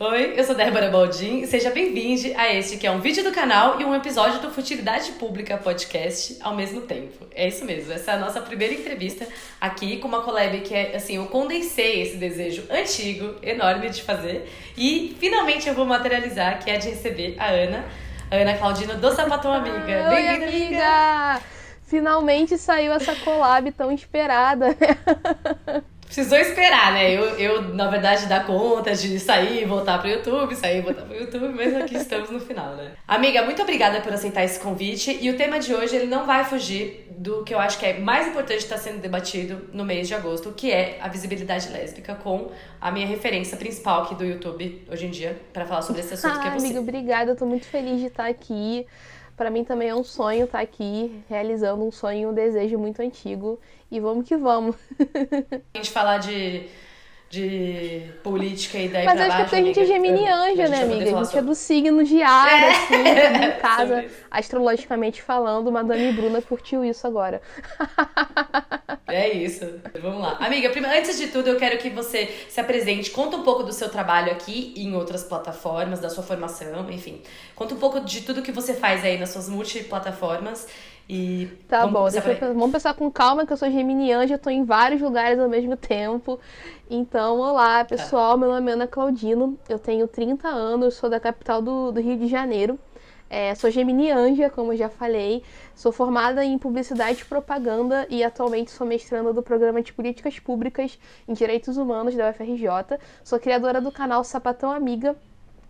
Oi, 0.00 0.34
eu 0.36 0.44
sou 0.44 0.54
Débora 0.54 0.90
Baldin 0.90 1.40
e 1.40 1.46
seja 1.48 1.70
bem-vindo 1.70 2.32
a 2.36 2.54
este 2.54 2.76
que 2.76 2.86
é 2.86 2.90
um 2.90 3.00
vídeo 3.00 3.24
do 3.24 3.32
canal 3.32 3.80
e 3.80 3.84
um 3.84 3.92
episódio 3.92 4.38
do 4.38 4.48
Futilidade 4.48 5.10
Pública 5.12 5.56
Podcast 5.56 6.38
ao 6.40 6.54
mesmo 6.54 6.82
tempo. 6.82 7.26
É 7.34 7.48
isso 7.48 7.64
mesmo, 7.64 7.92
essa 7.92 8.12
é 8.12 8.14
a 8.14 8.18
nossa 8.18 8.40
primeira 8.40 8.72
entrevista 8.72 9.26
aqui 9.60 9.96
com 9.96 10.06
uma 10.06 10.22
collab 10.22 10.60
que 10.60 10.72
é, 10.72 10.94
assim, 10.94 11.16
eu 11.16 11.26
condensei 11.26 12.00
esse 12.00 12.16
desejo 12.16 12.62
antigo, 12.70 13.34
enorme 13.42 13.90
de 13.90 14.04
fazer 14.04 14.48
e 14.76 15.16
finalmente 15.18 15.68
eu 15.68 15.74
vou 15.74 15.84
materializar, 15.84 16.62
que 16.62 16.70
é 16.70 16.78
de 16.78 16.90
receber 16.90 17.34
a 17.36 17.48
Ana, 17.48 17.84
a 18.30 18.36
Ana 18.36 18.56
Claudino 18.56 18.94
do 18.94 19.10
Sapatão 19.10 19.52
Amiga. 19.52 20.06
Ah, 20.06 20.10
Bem-vinda, 20.10 20.46
amiga! 20.46 20.86
amiga! 20.86 21.42
Finalmente 21.82 22.56
saiu 22.56 22.92
essa 22.92 23.16
collab 23.16 23.72
tão 23.72 23.90
esperada. 23.90 24.76
Precisou 26.08 26.38
esperar, 26.38 26.92
né? 26.92 27.14
Eu, 27.14 27.24
eu, 27.38 27.74
na 27.74 27.86
verdade, 27.88 28.26
dar 28.26 28.46
conta 28.46 28.94
de 28.94 29.20
sair 29.20 29.62
e 29.62 29.64
voltar 29.66 29.98
pro 29.98 30.08
YouTube, 30.08 30.56
sair 30.56 30.78
e 30.78 30.80
voltar 30.80 31.02
pro 31.02 31.14
YouTube, 31.14 31.54
mas 31.54 31.76
aqui 31.76 31.96
estamos 31.96 32.30
no 32.30 32.40
final, 32.40 32.74
né? 32.76 32.92
Amiga, 33.06 33.42
muito 33.42 33.60
obrigada 33.60 34.00
por 34.00 34.12
aceitar 34.12 34.42
esse 34.42 34.58
convite. 34.58 35.18
E 35.20 35.28
o 35.28 35.36
tema 35.36 35.60
de 35.60 35.74
hoje, 35.74 35.94
ele 35.94 36.06
não 36.06 36.24
vai 36.24 36.44
fugir 36.46 37.06
do 37.10 37.44
que 37.44 37.52
eu 37.52 37.58
acho 37.58 37.78
que 37.78 37.84
é 37.84 37.98
mais 37.98 38.26
importante 38.26 38.60
estar 38.60 38.78
sendo 38.78 39.00
debatido 39.00 39.68
no 39.70 39.84
mês 39.84 40.08
de 40.08 40.14
agosto, 40.14 40.52
que 40.52 40.72
é 40.72 40.98
a 41.02 41.08
visibilidade 41.08 41.68
lésbica, 41.68 42.14
com 42.14 42.50
a 42.80 42.90
minha 42.90 43.06
referência 43.06 43.56
principal 43.58 44.04
aqui 44.04 44.14
do 44.14 44.24
YouTube 44.24 44.86
hoje 44.90 45.06
em 45.06 45.10
dia, 45.10 45.38
para 45.52 45.66
falar 45.66 45.82
sobre 45.82 46.00
esse 46.00 46.14
assunto 46.14 46.38
ah, 46.38 46.40
que 46.40 46.48
é 46.48 46.50
você. 46.52 46.66
Amiga, 46.66 46.80
obrigada. 46.80 47.32
Eu 47.32 47.36
tô 47.36 47.44
muito 47.44 47.66
feliz 47.66 48.00
de 48.00 48.06
estar 48.06 48.26
aqui. 48.26 48.86
Para 49.38 49.50
mim 49.50 49.62
também 49.62 49.88
é 49.88 49.94
um 49.94 50.02
sonho 50.02 50.46
estar 50.46 50.58
aqui 50.58 51.22
realizando 51.28 51.84
um 51.84 51.92
sonho, 51.92 52.30
um 52.30 52.34
desejo 52.34 52.76
muito 52.76 53.00
antigo. 53.00 53.60
E 53.88 54.00
vamos 54.00 54.26
que 54.26 54.36
vamos. 54.36 54.74
a 55.72 55.78
gente 55.78 55.92
falar 55.92 56.18
de, 56.18 56.68
de 57.30 58.10
política 58.22 58.78
e 58.78 58.88
daí 58.88 59.04
Mas 59.04 59.16
pra 59.16 59.26
acho 59.26 59.36
baixo, 59.36 59.50
que 59.50 59.56
a 59.56 59.62
gente 59.62 59.80
é 59.80 59.84
geminianja, 59.84 60.68
né, 60.68 60.82
amiga? 60.82 61.18
A 61.18 61.24
gente 61.24 61.38
é 61.38 61.42
do 61.42 61.54
signo 61.54 62.02
de 62.02 62.22
ar, 62.22 62.48
é. 62.48 62.70
assim, 62.70 62.94
em 63.44 63.60
casa, 63.60 64.06
astrologicamente 64.30 65.20
falando. 65.20 65.70
Madame 65.70 66.10
Bruna 66.12 66.40
curtiu 66.40 66.84
isso 66.84 67.06
agora. 67.06 67.42
É 69.10 69.32
isso. 69.32 69.64
Vamos 70.02 70.20
lá. 70.20 70.36
Amiga, 70.38 70.68
primeiro, 70.68 70.98
antes 70.98 71.16
de 71.16 71.28
tudo, 71.28 71.48
eu 71.48 71.56
quero 71.56 71.78
que 71.78 71.88
você 71.88 72.26
se 72.46 72.60
apresente, 72.60 73.10
conta 73.10 73.38
um 73.38 73.42
pouco 73.42 73.62
do 73.62 73.72
seu 73.72 73.88
trabalho 73.88 74.30
aqui 74.30 74.74
em 74.76 74.94
outras 74.94 75.24
plataformas, 75.24 75.98
da 75.98 76.10
sua 76.10 76.22
formação, 76.22 76.90
enfim. 76.90 77.22
Conta 77.56 77.74
um 77.74 77.78
pouco 77.78 78.00
de 78.00 78.20
tudo 78.20 78.42
que 78.42 78.52
você 78.52 78.74
faz 78.74 79.02
aí 79.02 79.18
nas 79.18 79.30
suas 79.30 79.48
multiplataformas. 79.48 80.68
E 81.08 81.46
tá 81.66 81.86
bom, 81.86 82.06
eu, 82.06 82.54
vamos 82.54 82.70
pensar 82.70 82.92
com 82.92 83.10
calma 83.10 83.46
que 83.46 83.52
eu 83.52 83.56
sou 83.56 83.70
geminiana, 83.70 84.30
eu 84.30 84.38
tô 84.38 84.50
em 84.50 84.62
vários 84.62 85.00
lugares 85.00 85.38
ao 85.38 85.48
mesmo 85.48 85.74
tempo. 85.74 86.38
Então, 86.90 87.38
olá 87.38 87.82
pessoal, 87.82 88.32
tá. 88.32 88.36
meu 88.36 88.50
nome 88.50 88.70
é 88.70 88.74
Ana 88.74 88.86
Claudino, 88.86 89.58
eu 89.70 89.78
tenho 89.78 90.06
30 90.06 90.46
anos, 90.48 90.94
sou 90.94 91.08
da 91.08 91.18
capital 91.18 91.62
do, 91.62 91.92
do 91.92 92.00
Rio 92.00 92.18
de 92.18 92.26
Janeiro. 92.26 92.78
É, 93.30 93.54
sou 93.54 93.70
geminianja, 93.70 94.50
como 94.50 94.72
eu 94.72 94.76
já 94.76 94.88
falei. 94.90 95.42
Sou 95.74 95.92
formada 95.92 96.44
em 96.44 96.58
publicidade 96.58 97.22
e 97.22 97.24
propaganda 97.24 98.06
e 98.10 98.22
atualmente 98.22 98.70
sou 98.70 98.86
mestranda 98.86 99.32
do 99.32 99.42
programa 99.42 99.82
de 99.82 99.92
políticas 99.92 100.38
públicas 100.38 100.98
em 101.26 101.32
direitos 101.32 101.76
humanos 101.78 102.14
da 102.14 102.30
UFRJ. 102.30 102.98
Sou 103.24 103.38
criadora 103.38 103.80
do 103.80 103.92
canal 103.92 104.24
Sapatão 104.24 104.70
Amiga 104.70 105.16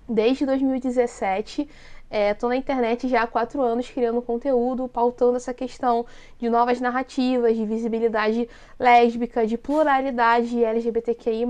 desde 0.09 0.47
2017. 0.47 1.69
Estou 2.11 2.51
é, 2.51 2.55
na 2.55 2.57
internet 2.57 3.07
já 3.07 3.23
há 3.23 3.27
quatro 3.27 3.61
anos 3.61 3.91
criando 3.91 4.23
conteúdo, 4.23 4.89
pautando 4.89 5.37
essa 5.37 5.53
questão 5.53 6.07
de 6.39 6.49
novas 6.49 6.81
narrativas, 6.81 7.55
de 7.55 7.67
visibilidade 7.67 8.49
lésbica, 8.79 9.47
de 9.47 9.59
pluralidade 9.59 10.65
LGBTQI, 10.65 11.45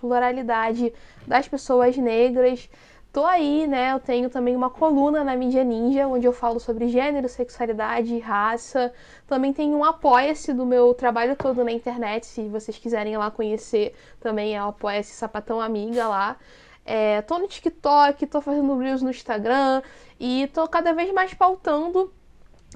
pluralidade 0.00 0.92
das 1.26 1.48
pessoas 1.48 1.96
negras. 1.96 2.70
Tô 3.12 3.24
aí, 3.24 3.66
né? 3.68 3.92
Eu 3.92 4.00
tenho 4.00 4.28
também 4.28 4.56
uma 4.56 4.68
coluna 4.68 5.22
na 5.22 5.36
mídia 5.36 5.62
ninja, 5.62 6.06
onde 6.06 6.26
eu 6.26 6.32
falo 6.32 6.58
sobre 6.58 6.88
gênero, 6.88 7.28
sexualidade, 7.28 8.18
raça. 8.18 8.92
Também 9.26 9.52
tem 9.52 9.72
um 9.74 9.84
apoia-se 9.84 10.52
do 10.52 10.66
meu 10.66 10.92
trabalho 10.94 11.36
todo 11.36 11.62
na 11.64 11.70
internet, 11.70 12.26
se 12.26 12.48
vocês 12.48 12.76
quiserem 12.76 13.12
ir 13.14 13.16
lá 13.16 13.30
conhecer, 13.30 13.94
também 14.20 14.56
é 14.56 14.62
o 14.62 14.68
apoia-se 14.68 15.12
Sapatão 15.12 15.60
Amiga 15.60 16.08
lá. 16.08 16.36
É, 16.84 17.22
tô 17.22 17.38
no 17.38 17.48
TikTok, 17.48 18.26
tô 18.26 18.40
fazendo 18.40 18.76
reels 18.76 19.02
no 19.02 19.10
Instagram 19.10 19.82
e 20.20 20.48
tô 20.52 20.68
cada 20.68 20.92
vez 20.92 21.12
mais 21.12 21.32
pautando 21.32 22.12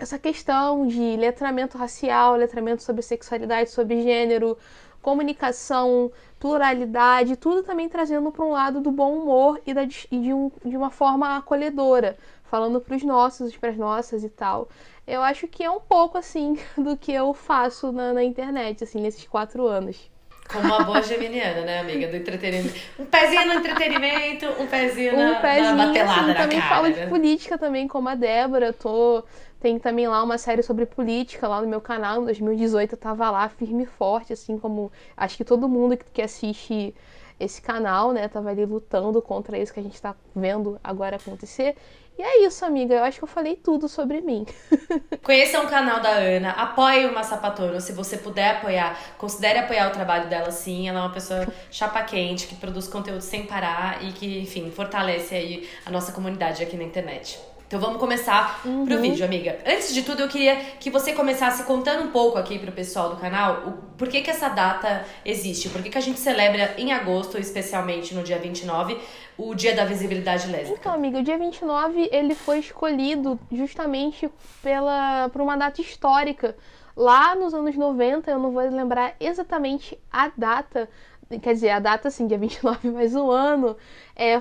essa 0.01 0.19
questão 0.19 0.87
de 0.87 1.17
letramento 1.17 1.77
racial, 1.77 2.37
letramento 2.37 2.83
sobre 2.83 3.03
sexualidade, 3.03 3.71
sobre 3.71 4.03
gênero, 4.03 4.57
comunicação, 5.03 6.11
pluralidade, 6.39 7.37
tudo 7.37 7.63
também 7.63 7.89
trazendo 7.89 8.31
para 8.31 8.45
um 8.45 8.53
lado 8.53 8.81
do 8.81 8.91
bom 8.91 9.19
humor 9.19 9.61
e, 9.67 9.75
da, 9.75 9.83
e 9.83 9.87
de, 9.87 10.33
um, 10.33 10.51
de 10.65 10.77
uma 10.77 10.91
forma 10.91 11.37
acolhedora, 11.37 12.17
falando 12.45 12.81
para 12.81 12.97
os 12.97 13.03
nossos, 13.03 13.57
para 13.57 13.71
as 13.71 13.77
nossas 13.77 14.25
e 14.25 14.29
tal. 14.29 14.69
Eu 15.07 15.23
acho 15.23 15.49
que 15.49 15.65
é 15.65 15.71
um 15.71 15.81
pouco 15.81 16.19
assim 16.19 16.57
do 16.77 16.97
que 16.97 17.13
eu 17.13 17.35
faço 17.35 17.93
na, 17.93 18.13
na 18.13 18.25
internet, 18.25 18.85
assim, 18.85 19.01
nesses 19.01 19.27
quatro 19.27 19.67
anos. 19.67 20.11
Como 20.50 20.64
uma 20.64 20.82
boa 20.82 21.03
geminiana, 21.03 21.60
né, 21.60 21.81
amiga? 21.81 22.09
Do 22.09 22.16
entretenimento. 22.16 22.75
Um 22.98 23.04
pezinho 23.04 23.47
no 23.47 23.54
entretenimento, 23.54 24.47
um 24.59 24.66
pezinho 24.66 25.16
na, 25.16 25.38
um 25.38 25.41
pezinho, 25.42 25.76
na 25.76 25.86
batelada 25.86 26.22
assim, 26.22 26.34
também 26.34 26.59
cara. 26.60 26.75
falo 26.75 26.88
né? 26.88 27.04
de 27.04 27.06
política 27.06 27.59
também, 27.59 27.86
como 27.86 28.09
a 28.09 28.14
Débora. 28.14 28.66
Eu 28.66 28.72
tô. 28.72 29.22
Tem 29.60 29.78
também 29.78 30.06
lá 30.06 30.22
uma 30.22 30.38
série 30.38 30.62
sobre 30.62 30.86
política 30.86 31.48
lá 31.48 31.60
no 31.60 31.69
meu 31.69 31.81
canal. 31.81 32.22
Em 32.22 32.25
2018 32.25 32.92
eu 32.92 32.98
tava 32.98 33.31
lá 33.31 33.48
firme 33.48 33.82
e 33.82 33.86
forte, 33.86 34.32
assim 34.32 34.56
como 34.59 34.91
acho 35.16 35.36
que 35.36 35.44
todo 35.44 35.69
mundo 35.69 35.98
que 36.12 36.22
assiste 36.22 36.94
esse 37.41 37.62
canal, 37.62 38.12
né, 38.12 38.26
tava 38.26 38.50
ali 38.50 38.65
lutando 38.65 39.22
contra 39.22 39.56
isso 39.56 39.72
que 39.72 39.78
a 39.78 39.82
gente 39.82 40.00
tá 40.00 40.15
vendo 40.34 40.78
agora 40.82 41.16
acontecer. 41.16 41.76
E 42.19 42.23
é 42.23 42.45
isso, 42.45 42.65
amiga. 42.65 42.97
Eu 42.97 43.05
acho 43.05 43.19
que 43.19 43.23
eu 43.25 43.29
falei 43.29 43.55
tudo 43.55 43.89
sobre 43.89 44.21
mim. 44.21 44.45
Conheçam 45.23 45.65
o 45.65 45.69
canal 45.69 46.01
da 46.01 46.09
Ana, 46.09 46.51
apoie 46.51 47.06
uma 47.06 47.23
sapatona. 47.23 47.81
Se 47.81 47.93
você 47.93 48.17
puder 48.19 48.56
apoiar, 48.56 48.99
considere 49.17 49.61
apoiar 49.61 49.87
o 49.87 49.93
trabalho 49.93 50.28
dela 50.28 50.51
sim. 50.51 50.89
Ela 50.89 50.99
é 50.99 51.03
uma 51.03 51.12
pessoa 51.12 51.47
chapa 51.71 52.03
quente, 52.03 52.49
que 52.49 52.57
produz 52.57 52.89
conteúdo 52.89 53.21
sem 53.21 53.47
parar 53.47 54.05
e 54.05 54.11
que, 54.11 54.41
enfim, 54.41 54.69
fortalece 54.73 55.33
aí 55.33 55.69
a 55.87 55.93
nossa 55.93 56.11
comunidade 56.11 56.61
aqui 56.61 56.77
na 56.77 56.83
internet. 56.83 57.39
Então 57.69 57.79
vamos 57.79 57.99
começar 57.99 58.62
uhum. 58.65 58.87
pro 58.87 58.99
vídeo, 58.99 59.23
amiga. 59.27 59.59
Antes 59.67 59.93
de 59.93 60.03
tudo, 60.03 60.23
eu 60.23 60.29
queria 60.29 60.56
que 60.81 60.89
você 60.89 61.12
começasse 61.12 61.65
contando 61.65 62.03
um 62.03 62.11
pouco 62.11 62.39
aqui 62.39 62.59
pro 62.59 62.73
pessoal 62.73 63.11
do 63.11 63.17
canal 63.17 63.69
o, 63.69 63.73
por 63.99 64.09
que, 64.09 64.23
que 64.23 64.31
essa 64.31 64.49
data 64.49 65.05
existe, 65.23 65.69
por 65.69 65.83
que, 65.83 65.91
que 65.91 65.99
a 65.99 66.01
gente 66.01 66.19
celebra 66.19 66.75
em 66.78 66.95
agosto, 66.95 67.37
especialmente 67.37 68.15
no 68.15 68.23
dia 68.23 68.39
29, 68.39 68.99
o 69.37 69.55
Dia 69.55 69.77
da 69.77 69.84
Visibilidade 69.84 70.51
Lésbica. 70.51 70.78
Então, 70.81 70.95
amiga, 70.95 71.19
o 71.19 71.23
dia 71.23 71.37
29 71.37 72.09
ele 72.11 72.34
foi 72.34 72.59
escolhido 72.59 73.39
justamente 73.53 74.31
pela, 74.62 75.28
por 75.28 75.43
uma 75.43 75.55
data 75.55 75.83
histórica. 75.83 76.57
Lá 76.97 77.34
nos 77.34 77.53
anos 77.53 77.77
90, 77.77 78.31
eu 78.31 78.39
não 78.39 78.51
vou 78.51 78.62
lembrar 78.62 79.15
exatamente 79.21 79.99
a 80.11 80.33
data, 80.34 80.89
quer 81.37 81.53
dizer, 81.53 81.71
a 81.71 81.78
data 81.78 82.09
assim, 82.09 82.27
dia 82.27 82.39
29, 82.39 82.91
mas 82.91 83.15
o 83.15 83.31
ano. 83.31 83.77
É, 84.16 84.37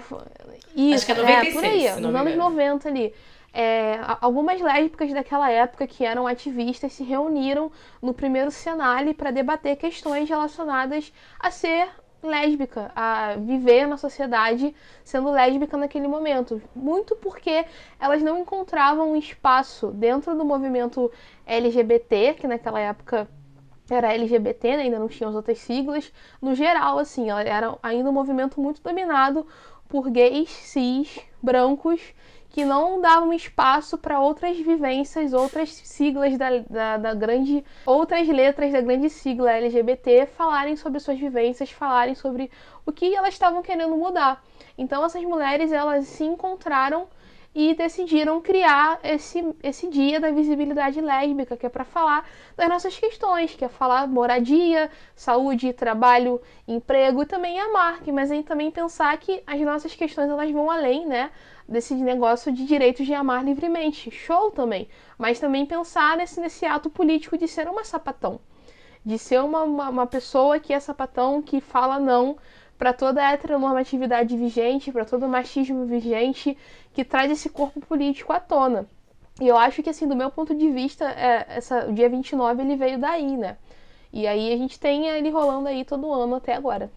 isso, 0.76 0.96
Acho 0.96 1.06
que 1.06 1.12
é 1.12 1.16
96, 1.16 1.48
é, 1.48 1.52
por 1.52 1.66
aí, 1.66 2.02
nos 2.02 2.16
anos 2.16 2.36
90 2.36 2.90
ali. 2.90 3.14
É, 3.54 4.00
algumas 4.22 4.62
lésbicas 4.62 5.12
daquela 5.12 5.50
época 5.50 5.88
que 5.88 6.06
eram 6.06 6.28
ativistas 6.28 6.94
se 6.94 7.04
reuniram 7.04 7.72
no 8.02 8.14
primeiro 8.14 8.52
Senale 8.52 9.16
para 9.16 9.32
debater 9.32 9.76
questões 9.78 10.30
relacionadas 10.30 11.12
a 11.40 11.50
ser 11.50 11.90
lésbica, 12.22 12.92
a 12.96 13.36
viver 13.36 13.88
na 13.88 13.98
sociedade 13.98 14.76
sendo 15.04 15.32
lésbica 15.32 15.78
naquele 15.78 16.08
momento. 16.08 16.62
Muito 16.76 17.16
porque 17.16 17.66
elas 18.00 18.22
não 18.22 18.40
encontravam 18.40 19.12
um 19.12 19.16
espaço 19.16 19.88
dentro 19.88 20.36
do 20.36 20.46
movimento 20.46 21.12
LGBT, 21.46 22.36
que 22.36 22.48
naquela 22.48 22.80
época 22.80 23.28
era 23.90 24.14
LGBT, 24.14 24.78
né? 24.78 24.84
ainda 24.84 25.00
não 25.00 25.08
tinha 25.08 25.30
as 25.30 25.36
outras 25.36 25.60
siglas. 25.60 26.12
No 26.42 26.54
geral, 26.56 27.00
assim, 27.00 27.30
era 27.30 27.78
ainda 27.82 28.10
um 28.10 28.14
movimento 28.14 28.60
muito 28.60 28.82
dominado 28.82 29.46
por 29.88 30.10
gays, 30.10 30.50
cis, 30.50 31.20
brancos, 31.42 32.02
que 32.50 32.66
não 32.66 33.00
davam 33.00 33.32
espaço 33.34 33.98
para 33.98 34.20
outras 34.20 34.58
vivências, 34.58 35.32
outras 35.34 35.70
siglas 35.70 36.38
da, 36.38 36.58
da, 36.70 36.98
da, 36.98 37.14
grande. 37.14 37.64
outras 37.86 38.28
letras 38.28 38.72
da 38.72 38.82
grande 38.82 39.10
sigla 39.10 39.52
LGBT 39.52 40.26
falarem 40.26 40.76
sobre 40.76 41.00
suas 41.00 41.20
vivências, 41.20 41.70
falarem 41.70 42.16
sobre 42.16 42.50
o 42.86 42.92
que 42.92 43.14
elas 43.14 43.34
estavam 43.34 43.62
querendo 43.62 43.96
mudar. 43.96 44.44
Então 44.78 45.06
essas 45.06 45.24
mulheres 45.24 45.72
elas 45.72 46.08
se 46.08 46.24
encontraram 46.24 47.08
e 47.60 47.74
decidiram 47.74 48.40
criar 48.40 49.00
esse, 49.02 49.44
esse 49.64 49.88
dia 49.90 50.20
da 50.20 50.30
visibilidade 50.30 51.02
lésbica, 51.02 51.58
que 51.58 51.66
é 51.66 51.70
para 51.70 51.84
falar 51.84 52.24
das 52.56 52.70
nossas 52.70 53.00
questões, 53.00 53.56
que 53.56 53.66
é 53.66 53.68
falar 53.68 54.08
moradia, 54.08 54.92
saúde, 55.16 55.74
trabalho, 55.74 56.40
emprego 56.68 57.24
e 57.24 57.26
também 57.26 57.60
amar, 57.60 58.00
mas 58.14 58.30
aí 58.30 58.44
também 58.44 58.70
pensar 58.70 59.18
que 59.18 59.42
as 59.48 59.60
nossas 59.62 59.96
questões 59.96 60.30
elas 60.30 60.52
vão 60.52 60.70
além, 60.70 61.08
né, 61.08 61.32
desse 61.68 61.96
negócio 61.96 62.52
de 62.52 62.64
direitos 62.64 63.08
de 63.08 63.16
amar 63.16 63.44
livremente, 63.44 64.12
show 64.12 64.52
também, 64.52 64.88
mas 65.18 65.40
também 65.40 65.66
pensar 65.66 66.16
nesse, 66.16 66.40
nesse 66.40 66.64
ato 66.64 66.92
político 66.92 67.40
de 67.40 67.48
ser 67.48 67.68
uma 67.68 67.84
sapatão, 67.84 68.40
de 69.04 69.18
ser 69.18 69.42
uma, 69.42 69.64
uma, 69.64 69.90
uma 69.90 70.06
pessoa 70.06 70.60
que 70.60 70.74
é 70.74 70.80
sapatão, 70.80 71.42
que 71.42 71.60
fala 71.60 71.98
não 71.98 72.38
para 72.78 72.94
toda 72.94 73.26
a 73.26 73.32
heteronormatividade 73.32 74.36
vigente, 74.38 74.92
para 74.92 75.06
todo 75.06 75.26
o 75.26 75.30
machismo 75.30 75.86
vigente 75.86 76.58
que 76.94 77.04
traz 77.04 77.32
esse 77.32 77.50
corpo 77.50 77.80
político 77.82 78.34
à 78.34 78.40
tona. 78.40 78.88
E 79.40 79.48
eu 79.48 79.58
acho 79.58 79.84
que, 79.84 79.90
assim, 79.90 80.08
do 80.08 80.16
meu 80.16 80.32
ponto 80.32 80.56
de 80.56 80.70
vista, 80.72 81.06
é, 81.06 81.46
essa, 81.50 81.88
o 81.88 81.94
dia 81.94 82.10
29 82.10 82.62
ele 82.62 82.76
veio 82.76 82.98
daí, 82.98 83.38
né? 83.38 83.58
E 84.12 84.26
aí 84.26 84.52
a 84.52 84.58
gente 84.58 84.80
tem 84.80 85.08
ele 85.08 85.30
rolando 85.30 85.68
aí 85.68 85.86
todo 85.86 86.12
ano 86.12 86.36
até 86.36 86.54
agora. 86.54 86.92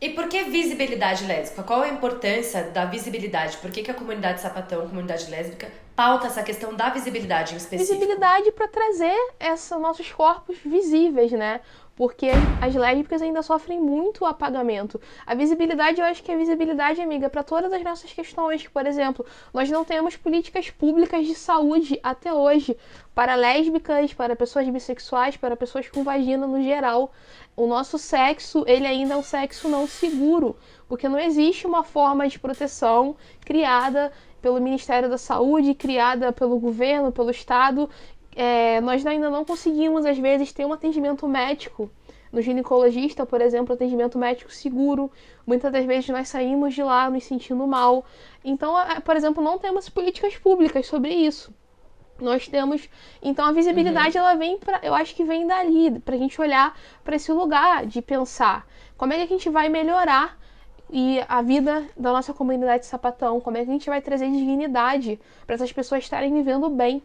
E 0.00 0.10
por 0.10 0.28
que 0.28 0.44
visibilidade 0.44 1.24
lésbica? 1.24 1.62
Qual 1.64 1.82
a 1.82 1.88
importância 1.88 2.64
da 2.64 2.84
visibilidade? 2.84 3.56
Por 3.56 3.70
que, 3.70 3.82
que 3.82 3.90
a 3.90 3.94
comunidade 3.94 4.40
sapatão, 4.40 4.84
a 4.84 4.86
comunidade 4.86 5.28
lésbica, 5.28 5.72
pauta 5.96 6.28
essa 6.28 6.42
questão 6.42 6.72
da 6.72 6.88
visibilidade 6.90 7.54
em 7.54 7.56
específico? 7.56 7.98
Visibilidade 7.98 8.52
para 8.52 8.68
trazer 8.68 9.16
esses 9.40 9.70
nossos 9.70 10.12
corpos 10.12 10.56
visíveis, 10.64 11.32
né? 11.32 11.60
Porque 11.98 12.28
as 12.62 12.76
lésbicas 12.76 13.20
ainda 13.20 13.42
sofrem 13.42 13.80
muito 13.80 14.24
apagamento. 14.24 15.00
A 15.26 15.34
visibilidade, 15.34 16.00
eu 16.00 16.06
acho 16.06 16.22
que 16.22 16.30
a 16.30 16.36
visibilidade, 16.36 17.00
amiga, 17.00 17.28
para 17.28 17.42
todas 17.42 17.72
as 17.72 17.82
nossas 17.82 18.12
questões. 18.12 18.68
Por 18.68 18.86
exemplo, 18.86 19.26
nós 19.52 19.68
não 19.68 19.84
temos 19.84 20.16
políticas 20.16 20.70
públicas 20.70 21.26
de 21.26 21.34
saúde 21.34 21.98
até 22.00 22.32
hoje 22.32 22.76
para 23.16 23.34
lésbicas, 23.34 24.14
para 24.14 24.36
pessoas 24.36 24.68
bissexuais, 24.68 25.36
para 25.36 25.56
pessoas 25.56 25.88
com 25.88 26.04
vagina 26.04 26.46
no 26.46 26.62
geral. 26.62 27.10
O 27.56 27.66
nosso 27.66 27.98
sexo, 27.98 28.62
ele 28.68 28.86
ainda 28.86 29.14
é 29.14 29.16
um 29.16 29.22
sexo 29.24 29.68
não 29.68 29.84
seguro, 29.88 30.56
porque 30.88 31.08
não 31.08 31.18
existe 31.18 31.66
uma 31.66 31.82
forma 31.82 32.28
de 32.28 32.38
proteção 32.38 33.16
criada 33.44 34.12
pelo 34.40 34.60
Ministério 34.60 35.08
da 35.10 35.18
Saúde, 35.18 35.74
criada 35.74 36.32
pelo 36.32 36.60
governo, 36.60 37.10
pelo 37.10 37.30
Estado, 37.30 37.90
é, 38.38 38.80
nós 38.80 39.04
ainda 39.04 39.28
não 39.28 39.44
conseguimos, 39.44 40.06
às 40.06 40.16
vezes, 40.16 40.52
ter 40.52 40.64
um 40.64 40.72
atendimento 40.72 41.26
médico. 41.26 41.90
No 42.30 42.40
ginecologista, 42.40 43.26
por 43.26 43.40
exemplo, 43.40 43.74
atendimento 43.74 44.16
médico 44.16 44.52
seguro. 44.52 45.10
Muitas 45.44 45.72
das 45.72 45.84
vezes 45.84 46.08
nós 46.10 46.28
saímos 46.28 46.72
de 46.72 46.82
lá 46.84 47.10
nos 47.10 47.24
sentindo 47.24 47.66
mal. 47.66 48.04
Então, 48.44 48.74
por 49.04 49.16
exemplo, 49.16 49.42
não 49.42 49.58
temos 49.58 49.88
políticas 49.88 50.36
públicas 50.36 50.86
sobre 50.86 51.12
isso. 51.12 51.52
Nós 52.20 52.46
temos. 52.46 52.88
Então, 53.20 53.44
a 53.44 53.50
visibilidade, 53.50 54.16
uhum. 54.16 54.24
ela 54.24 54.34
vem 54.36 54.56
para. 54.56 54.86
Eu 54.86 54.94
acho 54.94 55.16
que 55.16 55.24
vem 55.24 55.44
dali, 55.44 55.98
para 55.98 56.14
a 56.14 56.18
gente 56.18 56.40
olhar 56.40 56.78
para 57.02 57.16
esse 57.16 57.32
lugar 57.32 57.86
de 57.86 58.00
pensar 58.00 58.68
como 58.96 59.12
é 59.12 59.16
que 59.16 59.22
a 59.22 59.26
gente 59.26 59.50
vai 59.50 59.68
melhorar 59.68 60.38
e 60.90 61.20
a 61.28 61.42
vida 61.42 61.88
da 61.96 62.12
nossa 62.12 62.32
comunidade 62.32 62.86
sapatão, 62.86 63.40
como 63.40 63.56
é 63.56 63.64
que 63.64 63.70
a 63.70 63.72
gente 63.72 63.90
vai 63.90 64.00
trazer 64.00 64.30
dignidade 64.30 65.18
para 65.44 65.56
essas 65.56 65.72
pessoas 65.72 66.04
estarem 66.04 66.32
vivendo 66.32 66.68
bem. 66.70 67.02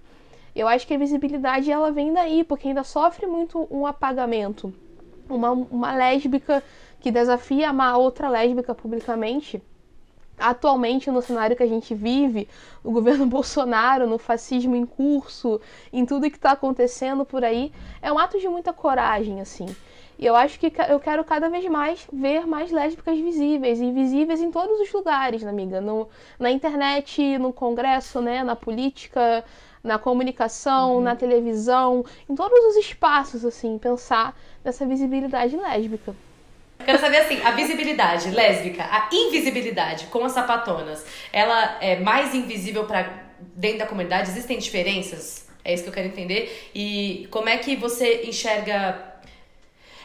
Eu 0.55 0.67
acho 0.67 0.85
que 0.85 0.94
a 0.94 0.97
visibilidade 0.97 1.71
ela 1.71 1.91
vem 1.91 2.13
daí, 2.13 2.44
porque 2.44 2.67
ainda 2.67 2.83
sofre 2.83 3.25
muito 3.25 3.67
um 3.71 3.88
apagamento. 3.88 4.73
Uma, 5.27 5.51
uma 5.51 5.95
lésbica 5.95 6.63
que 7.00 7.11
desafia 7.11 7.69
amar 7.69 7.97
outra 7.97 8.29
lésbica 8.29 8.75
publicamente, 8.75 9.61
atualmente 10.38 11.09
no 11.09 11.21
cenário 11.21 11.55
que 11.55 11.63
a 11.63 11.67
gente 11.67 11.95
vive, 11.95 12.47
no 12.83 12.91
governo 12.91 13.25
Bolsonaro, 13.27 14.07
no 14.07 14.17
fascismo 14.17 14.75
em 14.75 14.85
curso, 14.85 15.59
em 15.91 16.05
tudo 16.05 16.29
que 16.29 16.38
está 16.38 16.51
acontecendo 16.51 17.25
por 17.25 17.44
aí, 17.44 17.71
é 18.01 18.11
um 18.11 18.19
ato 18.19 18.39
de 18.39 18.47
muita 18.47 18.71
coragem, 18.71 19.41
assim. 19.41 19.65
E 20.19 20.25
eu 20.25 20.35
acho 20.35 20.59
que 20.59 20.71
eu 20.88 21.00
quero 21.00 21.23
cada 21.23 21.50
vez 21.50 21.65
mais 21.65 22.07
ver 22.13 22.45
mais 22.45 22.71
lésbicas 22.71 23.17
visíveis 23.17 23.81
e 23.81 23.91
visíveis 23.91 24.41
em 24.41 24.51
todos 24.51 24.79
os 24.79 24.94
lugares, 24.94 25.44
amiga, 25.44 25.81
no, 25.81 26.07
na 26.39 26.51
internet, 26.51 27.38
no 27.39 27.51
congresso, 27.51 28.21
né, 28.21 28.44
na 28.44 28.55
política, 28.55 29.44
na 29.83 30.00
comunicação, 30.00 30.95
uhum. 30.95 31.01
na 31.01 31.15
televisão, 31.15 32.06
em 32.30 32.35
todos 32.35 32.57
os 32.65 32.77
espaços, 32.77 33.44
assim, 33.44 33.77
pensar 33.77 34.38
nessa 34.63 34.85
visibilidade 34.85 35.57
lésbica. 35.57 36.15
Quero 36.85 37.00
saber 37.00 37.18
assim, 37.18 37.41
a 37.44 37.51
visibilidade 37.51 38.30
lésbica, 38.31 38.83
a 38.83 39.09
invisibilidade 39.12 40.07
com 40.07 40.24
as 40.24 40.31
sapatonas, 40.31 41.06
ela 41.31 41.77
é 41.81 42.00
mais 42.00 42.33
invisível 42.33 42.85
para 42.85 43.24
dentro 43.56 43.80
da 43.80 43.85
comunidade? 43.85 44.30
Existem 44.30 44.57
diferenças? 44.57 45.47
É 45.63 45.74
isso 45.74 45.83
que 45.83 45.89
eu 45.89 45.94
quero 45.94 46.07
entender. 46.07 46.71
E 46.74 47.27
como 47.31 47.47
é 47.50 47.57
que 47.57 47.75
você 47.75 48.24
enxerga 48.25 49.12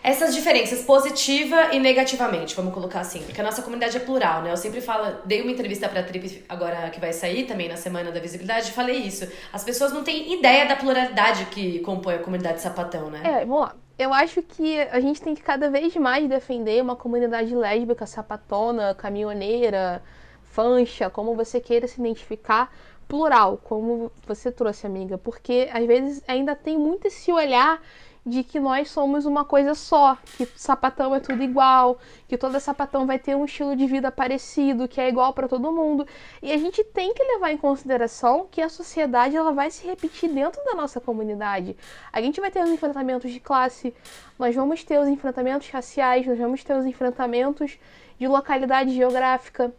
essas 0.03 0.35
diferenças 0.35 0.83
positiva 0.83 1.75
e 1.75 1.79
negativamente, 1.79 2.55
vamos 2.55 2.73
colocar 2.73 3.01
assim, 3.01 3.23
porque 3.23 3.41
a 3.41 3.45
nossa 3.45 3.63
comunidade 3.63 3.97
é 3.97 4.01
plural, 4.01 4.43
né? 4.43 4.53
Eu 4.53 4.57
sempre 4.57 4.81
falo, 4.81 5.17
dei 5.25 5.43
uma 5.43 5.51
entrevista 5.51 5.89
pra 5.89 6.03
Trip 6.03 6.45
agora 6.49 6.91
que 6.91 7.01
vai 7.01 7.13
sair 7.13 7.45
também 7.47 7.69
na 7.69 7.77
semana 7.77 8.11
da 8.11 8.21
visibilidade, 8.21 8.73
falei 8.73 8.99
isso. 8.99 9.29
As 9.53 9.65
pessoas 9.65 9.93
não 9.93 10.03
têm 10.05 10.33
ideia 10.35 10.67
da 10.67 10.77
pluralidade 10.77 11.47
que 11.47 11.81
compõe 11.81 12.15
a 12.15 12.19
comunidade 12.19 12.61
sapatão, 12.61 13.11
né? 13.11 13.23
É, 13.25 13.45
vamos 13.45 13.61
lá. 13.63 13.75
Eu 13.99 14.15
acho 14.15 14.43
que 14.43 14.81
a 14.81 15.01
gente 15.01 15.21
tem 15.21 15.35
que 15.35 15.43
cada 15.43 15.69
vez 15.69 15.97
mais 15.97 16.29
defender 16.29 16.81
uma 16.81 16.95
comunidade 16.95 17.53
lésbica, 17.53 18.07
sapatona, 18.07 18.95
caminhoneira, 18.95 20.01
fancha, 20.45 21.11
como 21.11 21.35
você 21.35 21.61
queira 21.61 21.89
se 21.89 22.01
identificar, 22.01 22.73
plural, 23.09 23.59
como 23.65 24.13
você 24.27 24.53
trouxe, 24.53 24.87
amiga, 24.87 25.19
porque 25.19 25.69
às 25.73 25.85
vezes 25.87 26.23
ainda 26.29 26.55
tem 26.55 26.79
muito 26.79 27.09
esse 27.09 27.33
olhar 27.33 27.83
de 28.29 28.45
que 28.45 28.61
nós 28.61 28.91
somos 28.91 29.25
uma 29.25 29.45
coisa 29.45 29.75
só, 29.75 30.17
que 30.37 30.47
sapatão 30.55 31.15
é 31.15 31.21
tudo 31.21 31.43
igual, 31.43 31.99
que 32.29 32.37
toda 32.37 32.61
sapatão 32.61 33.07
vai 33.07 33.19
ter 33.19 33.35
um 33.35 33.45
estilo 33.45 33.75
de 33.75 33.87
vida 33.87 34.13
parecido, 34.13 34.87
que 34.87 35.01
é 35.01 35.09
igual 35.09 35.33
para 35.33 35.49
todo 35.49 35.73
mundo. 35.73 36.07
E 36.43 36.53
a 36.53 36.57
gente 36.59 36.85
tem 36.85 37.15
que 37.15 37.23
levar 37.23 37.51
em 37.51 37.57
consideração 37.57 38.47
que 38.51 38.61
a 38.61 38.69
sociedade 38.69 39.37
ela 39.37 39.53
vai 39.53 39.71
se 39.71 39.87
repetir 39.87 40.31
dentro 40.31 40.63
da 40.65 40.75
nossa 40.75 41.01
comunidade. 41.01 41.77
A 42.13 42.21
gente 42.21 42.41
vai 42.41 42.51
ter 42.51 42.63
os 42.63 42.71
enfrentamentos 42.71 43.31
de 43.33 43.41
classe, 43.41 43.95
nós 44.39 44.55
vamos 44.55 44.85
ter 44.85 45.01
os 45.01 45.09
enfrentamentos 45.09 45.69
raciais, 45.71 46.27
nós 46.27 46.39
vamos 46.39 46.63
ter 46.63 46.77
os 46.77 46.85
enfrentamentos 46.85 47.79
de 48.19 48.29
localidade 48.29 48.95
geográfica. 48.95 49.73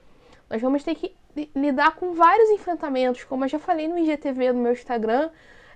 Nós 0.49 0.61
vamos 0.61 0.83
ter 0.83 0.95
que 0.95 1.15
lidar 1.55 1.95
com 1.95 2.13
vários 2.13 2.49
enfrentamentos, 2.49 3.23
como 3.23 3.45
eu 3.45 3.49
já 3.49 3.59
falei 3.59 3.87
no 3.87 3.97
IGTV 3.97 4.51
no 4.51 4.61
meu 4.61 4.71
Instagram, 4.71 5.29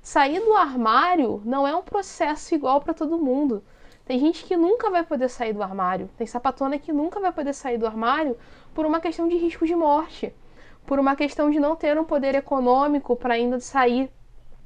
Sair 0.04 0.42
do 0.42 0.54
armário 0.54 1.42
não 1.46 1.66
é 1.66 1.74
um 1.74 1.82
processo 1.82 2.54
igual 2.54 2.82
para 2.82 2.94
todo 2.94 3.18
mundo. 3.18 3.64
Tem 4.04 4.20
gente 4.20 4.44
que 4.44 4.58
nunca 4.58 4.90
vai 4.90 5.02
poder 5.02 5.30
sair 5.30 5.54
do 5.54 5.64
armário. 5.64 6.10
Tem 6.18 6.28
sapatona 6.28 6.78
que 6.78 6.92
nunca 6.92 7.22
vai 7.22 7.32
poder 7.32 7.54
sair 7.54 7.78
do 7.78 7.88
armário 7.88 8.38
por 8.74 8.86
uma 8.86 9.00
questão 9.00 9.30
de 9.30 9.38
risco 9.38 9.66
de 9.66 9.74
morte, 9.74 10.36
por 10.86 11.00
uma 11.00 11.16
questão 11.16 11.50
de 11.50 11.58
não 11.58 11.74
ter 11.74 11.98
um 11.98 12.04
poder 12.04 12.36
econômico 12.36 13.16
para 13.16 13.36
ainda 13.36 13.62
sair 13.62 14.12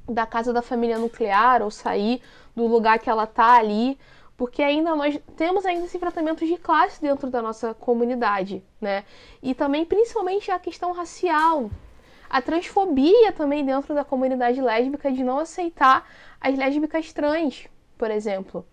da 0.08 0.26
casa 0.26 0.52
da 0.52 0.60
família 0.60 0.98
nuclear 0.98 1.62
ou 1.62 1.70
sair 1.70 2.20
do 2.56 2.66
lugar 2.66 2.98
que 2.98 3.08
ela 3.08 3.24
tá 3.24 3.58
ali, 3.58 3.96
porque 4.36 4.60
ainda 4.60 4.96
nós 4.96 5.20
temos 5.36 5.64
ainda 5.64 5.84
esse 5.84 6.00
tratamento 6.00 6.44
de 6.44 6.56
classe 6.56 7.00
dentro 7.00 7.30
da 7.30 7.40
nossa 7.40 7.74
comunidade, 7.74 8.64
né? 8.80 9.04
E 9.40 9.54
também 9.54 9.84
principalmente 9.84 10.50
a 10.50 10.58
questão 10.58 10.90
racial, 10.90 11.70
a 12.28 12.42
transfobia 12.42 13.32
também 13.32 13.64
dentro 13.64 13.94
da 13.94 14.04
comunidade 14.04 14.60
lésbica 14.60 15.10
de 15.10 15.24
não 15.24 15.38
aceitar 15.38 16.08
as 16.40 16.56
lésbicas 16.56 17.12
trans, 17.12 17.66
por 17.96 18.10
exemplo. 18.10 18.64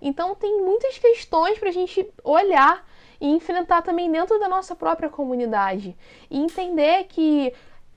Então 0.00 0.34
tem 0.34 0.62
muitas 0.62 0.98
questões 0.98 1.58
para 1.58 1.68
a 1.68 1.72
gente 1.72 2.08
olhar 2.24 2.84
e 3.20 3.28
enfrentar 3.28 3.82
também 3.82 4.10
dentro 4.10 4.38
da 4.40 4.48
nossa 4.48 4.74
própria 4.74 5.08
comunidade 5.08 5.96
e 6.28 6.38
entender 6.38 7.04
que 7.04 7.54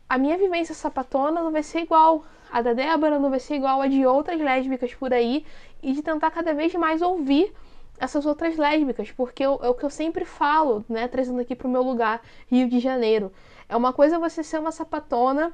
a 0.07 0.17
minha 0.17 0.37
vivência 0.37 0.75
sapatona 0.75 1.41
não 1.41 1.51
vai 1.51 1.63
ser 1.63 1.79
igual 1.79 2.23
a 2.51 2.61
da 2.61 2.73
Débora, 2.73 3.17
não 3.17 3.31
vai 3.31 3.39
ser 3.39 3.55
igual 3.55 3.81
a 3.81 3.87
de 3.87 4.05
outras 4.05 4.39
lésbicas 4.39 4.93
por 4.93 5.11
aí 5.11 5.43
e 5.81 5.93
de 5.93 6.03
tentar 6.03 6.29
cada 6.29 6.53
vez 6.53 6.73
mais 6.75 7.01
ouvir 7.01 7.51
essas 7.99 8.25
outras 8.25 8.57
lésbicas, 8.57 9.11
porque 9.11 9.43
é 9.43 9.49
o 9.49 9.73
que 9.73 9.85
eu 9.85 9.89
sempre 9.89 10.25
falo, 10.25 10.83
né, 10.89 11.07
trazendo 11.07 11.39
aqui 11.39 11.55
para 11.55 11.67
o 11.67 11.71
meu 11.71 11.81
lugar, 11.81 12.21
Rio 12.47 12.67
de 12.69 12.79
Janeiro. 12.79 13.31
É 13.67 13.75
uma 13.75 13.93
coisa 13.93 14.19
você 14.19 14.43
ser 14.43 14.59
uma 14.59 14.71
sapatona 14.71 15.53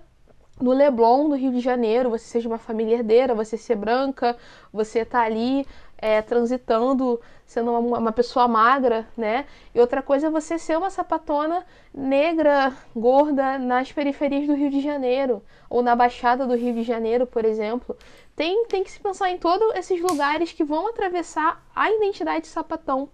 no 0.59 0.71
Leblon, 0.71 1.29
do 1.29 1.35
Rio 1.35 1.51
de 1.51 1.59
Janeiro, 1.59 2.09
você 2.09 2.25
seja 2.25 2.47
uma 2.47 2.57
família 2.57 2.95
herdeira, 2.95 3.33
você 3.33 3.57
ser 3.57 3.75
branca, 3.75 4.37
você 4.71 5.03
tá 5.03 5.21
ali 5.21 5.65
é, 5.97 6.21
transitando, 6.21 7.21
sendo 7.45 7.71
uma, 7.71 7.99
uma, 7.99 8.11
pessoa 8.11 8.47
magra, 8.47 9.07
né? 9.15 9.45
E 9.73 9.79
outra 9.79 10.01
coisa 10.01 10.27
é 10.27 10.29
você 10.29 10.57
ser 10.57 10.77
uma 10.77 10.89
sapatona 10.89 11.63
negra, 11.93 12.73
gorda, 12.95 13.59
nas 13.59 13.91
periferias 13.91 14.47
do 14.47 14.55
Rio 14.55 14.69
de 14.69 14.81
Janeiro, 14.81 15.43
ou 15.69 15.81
na 15.83 15.95
Baixada 15.95 16.45
do 16.45 16.55
Rio 16.55 16.73
de 16.73 16.83
Janeiro, 16.83 17.27
por 17.27 17.45
exemplo. 17.45 17.95
Tem, 18.35 18.65
tem 18.65 18.83
que 18.83 18.91
se 18.91 18.99
pensar 18.99 19.29
em 19.29 19.37
todos 19.37 19.75
esses 19.75 20.01
lugares 20.01 20.51
que 20.51 20.63
vão 20.63 20.87
atravessar 20.87 21.63
a 21.75 21.91
identidade 21.91 22.47
sapatão. 22.47 23.09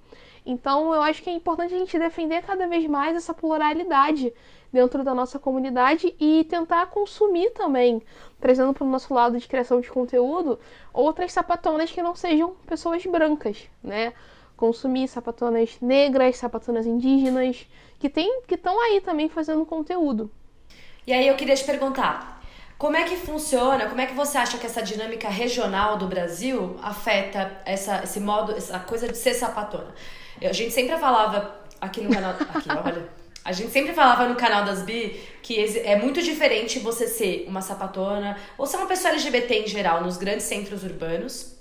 Então, 0.46 0.94
eu 0.94 1.02
acho 1.02 1.22
que 1.22 1.30
é 1.30 1.34
importante 1.34 1.74
a 1.74 1.78
gente 1.78 2.00
defender 2.00 2.42
cada 2.42 2.68
vez 2.68 2.88
mais 2.88 3.16
essa 3.16 3.34
pluralidade 3.34 4.34
dentro 4.72 5.04
da 5.04 5.14
nossa 5.14 5.38
comunidade 5.38 6.16
e 6.20 6.46
tentar 6.46 6.86
consumir 6.88 7.50
também, 7.52 8.02
trazendo 8.40 8.74
para 8.74 8.86
o 8.86 8.90
nosso 8.90 9.14
lado 9.14 9.38
de 9.38 9.48
criação 9.48 9.82
de 9.82 9.90
conteúdo, 9.90 10.60
outras 10.94 11.34
sapatonas 11.34 11.92
que 11.92 12.02
não 12.02 12.16
sejam 12.16 12.56
pessoas 12.66 13.06
brancas, 13.06 13.70
né? 13.84 14.14
Consumir 14.56 15.08
sapatonas 15.08 15.78
negras, 15.82 16.38
sapatonas 16.38 16.86
indígenas, 16.86 17.68
que 18.00 18.10
tem, 18.10 18.42
que 18.48 18.56
estão 18.56 18.80
aí 18.82 19.02
também 19.02 19.28
fazendo 19.28 19.66
conteúdo. 19.66 20.32
E 21.06 21.14
aí 21.14 21.28
eu 21.28 21.36
queria 21.36 21.56
te 21.56 21.64
perguntar, 21.64 22.37
como 22.78 22.96
é 22.96 23.04
que 23.04 23.16
funciona? 23.16 23.88
Como 23.88 24.00
é 24.00 24.06
que 24.06 24.14
você 24.14 24.38
acha 24.38 24.58
que 24.58 24.66
essa 24.66 24.84
dinâmica 24.84 25.28
regional 25.30 25.98
do 25.98 26.08
Brasil 26.08 26.78
afeta 26.82 27.60
essa, 27.66 28.04
esse 28.04 28.20
modo, 28.20 28.56
essa 28.56 28.80
coisa 28.80 29.08
de 29.08 29.18
ser 29.18 29.34
sapatona? 29.34 29.94
A 30.42 30.54
gente 30.54 30.72
sempre 30.72 30.96
falava 30.98 31.60
aqui 31.82 32.02
no 32.02 32.14
canal. 32.14 32.36
Aqui, 32.54 32.70
olha. 32.70 33.10
A 33.44 33.52
gente 33.54 33.72
sempre 33.72 33.94
falava 33.94 34.28
no 34.28 34.36
canal 34.36 34.66
das 34.66 34.82
Bi 34.82 35.20
que 35.42 35.80
é 35.80 35.96
muito 35.96 36.22
diferente 36.22 36.80
você 36.80 37.08
ser 37.08 37.46
uma 37.48 37.62
sapatona 37.62 38.38
ou 38.58 38.66
ser 38.66 38.78
uma 38.78 38.88
pessoa 38.88 39.14
LGBT 39.14 39.64
em 39.64 39.68
geral 39.68 40.04
nos 40.04 40.18
grandes 40.18 40.46
centros 40.46 40.84
urbanos 40.84 41.57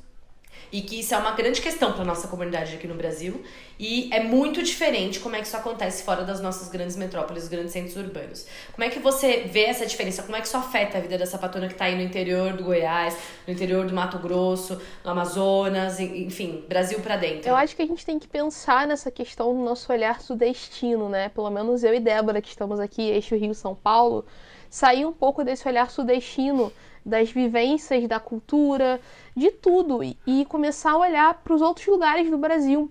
e 0.72 0.82
que 0.82 1.00
isso 1.00 1.14
é 1.14 1.18
uma 1.18 1.32
grande 1.32 1.60
questão 1.60 1.92
para 1.92 2.04
nossa 2.04 2.28
comunidade 2.28 2.74
aqui 2.74 2.86
no 2.86 2.94
Brasil 2.94 3.42
e 3.78 4.08
é 4.12 4.22
muito 4.22 4.62
diferente 4.62 5.20
como 5.20 5.36
é 5.36 5.40
que 5.40 5.46
isso 5.46 5.56
acontece 5.56 6.02
fora 6.02 6.24
das 6.24 6.40
nossas 6.40 6.68
grandes 6.68 6.96
metrópoles, 6.96 7.46
grandes 7.46 7.72
centros 7.72 7.96
urbanos. 7.96 8.46
Como 8.72 8.84
é 8.84 8.88
que 8.88 8.98
você 8.98 9.42
vê 9.42 9.64
essa 9.64 9.84
diferença? 9.84 10.22
Como 10.22 10.36
é 10.36 10.40
que 10.40 10.46
isso 10.46 10.56
afeta 10.56 10.98
a 10.98 11.00
vida 11.00 11.18
da 11.18 11.26
sapatona 11.26 11.66
que 11.66 11.74
está 11.74 11.84
aí 11.84 11.94
no 11.94 12.02
interior 12.02 12.54
do 12.54 12.64
Goiás, 12.64 13.16
no 13.46 13.52
interior 13.52 13.86
do 13.86 13.94
Mato 13.94 14.18
Grosso, 14.18 14.80
no 15.04 15.10
Amazonas, 15.10 16.00
enfim, 16.00 16.64
Brasil 16.68 17.00
para 17.00 17.16
dentro? 17.16 17.48
Eu 17.48 17.56
acho 17.56 17.76
que 17.76 17.82
a 17.82 17.86
gente 17.86 18.04
tem 18.04 18.18
que 18.18 18.26
pensar 18.26 18.86
nessa 18.86 19.10
questão 19.10 19.52
no 19.52 19.64
nosso 19.64 19.92
olhar 19.92 20.20
sudestino, 20.20 21.08
né? 21.08 21.28
Pelo 21.28 21.50
menos 21.50 21.84
eu 21.84 21.94
e 21.94 22.00
Débora 22.00 22.40
que 22.40 22.48
estamos 22.48 22.80
aqui, 22.80 23.02
eixo 23.02 23.36
Rio 23.36 23.54
São 23.54 23.74
Paulo, 23.74 24.24
sair 24.70 25.04
um 25.04 25.12
pouco 25.12 25.44
desse 25.44 25.68
olhar 25.68 25.90
sudestino 25.90 26.72
das 27.06 27.30
vivências, 27.30 28.08
da 28.08 28.18
cultura, 28.18 29.00
de 29.34 29.52
tudo 29.52 30.02
e, 30.02 30.18
e 30.26 30.44
começar 30.46 30.90
a 30.92 30.98
olhar 30.98 31.34
para 31.34 31.54
os 31.54 31.62
outros 31.62 31.86
lugares 31.86 32.28
do 32.28 32.36
Brasil. 32.36 32.90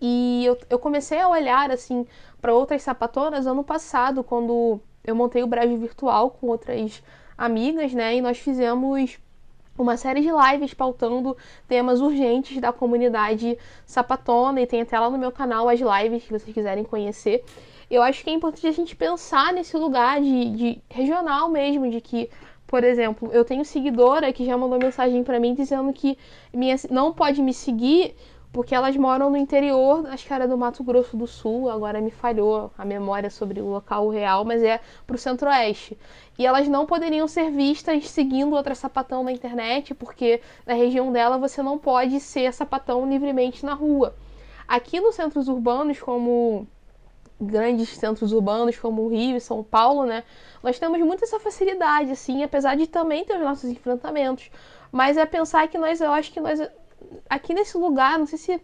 E 0.00 0.44
eu, 0.44 0.56
eu 0.70 0.78
comecei 0.78 1.18
a 1.18 1.28
olhar 1.28 1.70
assim 1.70 2.06
para 2.40 2.54
outras 2.54 2.82
sapatonas 2.82 3.46
ano 3.46 3.64
passado, 3.64 4.22
quando 4.22 4.80
eu 5.02 5.16
montei 5.16 5.42
o 5.42 5.46
Brasil 5.46 5.76
Virtual 5.78 6.30
com 6.30 6.46
outras 6.46 7.02
amigas, 7.36 7.92
né? 7.92 8.16
E 8.16 8.22
nós 8.22 8.38
fizemos 8.38 9.18
uma 9.76 9.96
série 9.96 10.20
de 10.20 10.28
lives 10.30 10.72
pautando 10.72 11.36
temas 11.66 12.00
urgentes 12.00 12.60
da 12.60 12.72
comunidade 12.72 13.58
sapatona 13.84 14.60
e 14.60 14.66
tem 14.66 14.82
até 14.82 14.98
lá 14.98 15.10
no 15.10 15.18
meu 15.18 15.32
canal 15.32 15.68
as 15.68 15.80
lives 15.80 16.22
que 16.22 16.30
vocês 16.30 16.54
quiserem 16.54 16.84
conhecer. 16.84 17.44
Eu 17.90 18.02
acho 18.02 18.22
que 18.22 18.30
é 18.30 18.32
importante 18.32 18.66
a 18.66 18.72
gente 18.72 18.94
pensar 18.96 19.52
nesse 19.52 19.76
lugar 19.76 20.20
de, 20.20 20.50
de 20.50 20.82
regional 20.88 21.48
mesmo, 21.48 21.90
de 21.90 22.00
que 22.00 22.30
por 22.74 22.82
exemplo, 22.82 23.30
eu 23.32 23.44
tenho 23.44 23.64
seguidora 23.64 24.32
que 24.32 24.44
já 24.44 24.58
mandou 24.58 24.80
mensagem 24.80 25.22
para 25.22 25.38
mim 25.38 25.54
dizendo 25.54 25.92
que 25.92 26.18
minha, 26.52 26.74
não 26.90 27.12
pode 27.12 27.40
me 27.40 27.54
seguir 27.54 28.16
porque 28.52 28.74
elas 28.74 28.96
moram 28.96 29.30
no 29.30 29.36
interior, 29.36 30.04
acho 30.08 30.26
que 30.26 30.32
era 30.32 30.48
do 30.48 30.58
Mato 30.58 30.82
Grosso 30.82 31.16
do 31.16 31.24
Sul, 31.24 31.70
agora 31.70 32.00
me 32.00 32.10
falhou 32.10 32.72
a 32.76 32.84
memória 32.84 33.30
sobre 33.30 33.60
o 33.60 33.68
local 33.68 34.08
real, 34.08 34.44
mas 34.44 34.60
é 34.60 34.80
pro 35.06 35.16
centro-oeste. 35.16 35.96
E 36.36 36.44
elas 36.44 36.66
não 36.66 36.84
poderiam 36.84 37.28
ser 37.28 37.48
vistas 37.52 38.10
seguindo 38.10 38.56
outra 38.56 38.74
sapatão 38.74 39.22
na 39.22 39.30
internet, 39.30 39.94
porque 39.94 40.40
na 40.66 40.74
região 40.74 41.12
dela 41.12 41.38
você 41.38 41.62
não 41.62 41.78
pode 41.78 42.18
ser 42.18 42.52
sapatão 42.52 43.08
livremente 43.08 43.64
na 43.64 43.74
rua. 43.74 44.16
Aqui 44.66 44.98
nos 44.98 45.14
centros 45.14 45.46
urbanos, 45.46 46.00
como 46.00 46.66
grandes 47.40 47.88
centros 47.90 48.32
urbanos 48.32 48.78
como 48.78 49.02
o 49.02 49.08
Rio 49.08 49.36
e 49.36 49.40
São 49.40 49.62
Paulo, 49.62 50.04
né? 50.04 50.22
Nós 50.62 50.78
temos 50.78 50.98
muito 51.00 51.24
essa 51.24 51.38
facilidade, 51.40 52.10
assim, 52.10 52.42
apesar 52.42 52.76
de 52.76 52.86
também 52.86 53.24
ter 53.24 53.34
os 53.34 53.42
nossos 53.42 53.70
enfrentamentos. 53.70 54.50
Mas 54.90 55.16
é 55.16 55.26
pensar 55.26 55.66
que 55.68 55.76
nós, 55.76 56.00
eu 56.00 56.12
acho 56.12 56.32
que 56.32 56.40
nós, 56.40 56.60
aqui 57.28 57.52
nesse 57.52 57.76
lugar, 57.76 58.18
não 58.18 58.26
sei 58.26 58.38
se, 58.38 58.60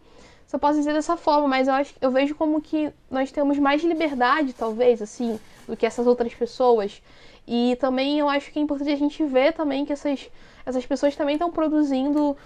se 0.47 0.57
eu 0.57 0.61
posso 0.61 0.79
dizer 0.79 0.93
dessa 0.93 1.17
forma, 1.17 1.49
mas 1.49 1.69
eu, 1.69 1.75
acho, 1.75 1.95
eu 2.01 2.11
vejo 2.11 2.35
como 2.35 2.61
que 2.61 2.93
nós 3.11 3.33
temos 3.33 3.59
mais 3.59 3.83
liberdade, 3.83 4.53
talvez, 4.53 5.03
assim, 5.03 5.39
do 5.67 5.77
que 5.77 5.85
essas 5.85 6.07
outras 6.07 6.33
pessoas. 6.35 7.03
E 7.47 7.77
também 7.81 8.21
eu 8.21 8.29
acho 8.29 8.53
que 8.53 8.59
é 8.59 8.63
importante 8.63 8.93
a 8.93 8.97
gente 8.97 9.25
ver 9.25 9.53
também 9.53 9.85
que 9.85 9.93
essas, 9.93 10.31
essas 10.65 10.87
pessoas 10.87 11.17
também 11.17 11.35
estão 11.35 11.51
produzindo 11.51 12.37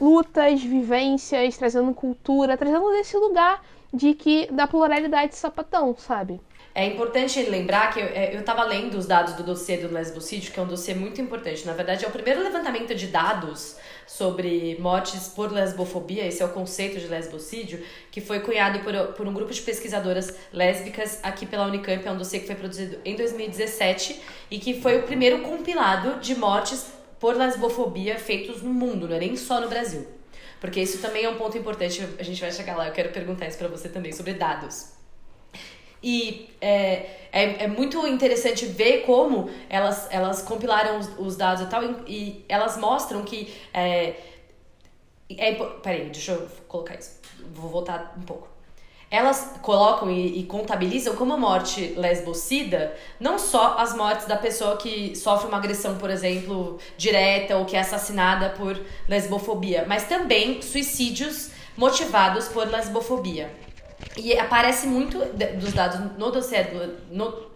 lutas, 0.00 0.62
vivências, 0.62 1.56
trazendo 1.56 1.92
cultura, 1.92 2.56
trazendo 2.56 2.88
desse 2.92 3.16
lugar 3.16 3.62
de 3.92 4.14
que 4.14 4.46
da 4.52 4.66
pluralidade 4.66 5.32
de 5.32 5.38
sapatão, 5.38 5.96
sabe? 5.96 6.40
É 6.74 6.86
importante 6.86 7.42
lembrar 7.42 7.92
que 7.92 7.98
eu, 7.98 8.04
é, 8.04 8.36
eu 8.36 8.44
tava 8.44 8.62
lendo 8.62 8.96
os 8.96 9.06
dados 9.06 9.34
do 9.34 9.42
dossiê 9.42 9.78
do 9.78 9.92
lesbocídio, 9.92 10.52
que 10.52 10.60
é 10.60 10.62
um 10.62 10.66
dossiê 10.66 10.94
muito 10.94 11.20
importante. 11.20 11.66
Na 11.66 11.72
verdade, 11.72 12.04
é 12.04 12.08
o 12.08 12.10
primeiro 12.10 12.40
levantamento 12.40 12.94
de 12.94 13.08
dados 13.08 13.76
sobre 14.06 14.76
mortes 14.78 15.28
por 15.28 15.50
lesbofobia, 15.50 16.24
esse 16.24 16.42
é 16.42 16.46
o 16.46 16.50
conceito 16.50 17.00
de 17.00 17.08
lesbocídio, 17.08 17.84
que 18.10 18.20
foi 18.20 18.40
cunhado 18.40 18.78
por, 18.80 18.94
por 19.14 19.26
um 19.26 19.34
grupo 19.34 19.52
de 19.52 19.60
pesquisadoras 19.60 20.34
lésbicas 20.52 21.18
aqui 21.22 21.46
pela 21.46 21.66
Unicamp, 21.66 22.06
é 22.06 22.10
um 22.12 22.16
dossiê 22.16 22.40
que 22.40 22.46
foi 22.46 22.54
produzido 22.54 22.98
em 23.04 23.16
2017 23.16 24.22
e 24.50 24.58
que 24.58 24.80
foi 24.80 24.98
o 24.98 25.02
primeiro 25.02 25.40
compilado 25.40 26.20
de 26.20 26.34
mortes 26.36 26.86
por 27.18 27.34
lesbofobia 27.36 28.18
feitos 28.18 28.62
no 28.62 28.72
mundo, 28.72 29.08
não 29.08 29.16
é 29.16 29.18
nem 29.18 29.36
só 29.36 29.60
no 29.60 29.68
Brasil. 29.68 30.17
Porque 30.60 30.80
isso 30.80 31.00
também 31.00 31.24
é 31.24 31.30
um 31.30 31.36
ponto 31.36 31.56
importante, 31.56 32.02
a 32.18 32.22
gente 32.22 32.40
vai 32.40 32.50
chegar 32.50 32.76
lá, 32.76 32.88
eu 32.88 32.92
quero 32.92 33.10
perguntar 33.10 33.46
isso 33.46 33.58
para 33.58 33.68
você 33.68 33.88
também, 33.88 34.12
sobre 34.12 34.34
dados. 34.34 34.92
E 36.02 36.50
é, 36.60 37.28
é, 37.32 37.64
é, 37.64 37.66
muito 37.66 38.06
interessante 38.06 38.66
ver 38.66 39.02
como 39.02 39.50
elas, 39.68 40.06
elas 40.10 40.42
compilaram 40.42 40.98
os, 40.98 41.08
os 41.18 41.36
dados 41.36 41.64
e 41.64 41.66
tal, 41.66 41.82
e, 41.82 41.88
e 42.06 42.44
elas 42.48 42.76
mostram 42.76 43.24
que. 43.24 43.52
É, 43.74 44.14
é, 45.36 45.52
peraí, 45.82 46.10
deixa 46.10 46.32
eu 46.32 46.48
colocar 46.68 46.94
isso. 46.94 47.20
Vou 47.52 47.68
voltar 47.68 48.14
um 48.16 48.22
pouco 48.22 48.57
elas 49.10 49.54
colocam 49.62 50.10
e, 50.10 50.40
e, 50.40 50.42
contabilizam 50.44 51.16
como 51.16 51.36
morte 51.38 51.94
lesbocida 51.96 52.94
não 53.18 53.38
só 53.38 53.78
as 53.78 53.96
mortes 53.96 54.26
da 54.26 54.36
pessoa 54.36 54.76
que 54.76 55.16
sofre 55.16 55.48
uma 55.48 55.56
agressão, 55.56 55.96
por 55.96 56.10
exemplo, 56.10 56.78
direta 56.96 57.56
ou 57.56 57.64
que 57.64 57.76
é 57.76 57.80
assassinada 57.80 58.50
por 58.50 58.78
lesbofobia, 59.08 59.86
mas 59.88 60.04
também 60.04 60.60
suicídios 60.60 61.50
motivados 61.76 62.48
por 62.48 62.66
lesbofobia. 62.68 63.50
E 64.16 64.38
aparece 64.38 64.86
muito 64.86 65.18
dos 65.58 65.72
dados 65.72 66.00
no 66.18 66.30
dossiê 66.30 66.64
do, 66.64 66.98
no, 67.10 67.50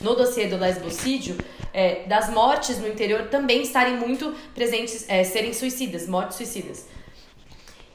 no 0.00 0.14
dossiê 0.16 0.46
do 0.46 0.56
lesbocídio 0.56 1.36
é, 1.72 2.04
das 2.06 2.30
mortes 2.30 2.78
no 2.78 2.88
interior 2.88 3.28
também 3.28 3.62
estarem 3.62 3.96
muito 3.96 4.34
presentes, 4.54 5.04
é, 5.08 5.22
serem 5.22 5.52
suicidas, 5.52 6.08
mortes 6.08 6.38
suicidas. 6.38 6.86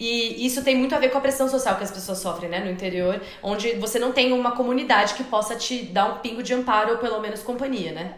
E 0.04 0.48
isso 0.48 0.64
tem 0.64 0.76
muito 0.76 0.96
a 0.96 0.98
ver 0.98 1.10
com 1.10 1.20
a 1.20 1.22
pressão 1.22 1.48
social 1.48 1.76
que 1.76 1.84
as 1.84 1.92
pessoas 1.92 2.18
sofrem, 2.18 2.50
né, 2.50 2.60
no 2.60 2.72
interior, 2.72 3.22
onde 3.44 3.74
você 3.74 4.00
não 4.00 4.12
tem 4.12 4.34
uma 4.34 4.54
comunidade 4.54 5.14
que 5.14 5.24
possa 5.24 5.56
te 5.56 5.84
dar 5.84 6.06
um 6.08 6.18
pingo 6.18 6.42
de 6.42 6.56
amparo 6.56 6.94
ou 6.94 6.98
pelo 6.98 7.20
menos 7.20 7.44
companhia, 7.44 7.92
né? 7.92 8.16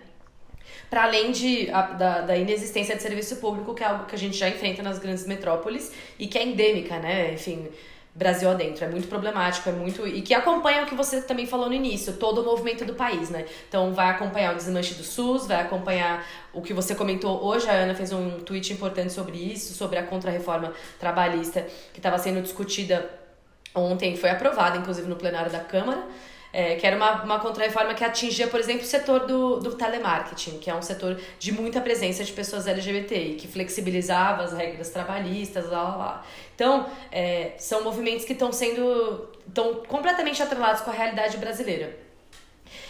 Para 0.90 1.04
além 1.04 1.34
de, 1.34 1.70
a, 1.72 1.82
da, 1.82 2.22
da 2.22 2.38
inexistência 2.38 2.96
de 2.96 3.02
serviço 3.02 3.36
público, 3.36 3.74
que 3.74 3.84
é 3.84 3.88
algo 3.88 4.06
que 4.06 4.16
a 4.16 4.18
gente 4.18 4.38
já 4.38 4.48
enfrenta 4.48 4.82
nas 4.82 4.98
grandes 4.98 5.28
metrópoles 5.28 5.92
e 6.18 6.26
que 6.26 6.38
é 6.38 6.44
endêmica, 6.46 7.00
né? 7.00 7.34
Enfim, 7.34 7.68
Brasil 8.16 8.50
adentro. 8.50 8.86
É 8.86 8.88
muito 8.88 9.08
problemático, 9.08 9.70
é 9.70 9.72
muito. 9.72 10.08
E 10.08 10.22
que 10.22 10.34
acompanha 10.34 10.84
o 10.84 10.86
que 10.86 10.94
você 10.94 11.22
também 11.22 11.48
falou 11.48 11.68
no 11.68 11.74
início, 11.74 12.14
todo 12.14 12.42
o 12.42 12.46
movimento 12.46 12.86
do 12.86 12.94
país, 12.94 13.30
né? 13.30 13.46
Então 13.68 13.94
vai 13.94 14.10
acompanhar 14.10 14.54
o 14.54 14.56
desmanche 14.56 14.94
do 14.94 15.04
SUS, 15.04 15.48
vai 15.48 15.62
acompanhar 15.62 16.26
o 16.54 16.62
que 16.62 16.74
você 16.74 16.94
comentou 16.94 17.44
hoje. 17.44 17.68
A 17.70 17.74
Ana 17.74 17.96
fez 17.96 18.12
um 18.12 18.40
tweet 18.42 18.72
importante 18.72 19.12
sobre 19.12 19.38
isso, 19.38 19.74
sobre 19.74 19.98
a 19.98 20.04
contrarreforma 20.04 20.74
trabalhista 21.00 21.66
que 21.92 22.00
estava 22.00 22.18
sendo 22.20 22.42
discutida 22.42 23.10
ontem, 23.76 24.16
foi 24.16 24.30
aprovada, 24.30 24.78
inclusive, 24.78 25.08
no 25.08 25.16
plenário 25.16 25.52
da 25.52 25.60
Câmara 25.60 26.04
é, 26.54 26.76
que 26.76 26.86
era 26.86 26.96
uma, 26.96 27.24
uma 27.24 27.40
contrarreforma 27.40 27.96
que 27.96 28.04
atingia, 28.04 28.48
por 28.48 28.60
exemplo, 28.60 28.84
o 28.84 28.86
setor 28.86 29.26
do, 29.26 29.60
do 29.60 29.74
telemarketing, 29.74 30.60
que 30.60 30.70
é 30.70 30.76
um 30.76 30.84
setor 30.84 31.20
de 31.40 31.52
muita 31.52 31.82
presença 31.82 32.24
de 32.24 32.32
pessoas 32.32 32.68
LGBTI, 32.68 33.36
que 33.36 33.48
flexibilizava 33.48 34.44
as 34.44 34.54
regras 34.54 34.90
trabalhistas, 34.90 35.70
lá, 35.72 35.82
lá, 35.82 35.96
lá. 35.96 36.26
Então, 36.54 36.86
é, 37.12 37.54
são 37.58 37.84
movimentos 37.84 38.24
que 38.24 38.34
estão 38.34 38.52
sendo 38.52 39.28
estão 39.48 39.84
completamente 39.88 40.42
atrelados 40.42 40.82
com 40.82 40.92
a 40.92 40.94
realidade 40.94 41.38
brasileira. 41.38 41.98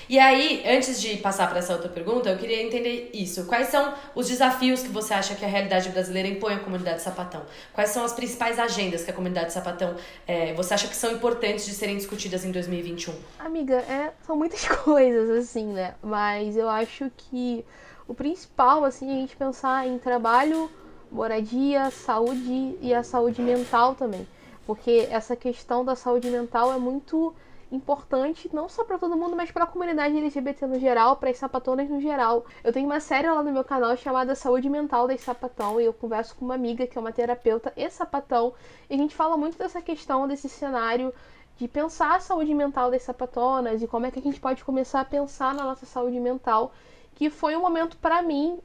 E 0.10 0.20
aí, 0.20 0.64
antes 0.66 1.02
de 1.02 1.18
passar 1.18 1.50
para 1.50 1.60
essa 1.60 1.74
outra 1.74 1.90
pergunta, 1.90 2.30
eu 2.30 2.38
queria 2.38 2.62
entender 2.62 3.10
isso. 3.14 3.46
Quais 3.46 3.68
são 3.68 3.94
os 4.14 4.28
desafios 4.28 4.82
que 4.82 4.90
você 4.90 5.14
acha 5.14 5.36
que 5.36 5.46
a 5.46 5.48
realidade 5.48 5.90
brasileira 5.90 6.28
impõe 6.28 6.56
à 6.56 6.60
comunidade 6.60 7.02
sapatão? 7.02 7.42
Quais 7.74 7.90
são 7.90 8.04
as 8.04 8.14
principais 8.14 8.60
agendas 8.60 9.04
que 9.04 9.12
a 9.12 9.14
comunidade 9.14 9.54
sapatão 9.54 9.96
é, 10.28 10.54
você 10.54 10.74
acha 10.74 10.88
que 10.88 10.96
são 10.96 11.12
importantes 11.12 11.66
de 11.66 11.74
serem 11.74 11.98
discutidas 11.98 12.44
em 12.46 12.52
2021? 12.52 13.14
Amiga, 13.40 13.76
é, 13.76 14.12
são 14.26 14.36
muitas 14.36 14.68
coisas, 14.84 15.30
assim, 15.30 15.68
né? 15.68 15.96
Mas 16.02 16.58
eu 16.58 16.70
acho 16.70 17.12
que 17.16 17.66
o 18.08 18.14
principal, 18.14 18.84
assim, 18.84 19.10
é 19.10 19.14
a 19.14 19.16
gente 19.16 19.36
pensar 19.36 19.88
em 19.88 19.98
trabalho, 19.98 20.70
moradia, 21.12 21.90
saúde 21.92 22.78
e 22.82 22.94
a 22.94 23.04
saúde 23.04 23.42
mental 23.42 23.96
também. 23.96 24.28
Porque 24.66 25.08
essa 25.10 25.36
questão 25.36 25.84
da 25.84 25.96
saúde 25.96 26.30
mental 26.30 26.74
é 26.74 26.78
muito 26.78 27.34
importante 27.74 28.50
não 28.54 28.70
só 28.70 28.84
para 28.84 28.98
todo 28.98 29.18
mundo, 29.18 29.36
mas 29.36 29.52
para 29.52 29.64
a 29.64 29.68
comunidade 29.68 30.18
LGBT 30.18 30.68
no 30.68 30.80
geral, 30.80 31.18
para 31.18 31.30
as 31.30 31.38
sapatonas 31.38 31.90
no 31.90 32.00
geral. 32.00 32.46
Eu 32.64 32.72
tenho 32.72 32.86
uma 32.86 33.00
série 33.00 33.30
lá 33.30 33.42
no 33.42 33.52
meu 33.52 33.64
canal 33.64 33.96
chamada 33.98 34.36
Saúde 34.36 34.70
Mental 34.70 35.08
das 35.08 35.22
Sapatão 35.22 35.82
e 35.82 35.86
eu 35.86 35.94
converso 35.94 36.36
com 36.36 36.46
uma 36.46 36.56
amiga 36.56 36.86
que 36.86 36.98
é 36.98 37.02
uma 37.02 37.12
terapeuta 37.12 37.74
e 37.76 37.90
sapatão 37.90 38.54
e 38.90 38.94
a 38.94 38.98
gente 38.98 39.16
fala 39.16 39.36
muito 39.36 39.58
dessa 39.58 39.82
questão 39.82 40.28
desse 40.28 40.48
cenário 40.48 41.14
de 41.58 41.68
pensar 41.68 42.16
a 42.16 42.20
saúde 42.20 42.54
mental 42.54 42.90
das 42.90 43.04
sapatonas 43.04 43.82
e 43.82 43.88
como 43.88 44.06
é 44.06 44.12
que 44.12 44.20
a 44.20 44.22
gente 44.22 44.40
pode 44.40 44.64
começar 44.64 45.02
a 45.02 45.06
pensar 45.06 45.54
na 45.54 45.64
nossa 45.64 45.86
saúde 45.86 46.20
mental 46.20 46.74
que 47.16 47.30
foi 47.30 47.56
um 47.56 47.62
momento 47.62 47.96
para 47.98 48.22
mim, 48.22 48.60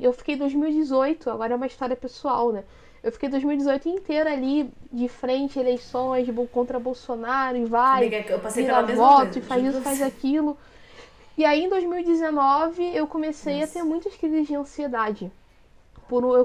eu 0.00 0.12
fiquei 0.12 0.36
em 0.36 0.38
2018, 0.38 1.30
agora 1.30 1.52
é 1.52 1.56
uma 1.56 1.66
história 1.66 1.96
pessoal, 1.96 2.52
né? 2.52 2.64
Eu 3.02 3.12
fiquei 3.12 3.28
2018 3.28 3.88
inteira 3.88 4.32
ali 4.32 4.70
de 4.92 5.08
frente, 5.08 5.58
eleições, 5.58 6.26
contra 6.52 6.78
Bolsonaro, 6.80 7.56
e 7.56 7.64
vai, 7.64 7.98
Amiga, 8.06 8.24
eu 8.32 8.40
passei 8.40 8.64
pela 8.64 8.82
mesma 8.82 9.04
voto, 9.04 9.22
coisa, 9.24 9.38
e 9.38 9.42
faz 9.42 9.64
isso, 9.64 9.80
faz 9.82 10.02
aquilo. 10.02 10.58
E 11.36 11.44
aí 11.44 11.64
em 11.64 11.68
2019 11.68 12.96
eu 12.96 13.06
comecei 13.06 13.60
Nossa. 13.60 13.64
a 13.64 13.72
ter 13.74 13.82
muitas 13.84 14.14
crises 14.16 14.48
de 14.48 14.56
ansiedade. 14.56 15.30
Por 16.08 16.24
eu, 16.24 16.44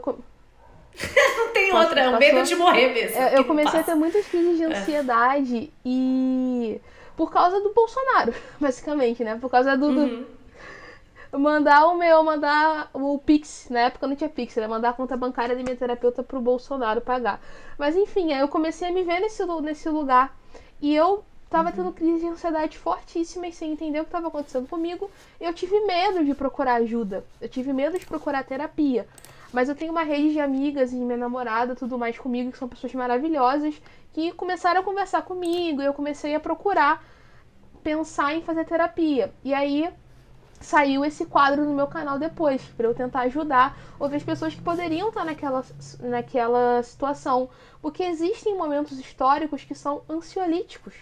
Não 1.38 1.50
tem 1.54 1.72
Passou- 1.72 1.88
outra, 1.88 2.02
é 2.02 2.10
o 2.10 2.20
medo 2.20 2.44
de 2.44 2.56
morrer 2.56 2.94
mesmo. 2.94 3.18
É, 3.18 3.30
que 3.32 3.38
eu 3.40 3.46
comecei 3.46 3.80
a 3.80 3.84
ter 3.84 3.96
muitas 3.96 4.28
crises 4.28 4.58
de 4.58 4.64
ansiedade 4.66 5.72
e 5.84 6.80
por 7.18 7.32
causa 7.32 7.60
do 7.62 7.74
Bolsonaro, 7.74 8.34
basicamente, 8.62 9.24
né? 9.24 9.38
Por 9.42 9.50
causa 9.50 9.76
do, 9.76 9.92
do- 9.92 10.02
Uhum. 10.02 10.26
Mandar 11.40 11.88
o 11.88 11.98
meu, 11.98 12.24
mandar 12.24 12.90
o 12.94 13.18
Pix, 13.18 13.68
na 13.70 13.82
época 13.82 14.08
não 14.08 14.16
tinha 14.16 14.30
Pix, 14.30 14.56
era 14.56 14.68
mandar 14.68 14.90
a 14.90 14.94
conta 14.94 15.18
bancária 15.18 15.56
da 15.56 15.64
minha 15.64 15.76
terapeuta 15.76 16.22
pro 16.22 16.40
Bolsonaro 16.40 17.02
pagar. 17.02 17.42
Mas 17.78 17.96
enfim, 17.96 18.34
aí 18.34 18.40
eu 18.40 18.48
comecei 18.48 18.88
a 18.88 18.92
me 18.92 19.04
ver 19.04 19.20
nesse, 19.20 19.46
nesse 19.62 19.90
lugar 19.90 20.38
e 20.82 20.96
eu 20.96 21.24
tava 21.50 21.72
tendo 21.72 21.92
crise 21.92 22.22
de 22.22 22.28
ansiedade 22.28 22.78
fortíssimas 22.78 23.56
sem 23.56 23.72
entender 23.72 24.00
o 24.00 24.04
que 24.04 24.10
estava 24.10 24.28
acontecendo 24.28 24.68
comigo. 24.68 25.10
Eu 25.40 25.54
tive 25.54 25.80
medo 25.82 26.24
de 26.24 26.34
procurar 26.34 26.76
ajuda, 26.76 27.24
eu 27.42 27.50
tive 27.50 27.74
medo 27.74 27.98
de 27.98 28.06
procurar 28.06 28.44
terapia. 28.44 29.08
Mas 29.52 29.70
eu 29.70 29.76
tenho 29.76 29.92
uma 29.92 30.02
rede 30.02 30.34
de 30.34 30.40
amigas 30.40 30.92
e 30.92 30.96
minha 30.96 31.16
namorada, 31.16 31.76
tudo 31.76 31.98
mais 31.98 32.18
comigo, 32.18 32.52
que 32.52 32.58
são 32.58 32.68
pessoas 32.68 32.92
maravilhosas, 32.96 33.80
que 34.12 34.32
começaram 34.32 34.82
a 34.82 34.84
conversar 34.84 35.22
comigo 35.22 35.80
e 35.80 35.86
eu 35.86 35.94
comecei 35.94 36.34
a 36.34 36.40
procurar 36.40 37.04
pensar 37.84 38.34
em 38.34 38.42
fazer 38.42 38.66
terapia. 38.66 39.32
E 39.44 39.54
aí 39.54 39.88
saiu 40.64 41.04
esse 41.04 41.26
quadro 41.26 41.64
no 41.66 41.74
meu 41.74 41.88
canal 41.88 42.18
depois, 42.18 42.62
para 42.78 42.88
eu 42.88 42.94
tentar 42.94 43.22
ajudar 43.22 43.78
outras 44.00 44.24
pessoas 44.24 44.56
que 44.56 44.62
poderiam 44.62 45.10
estar 45.10 45.26
naquela, 45.26 45.64
naquela 46.00 46.82
situação. 46.84 47.50
Porque 47.82 48.04
existem 48.04 48.58
momentos 48.58 48.98
históricos 48.98 49.64
que 49.64 49.76
são 49.76 50.02
ansiolíticos, 50.10 50.94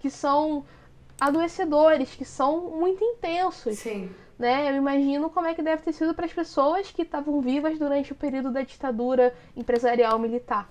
que 0.00 0.10
são 0.10 0.64
adoecedores, 1.20 2.14
que 2.14 2.24
são 2.24 2.70
muito 2.70 3.02
intensos 3.02 3.78
Sim. 3.78 4.10
né? 4.38 4.70
Eu 4.70 4.76
imagino 4.76 5.30
como 5.30 5.46
é 5.46 5.54
que 5.54 5.62
deve 5.62 5.82
ter 5.82 5.92
sido 5.92 6.14
para 6.14 6.26
as 6.26 6.32
pessoas 6.32 6.90
que 6.90 7.02
estavam 7.02 7.40
vivas 7.40 7.78
durante 7.78 8.12
o 8.12 8.16
período 8.16 8.52
da 8.52 8.62
ditadura 8.62 9.34
empresarial 9.56 10.18
militar. 10.18 10.68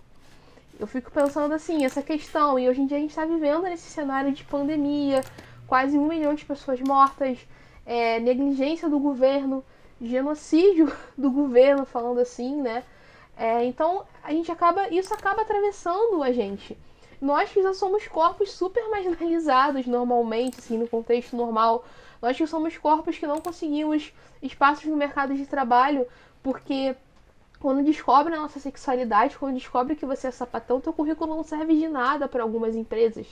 Eu 0.79 0.85
fico 0.85 1.11
pensando 1.11 1.53
assim, 1.53 1.85
essa 1.85 2.03
questão, 2.03 2.59
e 2.59 2.69
hoje 2.69 2.81
em 2.81 2.85
dia 2.85 2.97
a 2.97 2.99
gente 2.99 3.09
está 3.09 3.25
vivendo 3.25 3.63
nesse 3.63 3.89
cenário 3.89 4.31
de 4.31 4.43
pandemia, 4.43 5.21
quase 5.65 5.97
um 5.97 6.07
milhão 6.07 6.33
de 6.33 6.45
pessoas 6.45 6.79
mortas, 6.79 7.39
é, 7.87 8.19
negligência 8.19 8.89
do 8.89 8.99
governo, 8.99 9.63
genocídio 10.01 10.91
do 11.17 11.31
governo, 11.31 11.85
falando 11.85 12.19
assim, 12.19 12.61
né? 12.61 12.83
É, 13.37 13.63
então 13.63 14.05
a 14.21 14.31
gente 14.31 14.51
acaba, 14.51 14.89
isso 14.89 15.13
acaba 15.13 15.41
atravessando 15.41 16.21
a 16.21 16.31
gente. 16.31 16.77
Nós 17.21 17.49
que 17.49 17.63
já 17.63 17.73
somos 17.73 18.05
corpos 18.07 18.51
super 18.51 18.87
marginalizados 18.91 19.87
normalmente, 19.87 20.59
assim, 20.59 20.77
no 20.77 20.87
contexto 20.87 21.35
normal, 21.35 21.85
nós 22.21 22.35
que 22.35 22.45
somos 22.45 22.77
corpos 22.77 23.17
que 23.17 23.25
não 23.25 23.39
conseguimos 23.39 24.11
espaços 24.41 24.85
no 24.85 24.97
mercado 24.97 25.33
de 25.33 25.45
trabalho, 25.45 26.05
porque 26.43 26.95
quando 27.59 27.83
descobre 27.83 28.35
a 28.35 28.39
nossa 28.39 28.59
sexualidade, 28.59 29.37
quando 29.37 29.55
descobre 29.55 29.95
que 29.95 30.05
você 30.05 30.27
é 30.27 30.31
sapatão, 30.31 30.81
teu 30.81 30.93
currículo 30.93 31.35
não 31.35 31.43
serve 31.43 31.75
de 31.75 31.87
nada 31.87 32.27
para 32.27 32.43
algumas 32.43 32.75
empresas, 32.75 33.27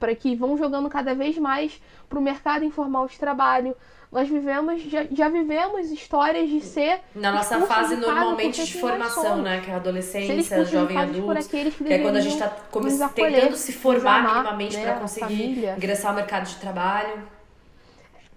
para 0.00 0.14
que 0.16 0.34
vão 0.34 0.56
jogando 0.56 0.88
cada 0.88 1.14
vez 1.14 1.38
mais 1.38 1.80
para 2.08 2.18
o 2.18 2.22
mercado 2.22 2.64
informal 2.64 3.06
de 3.06 3.16
trabalho. 3.18 3.76
Nós 4.10 4.28
vivemos, 4.28 4.82
já, 4.82 5.04
já 5.12 5.28
vivemos 5.28 5.88
histórias 5.92 6.48
de 6.50 6.60
ser 6.60 7.00
Na 7.14 7.30
nossa 7.30 7.60
fase 7.60 7.94
de 7.94 8.00
normalmente 8.00 8.64
de 8.64 8.80
formação, 8.80 9.40
né? 9.40 9.60
Que 9.60 9.70
é 9.70 9.74
a 9.74 9.76
adolescência, 9.76 10.64
jovem 10.64 10.96
adulto. 10.96 11.48
que 11.48 11.70
Que 11.70 11.92
é 11.92 11.98
quando 12.00 12.16
a 12.16 12.20
gente 12.20 12.36
tá 12.36 12.46
acolher, 12.46 13.12
tentando 13.12 13.56
se 13.56 13.72
formar 13.72 14.18
amar, 14.18 14.34
minimamente 14.38 14.76
né, 14.78 14.82
pra 14.82 14.96
a 14.96 14.98
conseguir 14.98 15.24
família. 15.36 15.74
ingressar 15.76 16.10
ao 16.10 16.16
mercado 16.16 16.46
de 16.48 16.56
trabalho. 16.56 17.22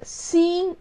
Sim. 0.03 0.75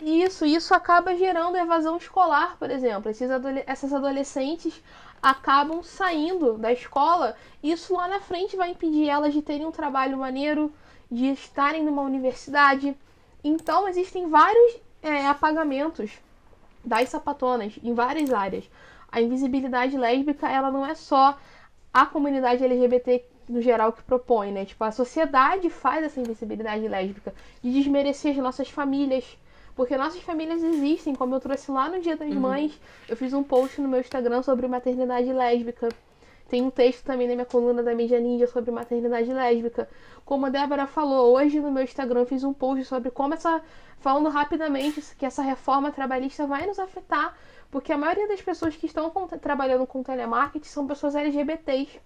Isso, 0.00 0.44
isso 0.44 0.74
acaba 0.74 1.16
gerando 1.16 1.56
evasão 1.56 1.96
escolar, 1.96 2.56
por 2.58 2.70
exemplo. 2.70 3.10
Esses 3.10 3.30
adole- 3.30 3.64
essas 3.66 3.92
adolescentes 3.92 4.80
acabam 5.22 5.82
saindo 5.82 6.58
da 6.58 6.72
escola, 6.72 7.36
isso 7.62 7.94
lá 7.94 8.08
na 8.08 8.20
frente 8.20 8.56
vai 8.56 8.70
impedir 8.70 9.08
elas 9.08 9.32
de 9.32 9.40
terem 9.40 9.64
um 9.64 9.70
trabalho 9.70 10.18
maneiro, 10.18 10.72
de 11.10 11.26
estarem 11.26 11.84
numa 11.84 12.02
universidade. 12.02 12.96
Então, 13.44 13.88
existem 13.88 14.28
vários 14.28 14.80
é, 15.00 15.26
apagamentos 15.26 16.10
das 16.84 17.08
sapatonas 17.08 17.78
em 17.82 17.94
várias 17.94 18.32
áreas. 18.32 18.68
A 19.10 19.20
invisibilidade 19.20 19.96
lésbica, 19.96 20.50
ela 20.50 20.70
não 20.70 20.84
é 20.84 20.94
só 20.94 21.38
a 21.92 22.06
comunidade 22.06 22.64
LGBT 22.64 23.24
no 23.48 23.60
geral 23.60 23.92
que 23.92 24.02
propõe, 24.02 24.50
né? 24.50 24.64
Tipo, 24.64 24.84
a 24.84 24.90
sociedade 24.90 25.68
faz 25.68 26.04
essa 26.04 26.20
invisibilidade 26.20 26.88
lésbica 26.88 27.34
de 27.62 27.72
desmerecer 27.72 28.32
as 28.32 28.38
nossas 28.38 28.70
famílias. 28.70 29.36
Porque 29.74 29.96
nossas 29.96 30.20
famílias 30.22 30.62
existem, 30.62 31.14
como 31.14 31.34
eu 31.34 31.40
trouxe 31.40 31.70
lá 31.70 31.88
no 31.88 32.00
Dia 32.00 32.16
das 32.16 32.28
Mães, 32.34 32.80
eu 33.08 33.16
fiz 33.16 33.32
um 33.32 33.42
post 33.42 33.80
no 33.80 33.88
meu 33.88 34.00
Instagram 34.00 34.42
sobre 34.42 34.66
maternidade 34.68 35.32
lésbica. 35.32 35.88
Tem 36.48 36.60
um 36.60 36.70
texto 36.70 37.02
também 37.04 37.26
na 37.26 37.34
minha 37.34 37.46
coluna 37.46 37.82
da 37.82 37.94
Mídia 37.94 38.20
Ninja 38.20 38.46
sobre 38.46 38.70
maternidade 38.70 39.32
lésbica. 39.32 39.88
Como 40.26 40.44
a 40.44 40.50
Débora 40.50 40.86
falou, 40.86 41.34
hoje 41.34 41.58
no 41.60 41.72
meu 41.72 41.82
Instagram 41.82 42.20
eu 42.20 42.26
fiz 42.26 42.44
um 42.44 42.52
post 42.52 42.84
sobre 42.84 43.10
como 43.10 43.32
essa. 43.32 43.62
falando 43.98 44.28
rapidamente 44.28 45.00
que 45.16 45.24
essa 45.24 45.40
reforma 45.42 45.90
trabalhista 45.90 46.46
vai 46.46 46.66
nos 46.66 46.78
afetar. 46.78 47.34
Porque 47.70 47.90
a 47.90 47.96
maioria 47.96 48.28
das 48.28 48.42
pessoas 48.42 48.76
que 48.76 48.84
estão 48.84 49.08
com- 49.08 49.26
trabalhando 49.26 49.86
com 49.86 50.02
telemarketing 50.02 50.68
são 50.68 50.86
pessoas 50.86 51.14
LGBTs 51.14 51.98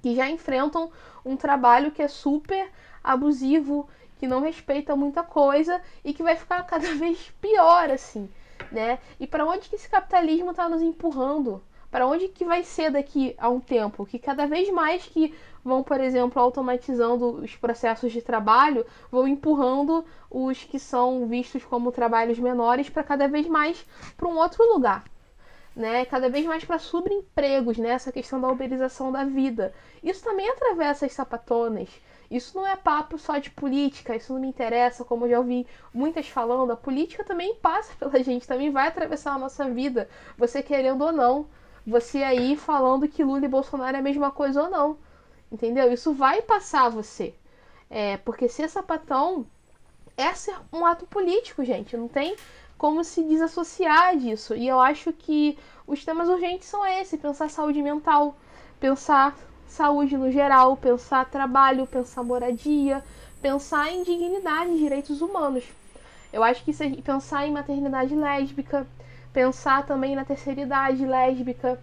que 0.00 0.14
já 0.14 0.30
enfrentam 0.30 0.90
um 1.24 1.36
trabalho 1.36 1.90
que 1.90 2.00
é 2.00 2.08
super 2.08 2.70
abusivo, 3.04 3.88
que 4.18 4.26
não 4.26 4.40
respeita 4.40 4.96
muita 4.96 5.22
coisa 5.22 5.80
e 6.04 6.12
que 6.12 6.22
vai 6.22 6.36
ficar 6.36 6.62
cada 6.66 6.94
vez 6.94 7.32
pior 7.40 7.90
assim, 7.90 8.28
né? 8.70 8.98
E 9.18 9.26
para 9.26 9.46
onde 9.46 9.68
que 9.68 9.76
esse 9.76 9.88
capitalismo 9.88 10.50
está 10.50 10.68
nos 10.68 10.82
empurrando? 10.82 11.62
Para 11.90 12.06
onde 12.06 12.28
que 12.28 12.44
vai 12.44 12.64
ser 12.64 12.90
daqui 12.90 13.34
a 13.38 13.48
um 13.48 13.60
tempo? 13.60 14.04
Que 14.04 14.18
cada 14.18 14.46
vez 14.46 14.68
mais 14.70 15.06
que 15.06 15.34
vão, 15.64 15.82
por 15.82 16.00
exemplo, 16.00 16.42
automatizando 16.42 17.36
os 17.36 17.54
processos 17.56 18.12
de 18.12 18.20
trabalho, 18.20 18.84
vão 19.10 19.26
empurrando 19.26 20.04
os 20.30 20.62
que 20.64 20.78
são 20.78 21.26
vistos 21.26 21.64
como 21.64 21.92
trabalhos 21.92 22.38
menores 22.38 22.90
para 22.90 23.04
cada 23.04 23.28
vez 23.28 23.46
mais 23.46 23.86
para 24.16 24.28
um 24.28 24.36
outro 24.36 24.64
lugar 24.72 25.04
né? 25.76 26.06
Cada 26.06 26.30
vez 26.30 26.46
mais 26.46 26.64
para 26.64 26.78
subempregos, 26.78 27.76
né? 27.76 27.90
Essa 27.90 28.10
questão 28.10 28.40
da 28.40 28.48
uberização 28.48 29.12
da 29.12 29.24
vida. 29.24 29.74
Isso 30.02 30.24
também 30.24 30.48
atravessa 30.48 31.04
as 31.04 31.12
sapatonas. 31.12 31.90
Isso 32.30 32.56
não 32.56 32.66
é 32.66 32.76
papo 32.76 33.18
só 33.18 33.38
de 33.38 33.50
política, 33.50 34.16
isso 34.16 34.32
não 34.32 34.40
me 34.40 34.48
interessa, 34.48 35.04
como 35.04 35.26
eu 35.26 35.30
já 35.30 35.38
ouvi 35.38 35.66
muitas 35.94 36.28
falando, 36.28 36.72
a 36.72 36.76
política 36.76 37.24
também 37.24 37.54
passa 37.56 37.94
pela 37.98 38.22
gente, 38.22 38.46
também 38.46 38.70
vai 38.70 38.88
atravessar 38.88 39.34
a 39.34 39.38
nossa 39.38 39.68
vida, 39.70 40.08
você 40.36 40.62
querendo 40.62 41.02
ou 41.02 41.12
não. 41.12 41.46
Você 41.86 42.22
aí 42.22 42.56
falando 42.56 43.06
que 43.06 43.22
Lula 43.22 43.44
e 43.44 43.48
Bolsonaro 43.48 43.96
é 43.96 44.00
a 44.00 44.02
mesma 44.02 44.30
coisa 44.32 44.64
ou 44.64 44.68
não. 44.68 44.98
Entendeu? 45.52 45.92
Isso 45.92 46.12
vai 46.12 46.42
passar 46.42 46.88
você. 46.88 47.32
É, 47.88 48.16
porque 48.16 48.48
ser 48.48 48.68
sapatão 48.68 49.46
é 50.16 50.32
ser 50.34 50.56
um 50.72 50.84
ato 50.84 51.06
político, 51.06 51.64
gente. 51.64 51.96
Não 51.96 52.08
tem 52.08 52.34
como 52.76 53.04
se 53.04 53.22
desassociar 53.22 54.16
disso. 54.16 54.54
E 54.54 54.66
eu 54.66 54.80
acho 54.80 55.12
que 55.12 55.56
os 55.86 56.04
temas 56.04 56.28
urgentes 56.28 56.68
são 56.68 56.84
esses: 56.84 57.20
pensar 57.20 57.48
saúde 57.48 57.80
mental, 57.82 58.36
pensar 58.80 59.36
saúde 59.68 60.16
no 60.16 60.30
geral, 60.30 60.76
pensar 60.76 61.24
trabalho, 61.26 61.86
pensar 61.86 62.22
moradia, 62.22 63.02
pensar 63.40 63.90
em 63.92 64.02
dignidade 64.02 64.70
e 64.70 64.78
direitos 64.78 65.20
humanos. 65.20 65.64
Eu 66.32 66.42
acho 66.42 66.64
que 66.64 66.72
pensar 67.02 67.46
em 67.46 67.52
maternidade 67.52 68.14
lésbica, 68.14 68.86
pensar 69.32 69.86
também 69.86 70.14
na 70.14 70.24
terceira 70.24 70.60
idade 70.60 71.04
lésbica, 71.04 71.80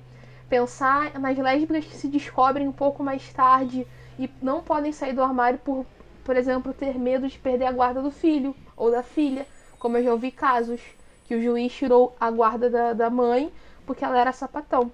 pensar 0.50 1.20
nas 1.20 1.38
lésbicas 1.38 1.86
que 1.86 1.96
se 1.96 2.08
descobrem 2.08 2.68
um 2.68 2.72
pouco 2.72 3.04
mais 3.04 3.32
tarde 3.34 3.88
e 4.20 4.30
não 4.42 4.62
podem 4.62 4.92
sair 4.92 5.14
do 5.14 5.24
armário 5.24 5.60
por, 5.60 5.86
por 6.24 6.36
exemplo, 6.36 6.74
ter 6.74 6.98
medo 6.98 7.28
de 7.28 7.38
perder 7.40 7.66
a 7.66 7.72
guarda 7.72 8.02
do 8.02 8.12
filho 8.12 8.56
ou 8.76 8.92
da 8.92 9.02
filha, 9.02 9.46
como 9.80 9.98
eu 9.98 10.04
já 10.04 10.12
ouvi 10.12 10.32
casos 10.32 10.82
que 11.26 11.36
o 11.36 11.42
juiz 11.42 11.74
tirou 11.74 12.16
a 12.20 12.30
guarda 12.30 12.70
da, 12.70 12.94
da 12.94 13.10
mãe 13.10 13.52
porque 13.86 14.04
ela 14.04 14.20
era 14.20 14.32
sapatão. 14.32 14.92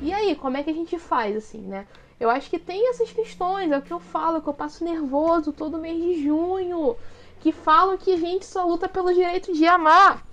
E 0.00 0.12
aí, 0.12 0.34
como 0.36 0.56
é 0.56 0.62
que 0.62 0.70
a 0.70 0.74
gente 0.74 0.98
faz, 0.98 1.36
assim, 1.36 1.60
né? 1.62 1.86
Eu 2.18 2.30
acho 2.30 2.48
que 2.50 2.58
tem 2.58 2.88
essas 2.90 3.12
questões, 3.12 3.70
é 3.72 3.78
o 3.78 3.82
que 3.82 3.92
eu 3.92 4.00
falo, 4.00 4.40
que 4.42 4.48
eu 4.48 4.54
passo 4.54 4.84
nervoso 4.84 5.52
todo 5.52 5.78
mês 5.78 5.98
de 6.02 6.22
junho, 6.24 6.96
que 7.40 7.52
falam 7.52 7.96
que 7.98 8.12
a 8.14 8.16
gente 8.18 8.44
só 8.46 8.64
luta 8.66 8.88
pelo 8.88 9.12
direito 9.12 9.52
de 9.52 9.66
amar. 9.66 10.24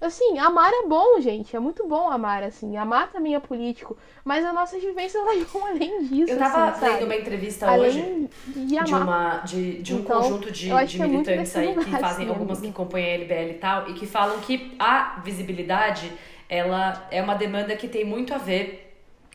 Assim, 0.00 0.38
amar 0.38 0.72
é 0.72 0.86
bom, 0.86 1.20
gente, 1.20 1.56
é 1.56 1.58
muito 1.58 1.86
bom 1.86 2.08
amar, 2.08 2.42
assim, 2.44 2.76
amar 2.76 3.10
também 3.10 3.34
é 3.34 3.40
político, 3.40 3.96
mas 4.24 4.44
as 4.44 4.54
nossas 4.54 4.80
vivências 4.80 5.20
elas 5.26 5.42
vão 5.50 5.66
além 5.66 6.04
disso, 6.04 6.32
Eu 6.32 6.38
tava 6.38 6.68
assim, 6.68 6.84
lendo 6.86 7.04
uma 7.04 7.16
entrevista 7.16 7.68
hoje 7.72 8.00
Além 8.00 8.30
de 8.46 8.78
de, 8.80 8.94
amar. 8.94 9.02
uma, 9.02 9.38
de, 9.38 9.82
de 9.82 9.94
um 9.94 9.98
Então, 9.98 10.20
conjunto 10.20 10.50
de, 10.52 10.70
de 10.86 10.98
que 10.98 11.02
é 11.02 11.06
militantes 11.08 11.34
nesse 11.36 11.58
aí 11.58 11.74
que 11.76 11.96
fazem 11.96 12.26
assim, 12.26 12.28
algumas 12.28 12.60
que 12.60 12.66
amiga. 12.66 12.76
compõem 12.76 13.04
a 13.04 13.08
LBL 13.14 13.50
e 13.50 13.58
tal, 13.58 13.88
e 13.90 13.94
que 13.94 14.06
falam 14.06 14.38
que 14.40 14.74
a 14.78 15.20
visibilidade 15.24 16.12
ela 16.48 17.06
é 17.10 17.20
uma 17.22 17.34
demanda 17.34 17.76
que 17.76 17.88
tem 17.88 18.04
muito 18.04 18.32
a 18.34 18.38
ver 18.38 18.87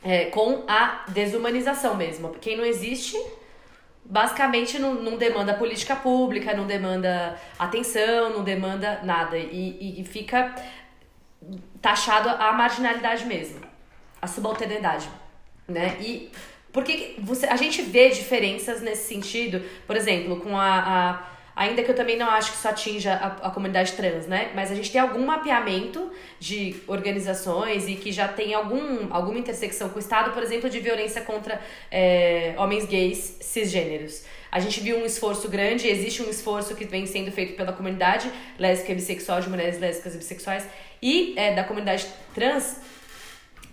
é, 0.03 0.25
com 0.25 0.63
a 0.67 1.05
desumanização 1.07 1.95
mesmo. 1.95 2.29
Quem 2.41 2.57
não 2.57 2.65
existe, 2.65 3.17
basicamente 4.03 4.77
não, 4.77 4.95
não 4.95 5.17
demanda 5.17 5.53
política 5.53 5.95
pública, 5.95 6.53
não 6.53 6.67
demanda 6.67 7.39
atenção, 7.57 8.29
não 8.31 8.43
demanda 8.43 9.01
nada. 9.03 9.37
E, 9.37 10.01
e 10.01 10.03
fica 10.03 10.53
taxado 11.81 12.29
a 12.29 12.51
marginalidade 12.53 13.25
mesmo, 13.25 13.59
a 14.21 14.27
subalternidade, 14.27 15.09
né? 15.67 15.97
E 15.99 16.31
porque 16.71 17.15
você, 17.19 17.45
a 17.45 17.55
gente 17.55 17.83
vê 17.83 18.09
diferenças 18.09 18.81
nesse 18.81 19.07
sentido, 19.07 19.63
por 19.85 19.95
exemplo, 19.95 20.39
com 20.39 20.57
a, 20.57 20.79
a 20.79 21.32
Ainda 21.55 21.83
que 21.83 21.91
eu 21.91 21.95
também 21.95 22.17
não 22.17 22.27
acho 22.27 22.51
que 22.51 22.57
isso 22.57 22.67
atinja 22.67 23.13
a, 23.13 23.47
a, 23.47 23.51
comunidade 23.51 23.93
trans, 23.93 24.25
né? 24.25 24.51
Mas 24.55 24.71
a 24.71 24.75
gente 24.75 24.91
tem 24.91 24.99
algum 24.99 25.23
mapeamento 25.23 26.11
de 26.39 26.75
organizações 26.87 27.87
e 27.87 27.95
que 27.95 28.11
já 28.11 28.27
tem 28.27 28.55
algum, 28.55 29.13
alguma 29.13 29.37
intersecção 29.37 29.89
com 29.89 29.97
o 29.97 29.99
Estado, 29.99 30.31
por 30.31 30.41
exemplo, 30.41 30.67
de 30.69 30.79
violência 30.79 31.21
contra 31.21 31.61
é, 31.91 32.55
homens 32.57 32.85
gays 32.85 33.37
cisgêneros. 33.39 34.23
A 34.51 34.59
gente 34.59 34.79
viu 34.81 34.97
um 34.97 35.05
esforço 35.05 35.47
grande, 35.47 35.87
existe 35.87 36.23
um 36.23 36.29
esforço 36.29 36.75
que 36.75 36.85
vem 36.85 37.05
sendo 37.05 37.31
feito 37.31 37.55
pela 37.55 37.73
comunidade 37.73 38.31
lésbica 38.57 38.91
e 38.91 38.95
bissexual, 38.95 39.41
de 39.41 39.49
mulheres 39.49 39.79
lésbicas 39.79 40.15
e 40.15 40.17
bissexuais, 40.17 40.67
e 41.01 41.33
é, 41.35 41.53
da 41.53 41.63
comunidade 41.63 42.07
trans, 42.33 42.77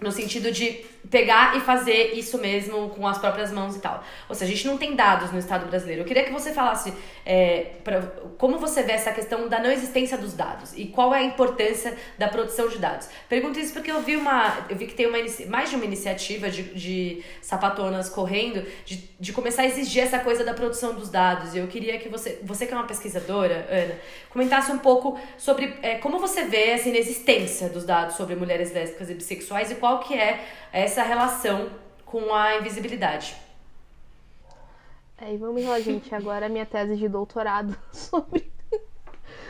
no 0.01 0.11
sentido 0.11 0.51
de 0.51 0.85
pegar 1.09 1.57
e 1.57 1.61
fazer 1.61 2.13
isso 2.15 2.39
mesmo 2.39 2.91
com 2.91 3.07
as 3.07 3.19
próprias 3.19 3.51
mãos 3.53 3.77
e 3.77 3.81
tal. 3.81 4.05
Ou 4.29 4.35
seja, 4.35 4.53
a 4.53 4.55
gente 4.55 4.67
não 4.67 4.77
tem 4.77 4.95
dados 4.95 5.33
no 5.33 5.39
Estado 5.39 5.67
brasileiro. 5.67 6.03
Eu 6.03 6.07
queria 6.07 6.25
que 6.25 6.33
você 6.33 6.53
falasse 6.53 6.93
é, 7.25 7.73
pra, 7.83 8.03
como 8.37 8.59
você 8.59 8.83
vê 8.83 8.93
essa 8.93 9.13
questão 9.13 9.49
da 9.49 9.61
não 9.61 9.71
existência 9.71 10.19
dos 10.19 10.35
dados 10.35 10.73
e 10.77 10.87
qual 10.87 11.15
é 11.15 11.21
a 11.21 11.23
importância 11.23 11.97
da 12.19 12.29
produção 12.29 12.69
de 12.69 12.79
dados. 12.79 13.09
Pergunto 13.29 13.59
isso 13.59 13.73
porque 13.73 13.91
eu 13.91 14.03
vi 14.03 14.17
uma, 14.17 14.67
eu 14.69 14.77
vi 14.77 14.87
que 14.87 14.95
tem 14.95 15.07
uma 15.07 15.19
mais 15.49 15.71
de 15.71 15.77
uma 15.77 15.85
iniciativa 15.85 16.51
de, 16.51 16.63
de 16.75 17.23
sapatonas 17.41 18.09
correndo 18.09 18.67
de, 18.85 18.97
de 19.19 19.33
começar 19.33 19.63
a 19.63 19.67
exigir 19.67 20.03
essa 20.03 20.19
coisa 20.19 20.45
da 20.45 20.55
produção 20.55 20.95
dos 20.95 21.09
dados. 21.09 21.55
E 21.55 21.59
eu 21.59 21.67
queria 21.67 21.99
que 21.99 22.09
você, 22.09 22.39
você 22.43 22.67
que 22.67 22.73
é 22.73 22.77
uma 22.77 22.87
pesquisadora, 22.87 23.67
Ana, 23.71 23.95
comentasse 24.31 24.71
um 24.73 24.79
pouco 24.79 25.19
sobre 25.37 25.75
é, 25.83 25.97
como 25.97 26.19
você 26.19 26.45
vê 26.45 26.71
essa 26.71 26.89
inexistência 26.89 27.69
dos 27.69 27.85
dados 27.85 28.17
sobre 28.17 28.35
mulheres 28.37 28.73
lésbicas 28.73 29.11
e 29.11 29.15
bissexuais 29.15 29.71
e 29.71 29.75
qual 29.77 30.01
que 30.01 30.15
é 30.15 30.41
essa 30.73 31.03
relação 31.03 31.71
com 32.05 32.35
a 32.35 32.57
invisibilidade. 32.57 33.37
É, 35.19 35.37
vamos 35.37 35.65
lá, 35.65 35.79
gente. 35.81 36.15
Agora 36.15 36.47
a 36.47 36.49
minha 36.49 36.65
tese 36.65 36.97
de 36.97 37.09
doutorado 37.09 37.77
sobre, 37.93 38.51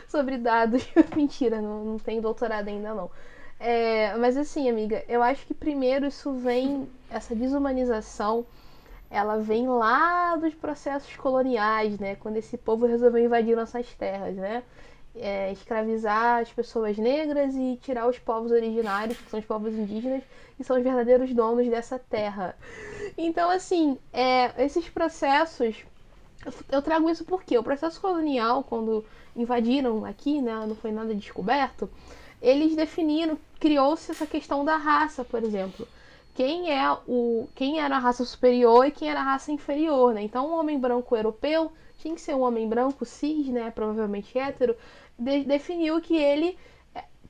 sobre 0.08 0.36
dados. 0.36 0.84
Mentira, 1.14 1.60
não, 1.60 1.84
não 1.84 1.98
tenho 1.98 2.20
doutorado 2.20 2.68
ainda 2.68 2.92
não. 2.94 3.10
É, 3.58 4.16
mas 4.16 4.36
assim, 4.36 4.68
amiga, 4.68 5.04
eu 5.06 5.22
acho 5.22 5.46
que 5.46 5.54
primeiro 5.54 6.06
isso 6.06 6.32
vem, 6.32 6.88
essa 7.10 7.34
desumanização, 7.34 8.44
ela 9.10 9.36
vem 9.38 9.68
lá 9.68 10.36
dos 10.36 10.54
processos 10.54 11.14
coloniais, 11.16 11.98
né? 11.98 12.16
Quando 12.16 12.38
esse 12.38 12.56
povo 12.56 12.86
resolveu 12.86 13.24
invadir 13.24 13.54
nossas 13.54 13.86
terras, 13.94 14.34
né? 14.36 14.62
É, 15.16 15.50
escravizar 15.50 16.40
as 16.40 16.52
pessoas 16.52 16.96
negras 16.96 17.54
e 17.54 17.78
tirar 17.82 18.08
os 18.08 18.18
povos 18.18 18.52
originários, 18.52 19.18
que 19.18 19.28
são 19.28 19.40
os 19.40 19.46
povos 19.46 19.74
indígenas, 19.74 20.22
que 20.56 20.62
são 20.62 20.76
os 20.76 20.82
verdadeiros 20.82 21.34
donos 21.34 21.68
dessa 21.68 21.98
terra. 21.98 22.56
Então, 23.18 23.50
assim, 23.50 23.98
é, 24.12 24.64
esses 24.64 24.88
processos. 24.88 25.84
Eu 26.70 26.80
trago 26.80 27.10
isso 27.10 27.24
porque 27.24 27.58
o 27.58 27.62
processo 27.62 28.00
colonial, 28.00 28.64
quando 28.64 29.04
invadiram 29.36 30.04
aqui, 30.04 30.40
né, 30.40 30.64
não 30.66 30.74
foi 30.74 30.90
nada 30.90 31.14
descoberto, 31.14 31.90
eles 32.40 32.74
definiram, 32.74 33.38
criou-se 33.58 34.10
essa 34.10 34.26
questão 34.26 34.64
da 34.64 34.76
raça, 34.76 35.22
por 35.24 35.42
exemplo. 35.42 35.86
Quem 36.34 36.72
é 36.72 36.90
o 37.06 37.48
quem 37.54 37.80
era 37.80 37.96
a 37.96 37.98
raça 37.98 38.24
superior 38.24 38.86
e 38.86 38.90
quem 38.90 39.10
era 39.10 39.20
a 39.20 39.24
raça 39.24 39.52
inferior, 39.52 40.14
né? 40.14 40.22
Então, 40.22 40.48
um 40.50 40.54
homem 40.54 40.78
branco 40.78 41.16
europeu 41.16 41.72
tinha 41.98 42.14
que 42.14 42.20
ser 42.20 42.34
um 42.34 42.40
homem 42.40 42.68
branco 42.68 43.04
cis, 43.04 43.48
né, 43.48 43.70
provavelmente 43.70 44.38
hétero, 44.38 44.74
de, 45.18 45.44
definiu 45.44 46.00
que 46.00 46.16
ele 46.16 46.56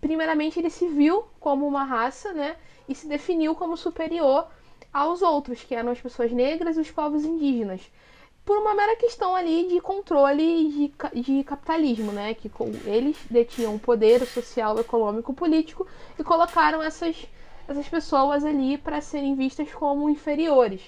primeiramente 0.01 0.59
ele 0.59 0.71
se 0.71 0.89
viu 0.89 1.25
como 1.39 1.67
uma 1.67 1.85
raça, 1.85 2.33
né? 2.33 2.57
e 2.91 2.95
se 2.95 3.07
definiu 3.07 3.55
como 3.55 3.77
superior 3.77 4.49
aos 4.93 5.23
outros, 5.23 5.63
que 5.63 5.77
eram 5.77 5.93
as 5.93 6.01
pessoas 6.01 6.33
negras 6.33 6.77
e 6.77 6.81
os 6.81 6.91
povos 6.91 7.25
indígenas, 7.25 7.81
por 8.45 8.59
uma 8.59 8.75
mera 8.75 8.97
questão 8.97 9.37
ali 9.37 9.69
de 9.69 9.81
controle 9.81 10.91
de, 11.13 11.23
de 11.23 11.45
capitalismo, 11.45 12.11
né? 12.11 12.35
Que 12.35 12.51
eles 12.85 13.17
detinham 13.31 13.79
poder 13.79 14.27
social, 14.27 14.77
econômico, 14.81 15.33
político 15.33 15.87
e 16.19 16.25
colocaram 16.25 16.83
essas, 16.83 17.29
essas 17.73 17.89
pessoas 17.89 18.45
ali 18.45 18.77
para 18.79 19.01
serem 19.01 19.35
vistas 19.35 19.73
como 19.73 20.11
inferiores. 20.11 20.83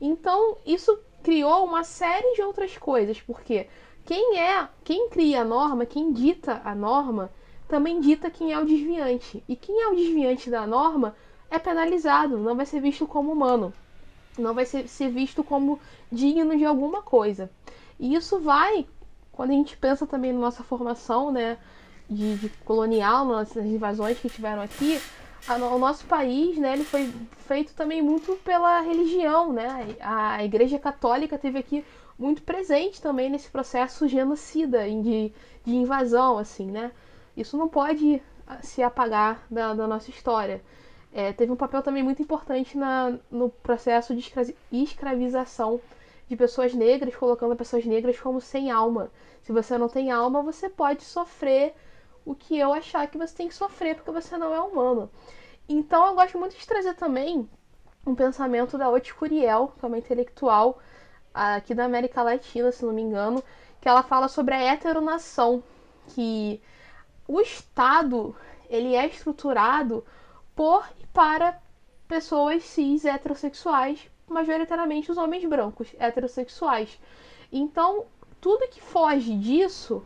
Então, 0.00 0.56
isso 0.66 0.98
criou 1.22 1.64
uma 1.64 1.84
série 1.84 2.34
de 2.34 2.42
outras 2.42 2.76
coisas, 2.76 3.20
porque 3.20 3.66
quem 4.04 4.38
é, 4.38 4.68
quem 4.82 5.08
cria 5.08 5.40
a 5.40 5.44
norma, 5.44 5.86
quem 5.86 6.12
dita 6.12 6.60
a 6.64 6.74
norma, 6.74 7.30
também 7.66 8.00
dita 8.00 8.30
quem 8.30 8.52
é 8.52 8.58
o 8.58 8.66
desviante. 8.66 9.42
E 9.48 9.56
quem 9.56 9.80
é 9.82 9.88
o 9.88 9.96
desviante 9.96 10.50
da 10.50 10.66
norma 10.66 11.16
é 11.50 11.58
penalizado, 11.58 12.36
não 12.36 12.54
vai 12.54 12.66
ser 12.66 12.80
visto 12.80 13.06
como 13.06 13.32
humano, 13.32 13.72
não 14.38 14.52
vai 14.52 14.66
ser, 14.66 14.88
ser 14.88 15.08
visto 15.08 15.42
como 15.42 15.78
digno 16.10 16.56
de 16.56 16.64
alguma 16.64 17.02
coisa. 17.02 17.50
E 17.98 18.14
isso 18.14 18.38
vai, 18.40 18.86
quando 19.32 19.50
a 19.50 19.54
gente 19.54 19.76
pensa 19.76 20.06
também 20.06 20.32
na 20.32 20.40
nossa 20.40 20.62
formação, 20.62 21.30
né, 21.30 21.56
de, 22.08 22.36
de 22.36 22.48
colonial, 22.64 23.24
nas 23.24 23.56
invasões 23.56 24.18
que 24.18 24.28
tiveram 24.28 24.60
aqui, 24.60 25.00
a, 25.48 25.56
o 25.56 25.78
nosso 25.78 26.04
país, 26.06 26.56
né, 26.58 26.74
ele 26.74 26.84
foi 26.84 27.12
feito 27.46 27.74
também 27.74 28.00
muito 28.02 28.36
pela 28.44 28.80
religião, 28.80 29.52
né? 29.52 29.96
A 30.00 30.44
Igreja 30.44 30.78
Católica 30.78 31.38
teve 31.38 31.58
aqui 31.58 31.84
muito 32.18 32.42
presente 32.42 33.00
também 33.02 33.28
nesse 33.28 33.50
processo 33.50 34.08
genocida 34.08 34.88
de, 34.88 35.32
de 35.64 35.74
invasão, 35.74 36.38
assim, 36.38 36.70
né? 36.70 36.92
Isso 37.36 37.56
não 37.56 37.68
pode 37.68 38.22
se 38.62 38.82
apagar 38.82 39.44
da, 39.50 39.74
da 39.74 39.86
nossa 39.86 40.10
história 40.10 40.62
é, 41.14 41.32
teve 41.32 41.52
um 41.52 41.56
papel 41.56 41.80
também 41.80 42.02
muito 42.02 42.20
importante 42.20 42.76
na, 42.76 43.16
no 43.30 43.48
processo 43.48 44.12
de 44.16 44.32
escravização 44.72 45.80
de 46.28 46.36
pessoas 46.36 46.74
negras, 46.74 47.14
colocando 47.14 47.54
pessoas 47.54 47.86
negras 47.86 48.18
como 48.18 48.40
sem 48.40 48.72
alma. 48.72 49.08
Se 49.40 49.52
você 49.52 49.78
não 49.78 49.88
tem 49.88 50.10
alma, 50.10 50.42
você 50.42 50.68
pode 50.68 51.04
sofrer 51.04 51.72
o 52.24 52.34
que 52.34 52.58
eu 52.58 52.72
achar 52.72 53.06
que 53.08 53.18
você 53.18 53.34
tem 53.34 53.48
que 53.48 53.54
sofrer 53.54 53.96
porque 53.96 54.10
você 54.10 54.36
não 54.36 54.54
é 54.54 54.60
humano. 54.60 55.10
Então 55.68 56.06
eu 56.06 56.14
gosto 56.14 56.38
muito 56.38 56.56
de 56.56 56.66
trazer 56.66 56.94
também 56.94 57.48
um 58.06 58.14
pensamento 58.14 58.76
da 58.76 58.90
Oti 58.90 59.14
Curiel, 59.14 59.72
que 59.78 59.84
é 59.84 59.88
uma 59.88 59.98
intelectual 59.98 60.78
aqui 61.32 61.74
da 61.74 61.84
América 61.84 62.22
Latina, 62.22 62.70
se 62.70 62.84
não 62.84 62.92
me 62.92 63.02
engano, 63.02 63.42
que 63.80 63.88
ela 63.88 64.02
fala 64.02 64.28
sobre 64.28 64.54
a 64.54 64.62
heteronação, 64.62 65.62
que 66.08 66.60
o 67.26 67.40
Estado 67.40 68.36
ele 68.68 68.94
é 68.94 69.06
estruturado 69.06 70.04
por 70.54 70.86
e 70.98 71.06
para 71.08 71.60
pessoas 72.06 72.64
cis 72.64 73.04
heterossexuais, 73.04 74.08
majoritariamente 74.28 75.10
os 75.10 75.18
homens 75.18 75.44
brancos 75.44 75.94
heterossexuais. 75.98 76.98
Então, 77.50 78.06
tudo 78.40 78.68
que 78.68 78.80
foge 78.80 79.36
disso 79.36 80.04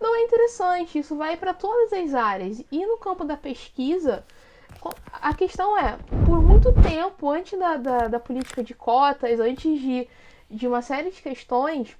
não 0.00 0.14
é 0.16 0.22
interessante, 0.22 0.98
isso 0.98 1.16
vai 1.16 1.36
para 1.36 1.54
todas 1.54 1.92
as 1.92 2.14
áreas. 2.14 2.62
E 2.70 2.86
no 2.86 2.98
campo 2.98 3.24
da 3.24 3.36
pesquisa, 3.36 4.24
a 5.12 5.34
questão 5.34 5.78
é, 5.78 5.98
por 6.26 6.42
muito 6.42 6.72
tempo, 6.72 7.30
antes 7.30 7.58
da, 7.58 7.76
da, 7.76 8.08
da 8.08 8.20
política 8.20 8.62
de 8.62 8.74
cotas, 8.74 9.40
antes 9.40 9.80
de, 9.80 10.08
de 10.50 10.66
uma 10.66 10.82
série 10.82 11.10
de 11.10 11.22
questões, 11.22 11.96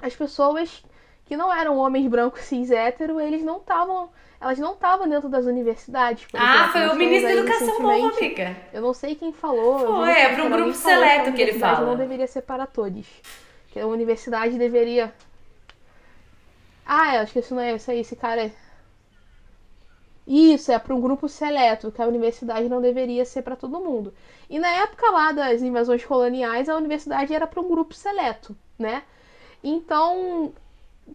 as 0.00 0.14
pessoas 0.14 0.84
que 1.24 1.36
não 1.36 1.52
eram 1.52 1.78
homens 1.78 2.06
brancos 2.06 2.42
cis 2.42 2.70
hétero, 2.70 3.20
eles 3.20 3.42
não 3.42 3.58
estavam 3.58 4.10
elas 4.44 4.58
não 4.58 4.74
estavam 4.74 5.08
dentro 5.08 5.26
das 5.26 5.46
universidades. 5.46 6.26
ah, 6.34 6.68
foi 6.70 6.86
o 6.88 6.94
ministro 6.96 7.28
da 7.28 7.34
Educação 7.34 7.90
amiga. 7.90 8.56
Eu 8.74 8.82
não 8.82 8.92
sei 8.92 9.14
quem 9.14 9.32
falou. 9.32 9.78
Foi, 9.78 10.10
é 10.10 10.34
para 10.34 10.44
um 10.44 10.50
grupo 10.50 10.74
seleto 10.74 11.30
que, 11.30 11.32
que 11.32 11.42
ele 11.42 11.58
fala. 11.58 11.86
não 11.86 11.96
deveria 11.96 12.26
ser 12.26 12.42
para 12.42 12.66
todos. 12.66 13.06
Que 13.68 13.80
a 13.80 13.86
universidade 13.86 14.58
deveria. 14.58 15.14
Ah, 16.86 17.16
eu 17.16 17.22
acho 17.22 17.32
que 17.32 17.54
não 17.54 17.60
é 17.60 17.74
isso 17.74 17.90
aí, 17.90 18.00
esse 18.00 18.16
cara 18.16 18.46
é. 18.46 18.52
Isso, 20.26 20.72
é 20.72 20.78
para 20.78 20.94
um 20.94 21.00
grupo 21.00 21.28
seleto, 21.28 21.92
que 21.92 22.00
a 22.00 22.06
universidade 22.06 22.68
não 22.68 22.80
deveria 22.80 23.24
ser 23.24 23.42
para 23.42 23.56
todo 23.56 23.80
mundo. 23.80 24.12
E 24.48 24.58
na 24.58 24.68
época 24.68 25.10
lá 25.10 25.32
das 25.32 25.60
invasões 25.62 26.04
coloniais, 26.04 26.68
a 26.68 26.76
universidade 26.76 27.34
era 27.34 27.46
para 27.46 27.60
um 27.60 27.68
grupo 27.68 27.94
seleto, 27.94 28.56
né? 28.78 29.02
Então, 29.62 30.52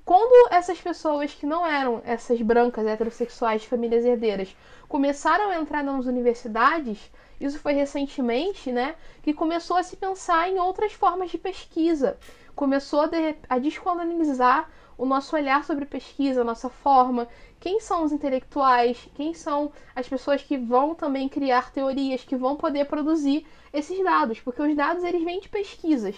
quando 0.06 0.54
essas 0.54 0.80
pessoas 0.82 1.34
que 1.34 1.46
não 1.46 1.66
eram 1.66 2.02
essas 2.06 2.42
brancas 2.42 2.86
heterossexuais 2.86 3.62
de 3.64 3.68
famílias 3.68 4.06
herdeiras 4.06 4.56
começaram 4.88 5.50
a 5.50 5.58
entrar 5.58 5.84
nas 5.84 6.06
universidades 6.06 7.12
isso 7.40 7.58
foi 7.60 7.74
recentemente, 7.74 8.72
né, 8.72 8.96
que 9.24 9.34
começou 9.34 9.78
a 9.78 9.84
se 9.84 9.96
pensar 9.96 10.50
em 10.50 10.60
outras 10.60 10.92
formas 10.94 11.32
de 11.32 11.38
pesquisa, 11.38 12.18
começou 12.54 13.02
a, 13.02 13.10
a 13.48 13.58
descolonizar 13.58 14.70
o 15.00 15.06
nosso 15.06 15.34
olhar 15.34 15.64
sobre 15.64 15.86
pesquisa, 15.86 16.42
a 16.42 16.44
nossa 16.44 16.70
forma, 16.70 17.26
quem 17.58 17.80
são 17.80 18.04
os 18.04 18.12
intelectuais, 18.12 19.08
quem 19.16 19.34
são 19.34 19.72
as 19.96 20.08
pessoas 20.10 20.44
que 20.44 20.58
vão 20.58 20.94
também 20.94 21.30
criar 21.30 21.72
teorias, 21.72 22.26
que 22.26 22.36
vão 22.36 22.58
poder 22.58 22.84
produzir 22.86 23.48
esses 23.72 24.04
dados, 24.04 24.42
porque 24.42 24.62
os 24.62 24.76
dados 24.76 25.06
eles 25.06 25.24
vêm 25.24 25.40
de 25.40 25.48
pesquisas. 25.48 26.18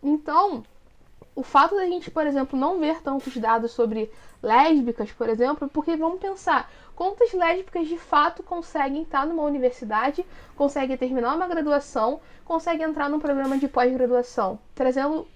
Então, 0.00 0.62
o 1.34 1.42
fato 1.42 1.74
da 1.74 1.84
gente, 1.86 2.08
por 2.08 2.24
exemplo, 2.24 2.56
não 2.56 2.78
ver 2.78 3.02
tantos 3.02 3.36
dados 3.36 3.72
sobre 3.72 4.08
lésbicas, 4.40 5.10
por 5.10 5.28
exemplo, 5.28 5.68
porque 5.68 5.96
vamos 5.96 6.20
pensar, 6.20 6.70
quantas 6.94 7.32
lésbicas 7.32 7.88
de 7.88 7.98
fato 7.98 8.44
conseguem 8.44 9.02
estar 9.02 9.26
numa 9.26 9.42
universidade, 9.42 10.24
conseguem 10.54 10.96
terminar 10.96 11.34
uma 11.34 11.48
graduação, 11.48 12.20
conseguem 12.44 12.86
entrar 12.86 13.10
num 13.10 13.18
programa 13.18 13.58
de 13.58 13.66
pós-graduação, 13.66 14.56
trazendo 14.72 15.26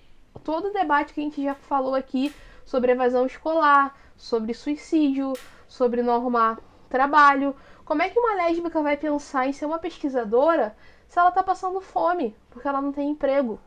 todo 0.45 0.69
o 0.69 0.73
debate 0.73 1.13
que 1.13 1.21
a 1.21 1.25
gente 1.25 1.43
já 1.43 1.55
falou 1.55 1.97
aqui 1.97 2.33
sobre 2.65 2.93
evasão 2.93 3.27
escolar, 3.27 3.97
sobre 4.17 4.55
suicídio, 4.55 5.33
sobre 5.67 6.03
normar 6.03 6.59
trabalho. 6.89 7.55
Como 7.85 8.03
é 8.03 8.09
que 8.09 8.19
uma 8.19 8.35
lésbica 8.35 8.83
vai 8.83 8.97
pensar 8.97 9.47
em 9.47 9.53
ser 9.53 9.67
uma 9.67 9.79
pesquisadora 9.79 10.77
se 11.09 11.19
ela 11.19 11.29
está 11.29 11.43
passando 11.43 11.81
fome, 11.81 12.35
porque 12.51 12.67
ela 12.67 12.81
não 12.81 12.93
tem 12.93 13.11
emprego? 13.11 13.61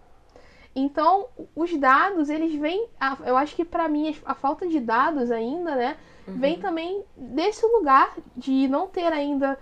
Então, 0.75 1.27
os 1.55 1.75
dados, 1.75 2.29
eles 2.29 2.53
vêm. 2.53 2.87
Eu 3.25 3.35
acho 3.35 3.55
que 3.55 3.65
para 3.65 3.87
mim 3.89 4.15
a 4.23 4.35
falta 4.35 4.67
de 4.67 4.79
dados 4.79 5.31
ainda, 5.31 5.75
né, 5.75 5.97
uhum. 6.27 6.37
vem 6.37 6.59
também 6.59 7.03
desse 7.15 7.65
lugar 7.65 8.15
de 8.35 8.67
não 8.67 8.87
ter 8.87 9.11
ainda 9.11 9.57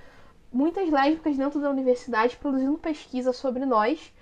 muitas 0.51 0.89
lésbicas 0.89 1.37
dentro 1.37 1.61
da 1.61 1.69
universidade 1.69 2.35
produzindo 2.35 2.77
pesquisa 2.77 3.31
sobre 3.31 3.65
nós. 3.65 4.13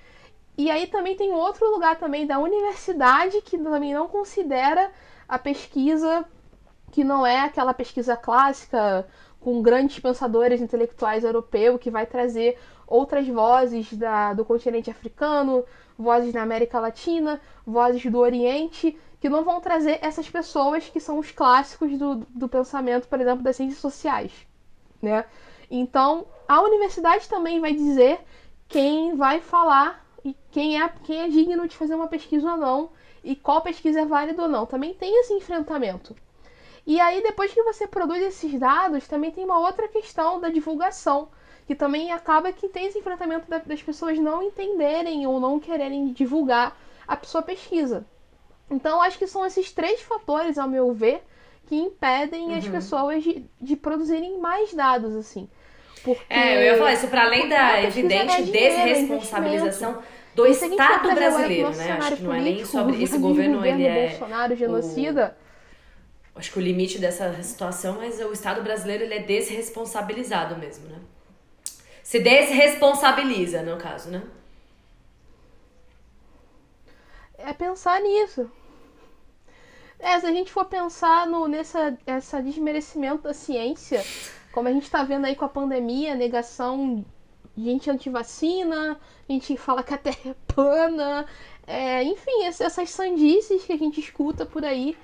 E 0.57 0.69
aí 0.69 0.87
também 0.87 1.15
tem 1.15 1.33
outro 1.33 1.69
lugar 1.71 1.97
também 1.97 2.27
da 2.27 2.39
universidade 2.39 3.41
que 3.41 3.57
também 3.57 3.93
não 3.93 4.07
considera 4.07 4.91
a 5.27 5.39
pesquisa 5.39 6.25
que 6.91 7.03
não 7.03 7.25
é 7.25 7.39
aquela 7.39 7.73
pesquisa 7.73 8.15
clássica 8.15 9.07
com 9.39 9.61
grandes 9.63 9.99
pensadores 9.99 10.61
intelectuais 10.61 11.23
europeus 11.23 11.81
que 11.81 11.89
vai 11.89 12.05
trazer 12.05 12.57
outras 12.85 13.27
vozes 13.27 13.91
da, 13.93 14.33
do 14.33 14.45
continente 14.45 14.91
africano, 14.91 15.65
vozes 15.97 16.31
da 16.31 16.43
América 16.43 16.79
Latina, 16.79 17.41
vozes 17.65 18.05
do 18.05 18.19
Oriente, 18.19 18.97
que 19.19 19.29
não 19.29 19.43
vão 19.43 19.59
trazer 19.59 19.97
essas 20.01 20.29
pessoas 20.29 20.87
que 20.87 20.99
são 20.99 21.17
os 21.17 21.31
clássicos 21.31 21.97
do, 21.97 22.15
do 22.29 22.47
pensamento, 22.47 23.07
por 23.07 23.19
exemplo, 23.19 23.43
das 23.43 23.55
ciências 23.55 23.79
sociais. 23.79 24.31
Né? 25.01 25.25
Então, 25.71 26.27
a 26.47 26.61
universidade 26.61 27.27
também 27.27 27.59
vai 27.59 27.73
dizer 27.73 28.19
quem 28.67 29.15
vai 29.15 29.39
falar 29.39 30.02
e 30.23 30.35
quem 30.51 30.81
é, 30.81 30.89
quem 31.03 31.21
é 31.21 31.27
digno 31.27 31.67
de 31.67 31.75
fazer 31.75 31.95
uma 31.95 32.07
pesquisa 32.07 32.51
ou 32.51 32.57
não, 32.57 32.89
e 33.23 33.35
qual 33.35 33.61
pesquisa 33.61 34.01
é 34.01 34.05
válida 34.05 34.43
ou 34.43 34.49
não. 34.49 34.65
Também 34.65 34.93
tem 34.93 35.19
esse 35.21 35.33
enfrentamento. 35.33 36.15
E 36.85 36.99
aí, 36.99 37.21
depois 37.23 37.53
que 37.53 37.63
você 37.63 37.87
produz 37.87 38.21
esses 38.21 38.59
dados, 38.59 39.07
também 39.07 39.31
tem 39.31 39.45
uma 39.45 39.59
outra 39.59 39.87
questão 39.87 40.39
da 40.39 40.49
divulgação 40.49 41.29
que 41.65 41.75
também 41.75 42.11
acaba 42.11 42.51
que 42.51 42.67
tem 42.67 42.87
esse 42.87 42.99
enfrentamento 42.99 43.47
das 43.65 43.81
pessoas 43.81 44.19
não 44.19 44.43
entenderem 44.43 45.25
ou 45.25 45.39
não 45.39 45.59
quererem 45.59 46.11
divulgar 46.11 46.77
a 47.07 47.17
sua 47.23 47.41
pesquisa. 47.41 48.05
Então, 48.69 49.01
acho 49.01 49.17
que 49.17 49.27
são 49.27 49.45
esses 49.45 49.71
três 49.71 50.01
fatores, 50.01 50.57
ao 50.57 50.67
meu 50.67 50.91
ver, 50.93 51.23
que 51.67 51.75
impedem 51.75 52.49
uhum. 52.49 52.57
as 52.57 52.67
pessoas 52.67 53.23
de, 53.23 53.45
de 53.61 53.75
produzirem 53.75 54.39
mais 54.39 54.73
dados, 54.73 55.15
assim. 55.15 55.49
Porque, 56.03 56.21
é, 56.29 56.57
eu 56.57 56.73
ia 56.73 56.77
falar 56.77 56.93
isso, 56.93 57.07
para 57.07 57.23
além 57.23 57.47
da 57.47 57.81
evidente 57.81 58.43
desresponsabilização 58.43 60.01
do 60.35 60.45
Estado 60.45 61.13
brasileiro, 61.13 61.69
né? 61.75 61.91
Acho 61.91 62.17
que 62.17 62.23
não 62.23 62.33
é 62.33 62.41
nem 62.41 62.65
sobre 62.65 63.01
esse 63.01 63.17
governo, 63.17 63.57
governo 63.57 63.81
ele 63.81 63.87
é 63.87 64.09
Bolsonaro 64.09 64.55
genocida. 64.55 65.37
O, 66.35 66.39
acho 66.39 66.51
que 66.51 66.59
o 66.59 66.61
limite 66.61 66.99
dessa 66.99 67.41
situação, 67.41 67.97
mas 67.99 68.19
o 68.19 68.33
Estado 68.33 68.61
brasileiro 68.61 69.03
ele 69.03 69.13
é 69.13 69.19
desresponsabilizado 69.19 70.57
mesmo, 70.57 70.89
né? 70.89 70.99
se 72.03 72.19
desresponsabiliza, 72.19 73.61
no 73.63 73.77
caso, 73.77 74.09
né? 74.11 74.21
É 77.37 77.53
pensar 77.53 77.99
nisso. 78.01 78.51
É, 79.97 80.19
se 80.19 80.25
a 80.25 80.31
gente 80.31 80.51
for 80.51 80.65
pensar 80.65 81.25
no, 81.25 81.47
nessa 81.47 81.97
essa 82.05 82.41
desmerecimento 82.41 83.23
da 83.23 83.33
ciência, 83.33 84.03
como 84.53 84.67
a 84.67 84.71
gente 84.71 84.83
está 84.83 85.03
vendo 85.03 85.25
aí 85.25 85.35
com 85.35 85.45
a 85.45 85.49
pandemia, 85.49 86.15
negação 86.15 87.03
gente 87.57 87.89
antivacina, 87.89 88.99
a 89.27 89.31
gente 89.31 89.57
fala 89.57 89.83
que 89.83 89.93
a 89.93 89.97
Terra 89.97 90.31
é 90.31 90.35
plana, 90.47 91.25
é, 91.67 92.03
enfim, 92.03 92.43
essas 92.43 92.89
sandices 92.89 93.63
que 93.63 93.73
a 93.73 93.77
gente 93.77 93.99
escuta 93.99 94.45
por 94.45 94.63
aí 94.63 94.95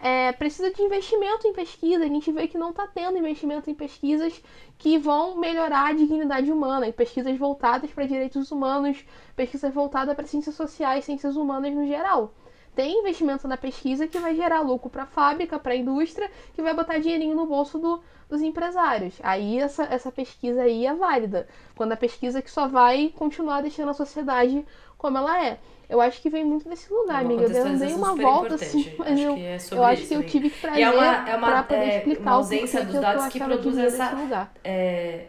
é, 0.00 0.32
precisa 0.32 0.70
de 0.70 0.82
investimento 0.82 1.46
em 1.46 1.52
pesquisa. 1.52 2.04
A 2.04 2.08
gente 2.08 2.30
vê 2.30 2.46
que 2.46 2.56
não 2.56 2.70
está 2.70 2.86
tendo 2.86 3.18
investimento 3.18 3.70
em 3.70 3.74
pesquisas 3.74 4.42
que 4.78 4.98
vão 4.98 5.36
melhorar 5.38 5.88
a 5.88 5.92
dignidade 5.92 6.50
humana, 6.52 6.86
em 6.86 6.92
pesquisas 6.92 7.36
voltadas 7.36 7.90
para 7.90 8.06
direitos 8.06 8.50
humanos, 8.50 9.04
pesquisas 9.34 9.72
voltadas 9.72 10.14
para 10.14 10.26
ciências 10.26 10.54
sociais, 10.54 11.04
ciências 11.04 11.36
humanas 11.36 11.74
no 11.74 11.86
geral. 11.86 12.32
Tem 12.78 13.00
investimento 13.00 13.48
na 13.48 13.56
pesquisa 13.56 14.06
que 14.06 14.20
vai 14.20 14.36
gerar 14.36 14.60
lucro 14.60 14.88
para 14.88 15.02
a 15.02 15.06
fábrica, 15.06 15.58
para 15.58 15.72
a 15.72 15.76
indústria, 15.76 16.30
que 16.54 16.62
vai 16.62 16.72
botar 16.72 16.98
dinheirinho 16.98 17.34
no 17.34 17.44
bolso 17.44 17.76
do, 17.76 18.00
dos 18.28 18.40
empresários. 18.40 19.18
Aí 19.20 19.58
essa, 19.58 19.82
essa 19.82 20.12
pesquisa 20.12 20.62
aí 20.62 20.86
é 20.86 20.94
válida. 20.94 21.48
Quando 21.74 21.90
a 21.90 21.96
pesquisa 21.96 22.40
que 22.40 22.48
só 22.48 22.68
vai 22.68 23.12
continuar 23.16 23.62
deixando 23.62 23.88
a 23.88 23.94
sociedade 23.94 24.64
como 24.96 25.18
ela 25.18 25.44
é. 25.44 25.58
Eu 25.88 26.00
acho 26.00 26.22
que 26.22 26.30
vem 26.30 26.44
muito 26.44 26.68
desse 26.68 26.92
lugar, 26.92 27.16
é 27.16 27.24
amiga. 27.24 27.42
Eu 27.46 27.78
dei 27.78 27.94
uma 27.94 28.14
volta 28.14 28.54
assim, 28.54 28.94
mas 28.96 29.18
eu, 29.18 29.34
é 29.34 29.58
eu 29.72 29.84
acho 29.84 30.06
que 30.06 30.14
eu 30.14 30.24
tive 30.24 30.48
que 30.48 30.60
trazer 30.60 30.82
é 30.82 30.90
uma, 30.90 31.30
é 31.30 31.36
uma, 31.36 31.48
pra 31.48 31.62
poder 31.64 31.82
é, 31.82 31.96
explicar 31.96 32.22
uma 32.22 32.32
ausência 32.32 32.84
dos 32.84 33.00
dados 33.00 33.26
que 33.26 33.40
produz 33.40 33.76
essa, 33.76 34.10
lugar. 34.10 34.52
É, 34.62 35.24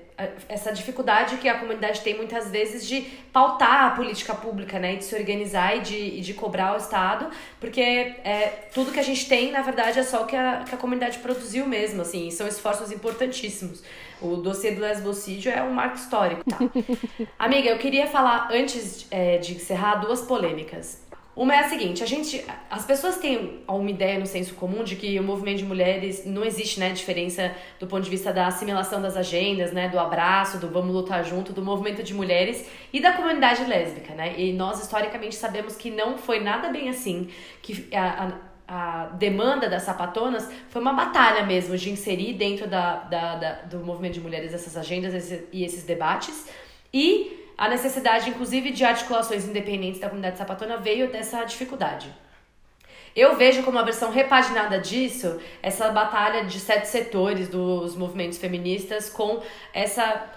essa 0.48 0.72
dificuldade 0.72 1.38
que 1.38 1.48
a 1.48 1.58
comunidade 1.58 2.02
tem 2.02 2.16
muitas 2.16 2.50
vezes 2.50 2.86
de 2.86 3.02
pautar 3.32 3.86
a 3.86 3.90
política 3.92 4.34
pública, 4.34 4.80
né? 4.80 4.96
E 4.96 4.98
de 4.98 5.06
se 5.06 5.16
organizar 5.16 5.78
e 5.78 5.82
de, 5.82 5.96
e 5.96 6.22
de 6.22 6.34
cobrar 6.34 6.74
o 6.74 6.78
Estado, 6.78 7.30
porque 7.60 7.82
é, 7.82 8.70
tudo 8.74 8.92
que 8.92 9.00
a 9.00 9.04
gente 9.04 9.28
tem, 9.28 9.52
na 9.52 9.62
verdade, 9.62 10.00
é 10.00 10.04
só 10.04 10.24
o 10.24 10.26
que 10.26 10.36
a, 10.36 10.64
que 10.68 10.76
a 10.76 10.78
comunidade 10.78 11.20
produziu 11.20 11.66
mesmo, 11.66 12.02
assim, 12.02 12.30
são 12.32 12.48
esforços 12.48 12.92
importantíssimos. 12.92 13.84
O 14.22 14.36
dossiê 14.36 14.72
do 14.72 14.82
lesbocídio 14.82 15.52
é 15.52 15.64
um 15.64 15.72
marco 15.72 15.96
histórico, 15.96 16.44
tá? 16.44 16.58
Amiga, 17.40 17.70
eu 17.70 17.78
queria 17.78 18.08
falar, 18.08 18.50
antes 18.52 19.08
é, 19.10 19.38
de 19.38 19.56
encerrar, 19.56 19.96
duas 19.96 20.22
polêmicas. 20.22 21.09
Uma 21.40 21.56
é 21.56 21.60
a 21.60 21.70
seguinte, 21.70 22.04
a 22.04 22.06
gente, 22.06 22.46
as 22.70 22.84
pessoas 22.84 23.16
têm 23.16 23.62
uma 23.66 23.90
ideia 23.90 24.20
no 24.20 24.26
senso 24.26 24.56
comum 24.56 24.84
de 24.84 24.98
que 24.98 25.18
o 25.18 25.24
movimento 25.24 25.60
de 25.60 25.64
mulheres 25.64 26.26
não 26.26 26.44
existe, 26.44 26.82
né, 26.82 26.90
diferença 26.90 27.56
do 27.80 27.88
ponto 27.88 28.04
de 28.04 28.10
vista 28.10 28.34
da 28.34 28.48
assimilação 28.48 29.02
das 29.02 29.16
agendas, 29.16 29.72
né, 29.72 29.88
do 29.88 29.98
abraço, 29.98 30.58
do 30.58 30.68
vamos 30.68 30.94
lutar 30.94 31.24
junto, 31.24 31.54
do 31.54 31.62
movimento 31.62 32.04
de 32.04 32.14
mulheres 32.14 32.70
e 32.92 33.00
da 33.00 33.14
comunidade 33.14 33.64
lésbica, 33.64 34.14
né? 34.16 34.38
E 34.38 34.52
nós 34.52 34.82
historicamente 34.82 35.38
sabemos 35.38 35.78
que 35.78 35.90
não 35.90 36.18
foi 36.18 36.42
nada 36.42 36.68
bem 36.68 36.90
assim, 36.90 37.30
que 37.62 37.88
a, 37.96 38.26
a 38.26 38.50
a 38.72 39.06
demanda 39.18 39.68
das 39.68 39.82
sapatonas 39.82 40.48
foi 40.70 40.80
uma 40.80 40.94
batalha 40.94 41.44
mesmo 41.44 41.76
de 41.76 41.90
inserir 41.90 42.34
dentro 42.34 42.68
da, 42.68 42.98
da, 42.98 43.36
da 43.36 43.52
do 43.64 43.80
movimento 43.80 44.14
de 44.14 44.22
mulheres 44.22 44.54
essas 44.54 44.78
agendas 44.78 45.32
e 45.52 45.64
esses 45.64 45.86
debates. 45.86 46.48
E 46.94 47.39
a 47.60 47.68
necessidade, 47.68 48.30
inclusive, 48.30 48.72
de 48.72 48.86
articulações 48.86 49.46
independentes 49.46 50.00
da 50.00 50.08
comunidade 50.08 50.38
sapatona 50.38 50.78
veio 50.78 51.12
dessa 51.12 51.44
dificuldade. 51.44 52.10
Eu 53.14 53.36
vejo 53.36 53.64
como 53.64 53.78
a 53.78 53.84
versão 53.84 54.12
repaginada 54.12 54.80
disso 54.80 55.42
essa 55.62 55.90
batalha 55.90 56.46
de 56.46 56.58
sete 56.58 56.88
setores 56.88 57.50
dos 57.50 57.98
movimentos 57.98 58.38
feministas 58.38 59.10
com 59.10 59.42
essa 59.74 60.30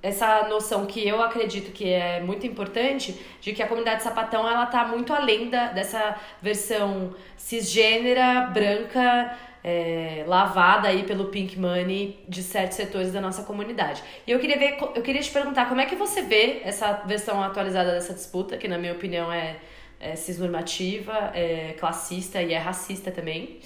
essa 0.00 0.46
noção 0.48 0.86
que 0.86 1.06
eu 1.06 1.20
acredito 1.20 1.72
que 1.72 1.92
é 1.92 2.20
muito 2.20 2.46
importante 2.46 3.20
de 3.40 3.52
que 3.52 3.62
a 3.62 3.66
comunidade 3.66 4.02
sapatão 4.02 4.48
ela 4.48 4.64
tá 4.66 4.86
muito 4.86 5.12
além 5.12 5.50
da, 5.50 5.68
dessa 5.68 6.16
versão 6.40 7.14
cisgênera, 7.36 8.42
branca, 8.52 9.36
é, 9.66 10.22
lavada 10.28 10.86
aí 10.86 11.02
pelo 11.02 11.24
pink 11.24 11.58
money 11.58 12.16
de 12.28 12.40
certos 12.40 12.76
setores 12.76 13.12
da 13.12 13.20
nossa 13.20 13.42
comunidade. 13.42 14.00
E 14.24 14.30
eu 14.30 14.38
queria 14.38 14.56
ver, 14.56 14.78
eu 14.94 15.02
queria 15.02 15.20
te 15.20 15.30
perguntar 15.32 15.68
como 15.68 15.80
é 15.80 15.86
que 15.86 15.96
você 15.96 16.22
vê 16.22 16.60
essa 16.62 17.02
versão 17.04 17.42
atualizada 17.42 17.90
dessa 17.90 18.14
disputa, 18.14 18.56
que 18.56 18.68
na 18.68 18.78
minha 18.78 18.92
opinião 18.92 19.32
é, 19.32 19.56
é 19.98 20.14
cisnormativa, 20.14 21.32
é 21.34 21.74
classista 21.80 22.40
e 22.40 22.54
é 22.54 22.58
racista 22.58 23.10
também 23.10 23.58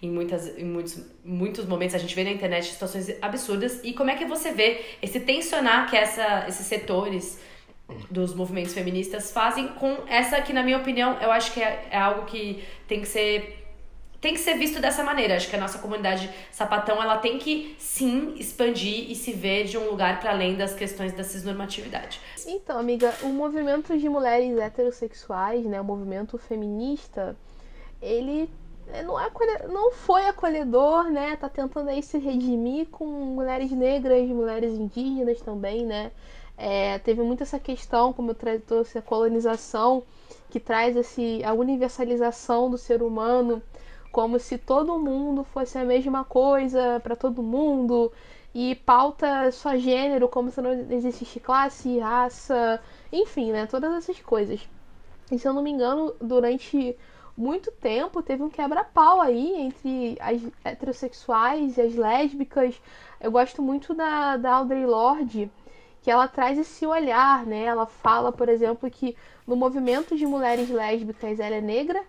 em, 0.00 0.08
muitas, 0.08 0.56
em 0.56 0.64
muitos, 0.64 1.04
muitos 1.24 1.66
momentos 1.66 1.96
a 1.96 1.98
gente 1.98 2.14
vê 2.14 2.22
na 2.22 2.30
internet 2.30 2.66
situações 2.66 3.10
absurdas. 3.20 3.80
E 3.82 3.92
como 3.92 4.10
é 4.10 4.14
que 4.14 4.26
você 4.26 4.52
vê 4.52 4.84
esse 5.02 5.18
tensionar 5.18 5.90
que 5.90 5.96
essa, 5.96 6.44
esses 6.46 6.66
setores 6.66 7.40
dos 8.08 8.32
movimentos 8.32 8.74
feministas 8.74 9.32
fazem 9.32 9.66
com 9.68 10.04
essa 10.06 10.40
que, 10.40 10.52
na 10.52 10.62
minha 10.62 10.76
opinião, 10.76 11.18
eu 11.20 11.32
acho 11.32 11.52
que 11.52 11.60
é, 11.60 11.88
é 11.90 11.98
algo 11.98 12.26
que 12.26 12.62
tem 12.86 13.00
que 13.00 13.08
ser 13.08 13.57
tem 14.20 14.34
que 14.34 14.40
ser 14.40 14.54
visto 14.54 14.80
dessa 14.80 15.04
maneira. 15.04 15.36
Acho 15.36 15.48
que 15.48 15.56
a 15.56 15.60
nossa 15.60 15.78
comunidade 15.78 16.30
sapatão 16.50 17.02
ela 17.02 17.18
tem 17.18 17.38
que 17.38 17.76
sim 17.78 18.34
expandir 18.36 19.10
e 19.10 19.14
se 19.14 19.32
ver 19.32 19.64
de 19.64 19.78
um 19.78 19.88
lugar 19.90 20.20
para 20.20 20.30
além 20.30 20.56
das 20.56 20.74
questões 20.74 21.12
da 21.12 21.22
cisnormatividade. 21.22 22.20
Então, 22.46 22.78
amiga, 22.78 23.14
o 23.22 23.28
movimento 23.28 23.96
de 23.96 24.08
mulheres 24.08 24.56
heterossexuais, 24.58 25.64
né, 25.64 25.80
o 25.80 25.84
movimento 25.84 26.36
feminista, 26.38 27.36
ele 28.02 28.50
não, 29.04 29.20
é 29.20 29.30
não 29.68 29.92
foi 29.92 30.26
acolhedor, 30.26 31.10
né? 31.10 31.36
Tá 31.36 31.48
tentando 31.48 31.90
aí 31.90 32.02
se 32.02 32.18
redimir 32.18 32.88
com 32.88 33.04
mulheres 33.06 33.70
negras, 33.70 34.26
mulheres 34.28 34.72
indígenas 34.72 35.40
também, 35.40 35.84
né? 35.84 36.10
É, 36.56 36.98
teve 36.98 37.22
muito 37.22 37.42
essa 37.42 37.58
questão, 37.58 38.12
como 38.12 38.32
eu 38.32 38.60
trouxe 38.60 38.98
a 38.98 39.02
colonização, 39.02 40.02
que 40.50 40.58
traz 40.58 40.96
esse, 40.96 41.44
a 41.44 41.52
universalização 41.52 42.68
do 42.70 42.76
ser 42.76 43.02
humano, 43.02 43.62
como 44.12 44.38
se 44.38 44.58
todo 44.58 44.98
mundo 44.98 45.44
fosse 45.44 45.78
a 45.78 45.84
mesma 45.84 46.24
coisa 46.24 47.00
para 47.02 47.16
todo 47.16 47.42
mundo, 47.42 48.12
e 48.54 48.74
pauta 48.74 49.50
só 49.52 49.76
gênero, 49.76 50.28
como 50.28 50.50
se 50.50 50.60
não 50.60 50.72
existisse 50.90 51.38
classe, 51.38 51.98
raça, 51.98 52.80
enfim, 53.12 53.52
né? 53.52 53.66
Todas 53.66 53.92
essas 53.94 54.20
coisas. 54.20 54.66
E 55.30 55.38
se 55.38 55.46
eu 55.46 55.52
não 55.52 55.62
me 55.62 55.70
engano, 55.70 56.14
durante 56.20 56.96
muito 57.36 57.70
tempo 57.70 58.22
teve 58.22 58.42
um 58.42 58.50
quebra-pau 58.50 59.20
aí 59.20 59.54
entre 59.54 60.16
as 60.20 60.42
heterossexuais 60.64 61.76
e 61.76 61.80
as 61.80 61.94
lésbicas. 61.94 62.80
Eu 63.20 63.30
gosto 63.30 63.62
muito 63.62 63.94
da, 63.94 64.36
da 64.36 64.54
Audrey 64.54 64.86
Lorde, 64.86 65.50
que 66.02 66.10
ela 66.10 66.26
traz 66.26 66.58
esse 66.58 66.86
olhar, 66.86 67.46
né? 67.46 67.64
Ela 67.64 67.86
fala, 67.86 68.32
por 68.32 68.48
exemplo, 68.48 68.90
que 68.90 69.16
no 69.46 69.54
movimento 69.54 70.16
de 70.16 70.26
mulheres 70.26 70.68
lésbicas 70.68 71.38
ela 71.38 71.56
é 71.56 71.60
negra 71.60 72.02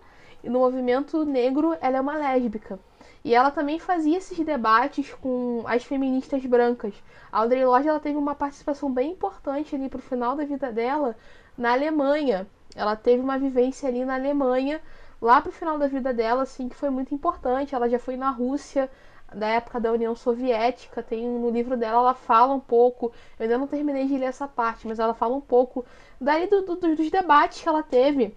no 0.48 0.60
movimento 0.60 1.24
negro 1.24 1.76
ela 1.80 1.98
é 1.98 2.00
uma 2.00 2.16
lésbica. 2.16 2.78
E 3.22 3.34
ela 3.34 3.50
também 3.50 3.78
fazia 3.78 4.16
esses 4.16 4.38
debates 4.38 5.12
com 5.14 5.62
as 5.66 5.84
feministas 5.84 6.44
brancas. 6.46 6.94
A 7.30 7.40
Audrey 7.40 7.64
Lorde 7.64 7.88
ela 7.88 8.00
teve 8.00 8.16
uma 8.16 8.34
participação 8.34 8.90
bem 8.90 9.12
importante 9.12 9.74
ali 9.74 9.88
pro 9.88 10.00
final 10.00 10.34
da 10.34 10.44
vida 10.44 10.72
dela 10.72 11.14
na 11.56 11.72
Alemanha. 11.72 12.46
Ela 12.74 12.96
teve 12.96 13.22
uma 13.22 13.38
vivência 13.38 13.88
ali 13.88 14.04
na 14.04 14.14
Alemanha 14.14 14.80
lá 15.20 15.40
pro 15.40 15.52
final 15.52 15.78
da 15.78 15.86
vida 15.86 16.14
dela, 16.14 16.42
assim, 16.42 16.68
que 16.68 16.76
foi 16.76 16.88
muito 16.88 17.14
importante. 17.14 17.74
Ela 17.74 17.88
já 17.88 17.98
foi 17.98 18.16
na 18.16 18.30
Rússia, 18.30 18.90
da 19.34 19.46
época 19.48 19.78
da 19.78 19.92
União 19.92 20.14
Soviética. 20.14 21.02
Tem 21.02 21.26
no 21.26 21.50
livro 21.50 21.76
dela, 21.76 21.98
ela 21.98 22.14
fala 22.14 22.54
um 22.54 22.60
pouco. 22.60 23.12
Eu 23.38 23.44
ainda 23.44 23.58
não 23.58 23.66
terminei 23.66 24.06
de 24.06 24.16
ler 24.16 24.26
essa 24.26 24.48
parte, 24.48 24.86
mas 24.86 24.98
ela 24.98 25.14
fala 25.14 25.36
um 25.36 25.40
pouco 25.40 25.84
daí 26.20 26.46
do, 26.46 26.62
do, 26.62 26.76
dos 26.76 27.10
debates 27.10 27.60
que 27.60 27.68
ela 27.68 27.82
teve 27.82 28.36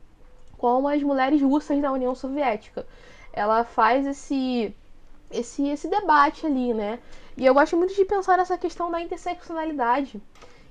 com 0.64 0.88
as 0.88 1.04
mulheres 1.04 1.42
russas 1.42 1.82
da 1.82 1.92
União 1.92 2.16
Soviética. 2.16 2.88
Ela 3.34 3.66
faz 3.66 4.08
esse 4.08 4.74
esse 5.30 5.68
esse 5.68 5.90
debate 5.90 6.46
ali, 6.46 6.74
né? 6.74 7.00
E 7.36 7.46
eu 7.46 7.54
gosto 7.54 7.76
muito 7.76 7.94
de 7.94 8.06
pensar 8.06 8.38
nessa 8.38 8.58
questão 8.58 8.90
da 8.90 9.02
interseccionalidade, 9.02 10.22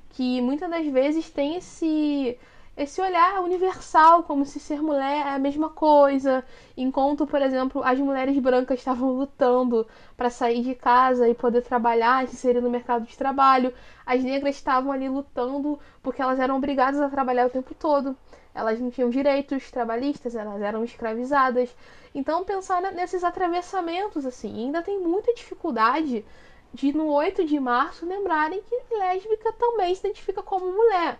que 0.08 0.40
muitas 0.40 0.70
das 0.70 0.86
vezes 0.86 1.28
tem 1.28 1.56
esse 1.56 2.38
esse 2.74 3.02
olhar 3.02 3.42
universal, 3.42 4.22
como 4.22 4.46
se 4.46 4.58
ser 4.58 4.80
mulher 4.80 5.26
é 5.26 5.34
a 5.34 5.38
mesma 5.38 5.68
coisa. 5.68 6.42
Enquanto, 6.74 7.26
por 7.26 7.42
exemplo, 7.42 7.82
as 7.84 7.98
mulheres 7.98 8.38
brancas 8.38 8.78
estavam 8.78 9.12
lutando 9.12 9.86
para 10.16 10.30
sair 10.30 10.62
de 10.62 10.74
casa 10.74 11.28
e 11.28 11.34
poder 11.34 11.60
trabalhar, 11.60 12.26
se 12.26 12.34
inserir 12.34 12.62
no 12.62 12.70
mercado 12.70 13.04
de 13.04 13.14
trabalho, 13.18 13.74
as 14.06 14.24
negras 14.24 14.56
estavam 14.56 14.90
ali 14.90 15.06
lutando 15.06 15.78
porque 16.02 16.22
elas 16.22 16.40
eram 16.40 16.56
obrigadas 16.56 16.98
a 16.98 17.10
trabalhar 17.10 17.46
o 17.46 17.50
tempo 17.50 17.74
todo. 17.74 18.16
Elas 18.54 18.78
não 18.80 18.90
tinham 18.90 19.10
direitos 19.10 19.70
trabalhistas, 19.70 20.34
elas 20.34 20.60
eram 20.60 20.84
escravizadas. 20.84 21.74
Então, 22.14 22.44
pensar 22.44 22.80
nesses 22.92 23.24
atravessamentos, 23.24 24.26
assim, 24.26 24.66
ainda 24.66 24.82
tem 24.82 25.00
muita 25.00 25.34
dificuldade 25.34 26.24
de, 26.72 26.92
no 26.92 27.06
8 27.06 27.44
de 27.44 27.58
março, 27.58 28.06
lembrarem 28.06 28.62
que 28.62 28.94
lésbica 28.96 29.52
também 29.52 29.94
se 29.94 30.06
identifica 30.06 30.42
como 30.42 30.72
mulher 30.72 31.18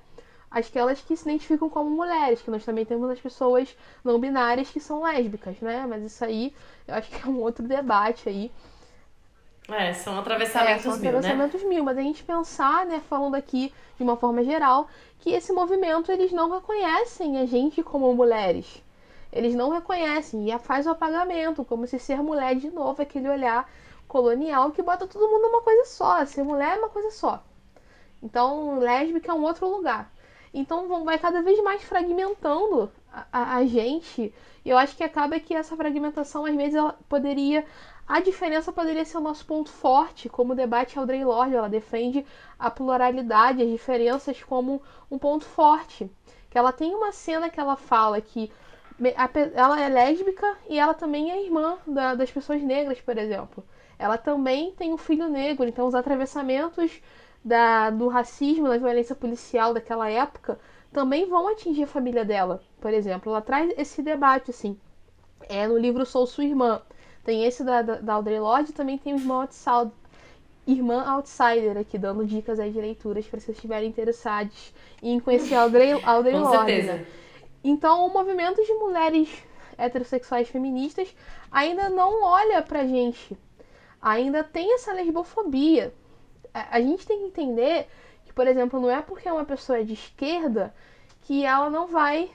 aquelas 0.53 1.01
que 1.01 1.17
se 1.17 1.29
identificam 1.29 1.71
como 1.71 1.89
mulheres, 1.89 2.43
que 2.43 2.51
nós 2.51 2.65
também 2.65 2.85
temos 2.85 3.09
as 3.11 3.19
pessoas 3.19 3.75
não 4.05 4.21
binárias 4.21 4.71
que 4.71 4.79
são 4.79 5.03
lésbicas, 5.03 5.59
né? 5.61 5.87
Mas 5.89 6.03
isso 6.05 6.25
aí 6.25 6.55
eu 6.87 6.95
acho 6.95 7.11
que 7.11 7.27
é 7.27 7.31
um 7.31 7.41
outro 7.41 7.67
debate 7.67 8.29
aí. 8.29 8.53
É, 9.69 9.93
são 9.93 10.19
atravessamentos 10.19 10.87
é, 10.87 10.91
são 10.91 10.99
mil, 10.99 11.09
atravessamentos 11.09 11.63
né? 11.63 11.69
mil, 11.69 11.85
mas 11.85 11.97
a 11.97 12.03
gente 12.03 12.25
pensar, 12.25 12.85
né, 12.85 13.01
falando 13.09 13.37
aqui 13.37 13.73
de 13.97 14.03
uma 14.03 14.17
forma 14.17 14.43
geral, 14.43 14.89
que 15.21 15.31
esse 15.31 15.53
movimento 15.53 16.11
eles 16.11 16.33
não 16.33 16.51
reconhecem 16.51 17.39
a 17.39 17.47
gente 17.47 17.83
como 17.83 18.13
mulheres. 18.15 18.83
Eles 19.33 19.55
não 19.55 19.71
reconhecem 19.71 20.53
e 20.53 20.59
faz 20.59 20.87
o 20.87 20.91
apagamento, 20.91 21.65
como 21.65 21.87
se 21.87 21.99
ser 21.99 22.23
mulher 22.23 22.57
de 22.57 22.71
novo 22.71 23.01
é 23.01 23.05
aquele 23.05 23.29
olhar 23.29 23.71
colonial 24.07 24.73
que 24.73 24.83
bota 24.83 25.07
todo 25.07 25.27
mundo 25.27 25.43
numa 25.49 25.63
coisa 25.63 25.85
só. 25.87 26.25
Ser 26.27 26.43
mulher 26.43 26.77
é 26.77 26.79
uma 26.79 26.91
coisa 26.91 27.11
só. 27.11 27.43
Então, 28.23 28.79
lésbica 28.79 29.33
é 29.33 29.35
um 29.35 29.43
outro 29.43 29.67
lugar. 29.69 30.13
Então 30.55 31.03
vai 31.03 31.19
cada 31.19 31.41
vez 31.41 31.63
mais 31.63 31.83
fragmentando 31.83 32.93
a, 33.11 33.27
a, 33.33 33.57
a, 33.57 33.67
gente. 33.67 34.35
E 34.65 34.69
eu 34.69 34.77
acho 34.77 34.97
que 34.97 35.03
acaba 35.03 35.41
que 35.41 35.55
essa 35.55 35.77
fragmentação, 35.77 36.45
às 36.45 36.55
vezes, 36.55 36.75
ela 36.75 36.95
poderia. 37.09 37.65
A 38.13 38.21
diferença 38.21 38.71
poderia 38.71 39.07
ser 39.07 39.17
o 39.17 39.23
nosso 39.23 39.47
ponto 39.47 39.71
forte, 39.71 40.29
como 40.29 40.55
debate 40.55 40.99
Audrey 40.99 41.25
Lorde, 41.25 41.55
ela 41.55 41.67
defende 41.67 42.27
a 42.59 42.71
pluralidade, 42.71 43.63
as 43.63 43.71
diferenças 43.71 44.43
como 44.43 44.83
um 45.11 45.17
ponto 45.17 45.47
forte. 45.47 46.11
Que 46.51 46.59
ela 46.59 46.75
tem 46.75 46.95
uma 46.95 47.11
cena 47.11 47.49
que 47.49 47.59
ela 47.59 47.75
fala 47.75 48.21
que 48.21 48.53
ela 49.55 49.81
é 49.81 49.89
lésbica 49.89 50.59
e 50.69 50.79
ela 50.79 50.93
também 50.93 51.31
é 51.31 51.43
irmã 51.43 51.79
da, 51.87 52.15
das 52.15 52.31
pessoas 52.31 52.63
negras, 52.63 53.01
por 53.01 53.17
exemplo. 53.17 53.65
Ela 53.99 54.19
também 54.19 54.73
tem 54.73 54.93
um 54.93 54.99
filho 54.99 55.31
negro, 55.31 55.67
então 55.67 55.87
os 55.87 55.95
atravessamentos 55.95 57.01
da, 57.43 57.89
do 57.89 58.09
racismo, 58.09 58.69
da 58.69 58.77
violência 58.77 59.15
policial 59.15 59.73
daquela 59.73 60.11
época, 60.11 60.61
também 60.93 61.27
vão 61.27 61.49
atingir 61.49 61.85
a 61.85 61.87
família 61.87 62.27
dela, 62.27 62.61
por 62.79 62.93
exemplo. 62.93 63.33
Ela 63.33 63.41
traz 63.41 63.73
esse 63.79 64.03
debate, 64.03 64.51
assim. 64.51 64.79
É 65.49 65.67
no 65.67 65.79
livro 65.79 66.05
Sou 66.05 66.27
Sua 66.27 66.45
Irmã. 66.45 66.83
Tem 67.25 67.45
esse 67.45 67.63
da, 67.63 67.83
da, 67.83 67.97
da 67.97 68.15
Audrey 68.15 68.41
Lorde 68.41 68.73
também 68.73 68.99
tem 68.99 69.15
o 69.15 69.19
Irmão 69.19 69.43
Outsider, 69.43 69.93
Irmã 70.67 71.05
Outsider 71.05 71.77
aqui, 71.77 71.99
dando 71.99 72.25
dicas 72.25 72.59
aí 72.59 72.71
de 72.71 72.81
leituras 72.81 73.27
para 73.27 73.41
vocês 73.41 73.57
estiverem 73.57 73.89
interessados 73.89 74.73
em 75.03 75.19
conhecer 75.21 75.55
a 75.55 75.63
Audrey, 75.63 75.93
Audrey 76.05 76.35
Com 76.35 76.41
Lorde. 76.41 76.73
Certeza. 76.73 76.93
Né? 76.95 77.07
Então, 77.65 78.07
o 78.07 78.13
movimento 78.13 78.63
de 78.65 78.75
mulheres 78.75 79.29
heterossexuais 79.79 80.49
feministas 80.49 81.15
ainda 81.51 81.89
não 81.89 82.23
olha 82.23 82.63
pra 82.63 82.87
gente. 82.87 83.37
Ainda 84.01 84.43
tem 84.43 84.75
essa 84.75 84.93
lesbofobia 84.93 85.93
a, 86.55 86.81
gente 86.81 87.07
tem 87.07 87.19
que 87.19 87.27
entender 87.27 87.89
que, 88.25 88.33
por 88.33 88.47
exemplo, 88.47 88.81
não 88.81 88.91
é 88.91 89.01
porque 89.01 89.29
é 89.29 89.33
uma 89.33 89.45
pessoa 89.45 89.79
é 89.79 89.83
de 89.83 89.95
esquerda 89.95 90.75
que 91.23 91.45
ela 91.45 91.71
não 91.71 91.87
vai 91.87 92.31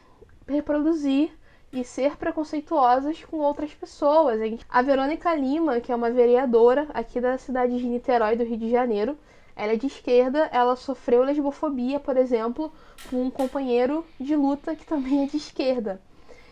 reproduzir 0.48 1.32
e 1.72 1.84
ser 1.84 2.16
preconceituosas 2.18 3.24
com 3.26 3.38
outras 3.38 3.74
pessoas. 3.74 4.40
A 4.70 4.82
Verônica 4.82 5.34
Lima, 5.36 5.80
que 5.80 5.92
é 5.92 5.96
uma 5.96 6.10
vereadora 6.10 6.88
aqui 6.94 7.20
da 7.20 7.38
cidade 7.38 7.78
de 7.78 7.86
Niterói, 7.86 8.36
do 8.36 8.44
Rio 8.44 8.58
de 8.58 8.70
Janeiro, 8.70 9.18
ela 9.56 9.74
é 9.74 9.76
de 9.76 9.88
esquerda, 9.88 10.50
ela 10.52 10.76
sofreu 10.76 11.24
lesbofobia, 11.24 12.00
por 12.00 12.16
exemplo, 12.16 12.72
com 13.10 13.24
um 13.24 13.32
companheiro 13.32 14.06
de 14.20 14.36
luta 14.36 14.76
que 14.76 14.86
também 14.86 15.24
é 15.24 15.28
de 15.28 15.38
esquerda. 15.38 16.00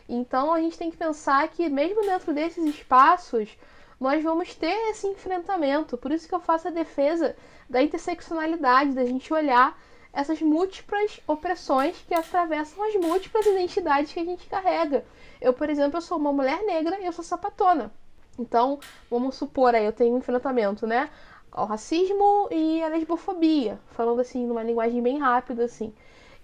Então 0.10 0.52
a 0.52 0.60
gente 0.60 0.78
tem 0.78 0.92
que 0.92 0.98
pensar 0.98 1.48
que 1.50 1.70
mesmo 1.70 2.02
dentro 2.02 2.34
desses 2.34 2.66
espaços, 2.66 3.58
nós 4.00 4.24
vamos 4.24 4.54
ter 4.56 4.76
esse 4.90 5.08
enfrentamento. 5.08 5.98
Por 5.98 6.12
isso 6.12 6.28
que 6.28 6.36
eu 6.36 6.40
faço 6.40 6.68
a 6.68 6.72
defesa 6.72 7.36
da 7.70 7.82
interseccionalidade, 7.82 8.94
da 8.94 9.06
gente 9.06 9.32
olhar 9.34 9.80
essas 10.16 10.42
múltiplas 10.42 11.20
opressões 11.28 11.98
que 12.08 12.16
atravessam 12.16 12.82
as 12.86 12.96
múltiplas 12.96 13.46
identidades 13.46 14.14
que 14.14 14.20
a 14.20 14.26
gente 14.26 14.48
carrega. 14.48 15.04
Eu, 15.42 15.52
por 15.54 15.70
exemplo, 15.70 15.98
eu 15.98 16.02
sou 16.02 16.18
uma 16.18 16.32
mulher 16.32 16.64
negra 16.64 16.98
e 17.00 17.06
eu 17.06 17.12
sou 17.12 17.24
sapatona. 17.24 17.92
Então, 18.40 18.80
vamos 19.12 19.36
supor 19.36 19.76
aí, 19.76 19.86
eu 19.86 19.92
tenho 19.92 20.16
um 20.16 20.18
enfrentamento, 20.18 20.88
né? 20.88 21.10
Ao 21.52 21.66
racismo 21.66 22.48
e 22.50 22.82
a 22.82 22.88
lesbofobia, 22.88 23.78
falando 23.92 24.22
assim, 24.22 24.46
numa 24.46 24.64
linguagem 24.64 25.02
bem 25.02 25.20
rápida, 25.20 25.66
assim. 25.66 25.94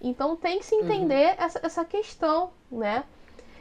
Então 0.00 0.36
tem 0.36 0.58
que 0.58 0.66
se 0.66 0.74
entender 0.74 1.30
uhum. 1.30 1.44
essa, 1.44 1.60
essa 1.62 1.84
questão, 1.84 2.50
né? 2.70 3.04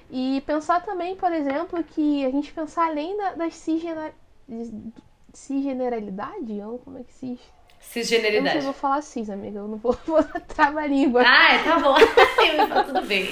E 0.10 0.42
pensar 0.46 0.84
também, 0.84 1.16
por 1.16 1.32
exemplo, 1.32 1.82
que 1.84 2.26
a 2.26 2.32
gente 2.32 2.52
pensar 2.52 2.88
além 2.88 3.16
da, 3.16 3.34
das 3.36 3.56
cisgener... 3.56 4.14
cisgeneralidade, 5.32 6.60
como 6.84 6.98
é 6.98 7.04
que 7.04 7.14
cis? 7.14 7.40
Cisgeneridade. 7.82 8.38
Eu 8.38 8.44
não 8.44 8.52
sei, 8.52 8.62
vou 8.62 8.74
falar 8.74 9.02
cis, 9.02 9.30
amiga, 9.30 9.60
eu 9.60 9.68
não 9.68 9.78
vou, 9.78 9.98
vou 10.06 10.24
travar 10.24 10.86
a 10.86 10.88
língua. 10.88 11.24
Ah, 11.26 11.54
é, 11.54 11.64
tá 11.64 11.80
bom. 11.80 11.96
tá 12.70 12.84
tudo 12.84 13.02
bem. 13.02 13.28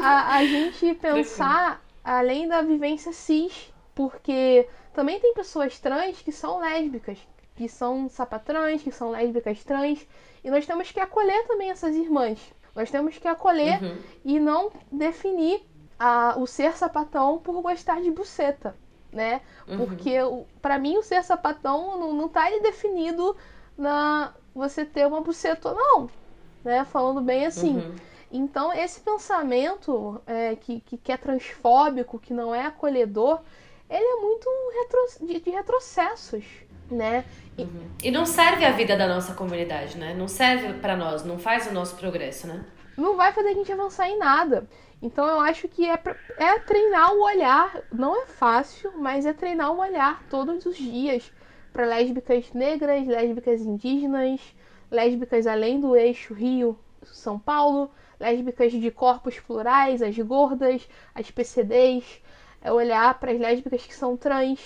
A, 0.00 0.36
a 0.36 0.44
gente 0.44 0.94
pensar 0.94 1.82
além 2.02 2.46
da 2.46 2.60
vivência 2.60 3.12
cis, 3.12 3.72
porque 3.94 4.68
também 4.92 5.18
tem 5.20 5.32
pessoas 5.32 5.78
trans 5.78 6.20
que 6.20 6.32
são 6.32 6.58
lésbicas, 6.58 7.18
que 7.56 7.68
são 7.68 8.08
sapatrans, 8.08 8.82
que 8.82 8.90
são 8.90 9.10
lésbicas 9.10 9.64
trans, 9.64 10.06
e 10.42 10.50
nós 10.50 10.66
temos 10.66 10.90
que 10.90 11.00
acolher 11.00 11.46
também 11.46 11.70
essas 11.70 11.94
irmãs. 11.96 12.38
Nós 12.74 12.90
temos 12.90 13.16
que 13.16 13.28
acolher 13.28 13.82
uhum. 13.82 13.96
e 14.24 14.40
não 14.40 14.70
definir 14.90 15.62
a, 15.98 16.34
o 16.36 16.46
ser 16.46 16.76
sapatão 16.76 17.38
por 17.38 17.62
gostar 17.62 18.02
de 18.02 18.10
buceta. 18.10 18.76
né? 19.12 19.40
Uhum. 19.66 19.78
Porque 19.78 20.16
para 20.60 20.78
mim 20.78 20.98
o 20.98 21.02
ser 21.02 21.22
sapatão 21.22 21.98
não, 21.98 22.12
não 22.12 22.28
tá 22.28 22.50
definido 22.60 23.36
na 23.76 24.32
você 24.54 24.84
ter 24.84 25.06
uma 25.06 25.20
buceta 25.20 25.70
ou 25.70 25.74
não, 25.74 26.10
né? 26.64 26.84
Falando 26.84 27.20
bem 27.20 27.46
assim. 27.46 27.76
Uhum. 27.76 27.94
Então, 28.30 28.72
esse 28.72 29.00
pensamento 29.00 30.20
é, 30.26 30.56
que, 30.56 30.80
que, 30.80 30.96
que, 30.96 31.12
é 31.12 31.16
transfóbico, 31.16 32.18
que 32.18 32.32
não 32.32 32.54
é 32.54 32.66
acolhedor, 32.66 33.40
ele 33.88 34.04
é 34.04 34.20
muito 34.20 34.48
retro, 34.74 35.26
de, 35.26 35.40
de, 35.40 35.50
retrocessos, 35.50 36.44
né? 36.90 37.24
Uhum. 37.58 37.88
E 38.02 38.10
não 38.10 38.26
serve 38.26 38.64
a 38.64 38.72
vida 38.72 38.96
da 38.96 39.06
nossa 39.06 39.34
comunidade, 39.34 39.96
né? 39.96 40.14
Não 40.14 40.26
serve 40.26 40.72
para 40.74 40.96
nós, 40.96 41.24
não 41.24 41.38
faz 41.38 41.66
o 41.68 41.72
nosso 41.72 41.96
progresso, 41.96 42.46
né? 42.46 42.64
Não 42.96 43.16
vai 43.16 43.32
fazer 43.32 43.48
a 43.48 43.54
gente 43.54 43.72
avançar 43.72 44.08
em 44.08 44.18
nada. 44.18 44.68
Então 45.02 45.26
eu 45.26 45.38
acho 45.40 45.68
que 45.68 45.88
é, 45.88 45.98
é 46.36 46.58
treinar 46.60 47.12
o 47.12 47.22
olhar. 47.22 47.82
Não 47.92 48.20
é 48.20 48.26
fácil, 48.26 48.92
mas 48.96 49.26
é 49.26 49.32
treinar 49.32 49.70
o 49.72 49.78
olhar 49.78 50.22
todos 50.30 50.64
os 50.64 50.76
dias 50.76 51.30
para 51.74 51.86
lésbicas 51.86 52.52
negras, 52.52 53.04
lésbicas 53.04 53.60
indígenas, 53.60 54.40
lésbicas 54.88 55.44
além 55.44 55.80
do 55.80 55.96
eixo 55.96 56.32
Rio-São 56.32 57.36
Paulo, 57.36 57.90
lésbicas 58.18 58.70
de 58.70 58.92
corpos 58.92 59.40
plurais, 59.40 60.00
as 60.00 60.16
gordas, 60.16 60.88
as 61.12 61.32
PCDs. 61.32 62.04
É 62.62 62.72
olhar 62.72 63.18
para 63.18 63.32
as 63.32 63.40
lésbicas 63.40 63.84
que 63.84 63.94
são 63.94 64.16
trans. 64.16 64.60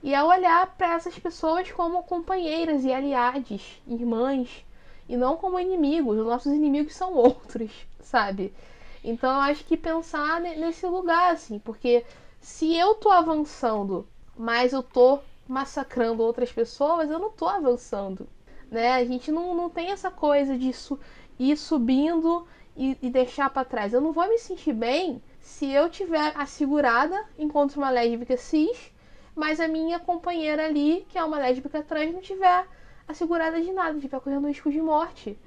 E 0.00 0.14
é 0.14 0.22
olhar 0.22 0.76
para 0.76 0.94
essas 0.94 1.18
pessoas 1.18 1.72
como 1.72 2.04
companheiras 2.04 2.84
e 2.84 2.92
aliadas, 2.92 3.82
irmãs, 3.88 4.64
e 5.08 5.16
não 5.16 5.36
como 5.36 5.58
inimigos. 5.58 6.16
Os 6.16 6.24
nossos 6.24 6.52
inimigos 6.52 6.94
são 6.94 7.14
outros, 7.14 7.72
sabe? 8.00 8.54
Então 9.02 9.28
eu 9.28 9.40
acho 9.40 9.64
que 9.64 9.76
pensar 9.76 10.40
nesse 10.40 10.86
lugar, 10.86 11.32
assim, 11.32 11.58
porque 11.58 12.04
se 12.40 12.76
eu 12.76 12.94
tô 12.94 13.10
avançando, 13.10 14.06
mas 14.36 14.72
eu 14.72 14.82
tô 14.84 15.18
massacrando 15.46 16.22
outras 16.22 16.52
pessoas, 16.52 17.10
eu 17.10 17.18
não 17.18 17.30
tô 17.30 17.46
avançando. 17.46 18.26
Né? 18.70 18.92
A 18.92 19.04
gente 19.04 19.30
não, 19.30 19.54
não 19.54 19.70
tem 19.70 19.90
essa 19.90 20.10
coisa 20.10 20.56
de 20.56 20.72
su 20.72 20.98
ir 21.38 21.56
subindo 21.56 22.46
e, 22.76 22.96
e 23.02 23.10
deixar 23.10 23.50
para 23.50 23.64
trás. 23.64 23.92
Eu 23.92 24.00
não 24.00 24.12
vou 24.12 24.28
me 24.28 24.38
sentir 24.38 24.72
bem 24.72 25.22
se 25.40 25.70
eu 25.70 25.90
tiver 25.90 26.32
assegurada 26.36 27.22
enquanto 27.38 27.76
uma 27.76 27.90
lésbica 27.90 28.36
cis, 28.36 28.92
mas 29.34 29.60
a 29.60 29.68
minha 29.68 29.98
companheira 29.98 30.64
ali, 30.64 31.06
que 31.08 31.18
é 31.18 31.24
uma 31.24 31.38
lésbica 31.38 31.82
trans, 31.82 32.12
não 32.12 32.20
tiver 32.20 32.66
assegurada 33.06 33.60
de 33.60 33.72
nada, 33.72 34.00
tiver 34.00 34.20
correndo 34.20 34.48
risco 34.48 34.70
de 34.70 34.80
morte. 34.80 35.38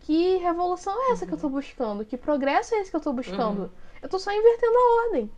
Que 0.00 0.36
revolução 0.36 0.94
é 1.08 1.12
essa 1.12 1.26
que 1.26 1.32
eu 1.32 1.38
tô 1.38 1.48
buscando? 1.48 2.04
Que 2.04 2.16
progresso 2.16 2.74
é 2.74 2.80
esse 2.80 2.90
que 2.90 2.96
eu 2.96 3.00
tô 3.00 3.12
buscando? 3.12 3.62
Uhum. 3.62 3.70
Eu 4.00 4.08
tô 4.08 4.18
só 4.18 4.32
invertendo 4.32 4.76
a 4.76 5.06
ordem. 5.06 5.30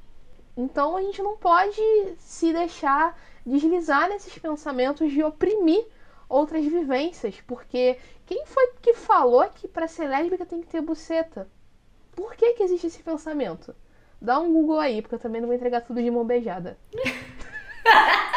Então 0.57 0.97
a 0.97 1.03
gente 1.03 1.21
não 1.23 1.37
pode 1.37 1.83
se 2.19 2.53
deixar 2.53 3.19
deslizar 3.45 4.09
nesses 4.09 4.38
pensamentos 4.38 5.11
de 5.11 5.22
oprimir 5.22 5.84
outras 6.28 6.64
vivências, 6.64 7.40
porque 7.47 7.99
quem 8.26 8.45
foi 8.47 8.72
que 8.80 8.95
falou 8.95 9.47
que 9.55 9.68
para 9.68 9.86
ser 9.86 10.09
lésbica 10.09 10.47
tem 10.47 10.61
que 10.61 10.66
ter 10.66 10.80
buceta? 10.80 11.49
Por 12.12 12.34
que 12.34 12.55
que 12.55 12.62
existe 12.62 12.86
esse 12.86 13.03
pensamento? 13.03 13.74
Dá 14.20 14.38
um 14.38 14.53
Google 14.53 14.78
aí, 14.78 15.03
porque 15.03 15.16
eu 15.16 15.18
também 15.18 15.40
não 15.40 15.49
vou 15.49 15.57
entregar 15.57 15.82
tudo 15.82 16.03
de 16.03 16.11
mão 16.11 16.24
beijada. 16.24 16.78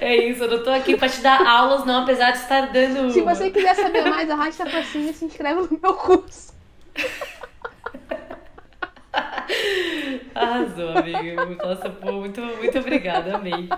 É 0.00 0.14
isso, 0.16 0.44
eu 0.44 0.50
não 0.50 0.62
tô 0.62 0.70
aqui 0.70 0.96
pra 0.96 1.08
te 1.08 1.20
dar 1.20 1.44
aulas, 1.46 1.84
não, 1.84 2.02
apesar 2.02 2.32
de 2.32 2.38
estar 2.38 2.72
dando. 2.72 3.10
Se 3.10 3.22
você 3.22 3.50
quiser 3.50 3.74
saber 3.74 4.04
mais, 4.04 4.28
arrasta 4.30 4.64
pra 4.66 4.82
cima 4.84 5.10
e 5.10 5.14
se 5.14 5.24
inscreve 5.24 5.62
no 5.62 5.80
meu 5.80 5.94
curso. 5.94 6.52
Arrasou, 10.34 10.90
amiga. 10.90 11.44
Nossa, 11.46 11.90
pô, 11.90 12.12
muito, 12.12 12.40
muito 12.40 12.78
obrigada, 12.78 13.36
amei. 13.36 13.68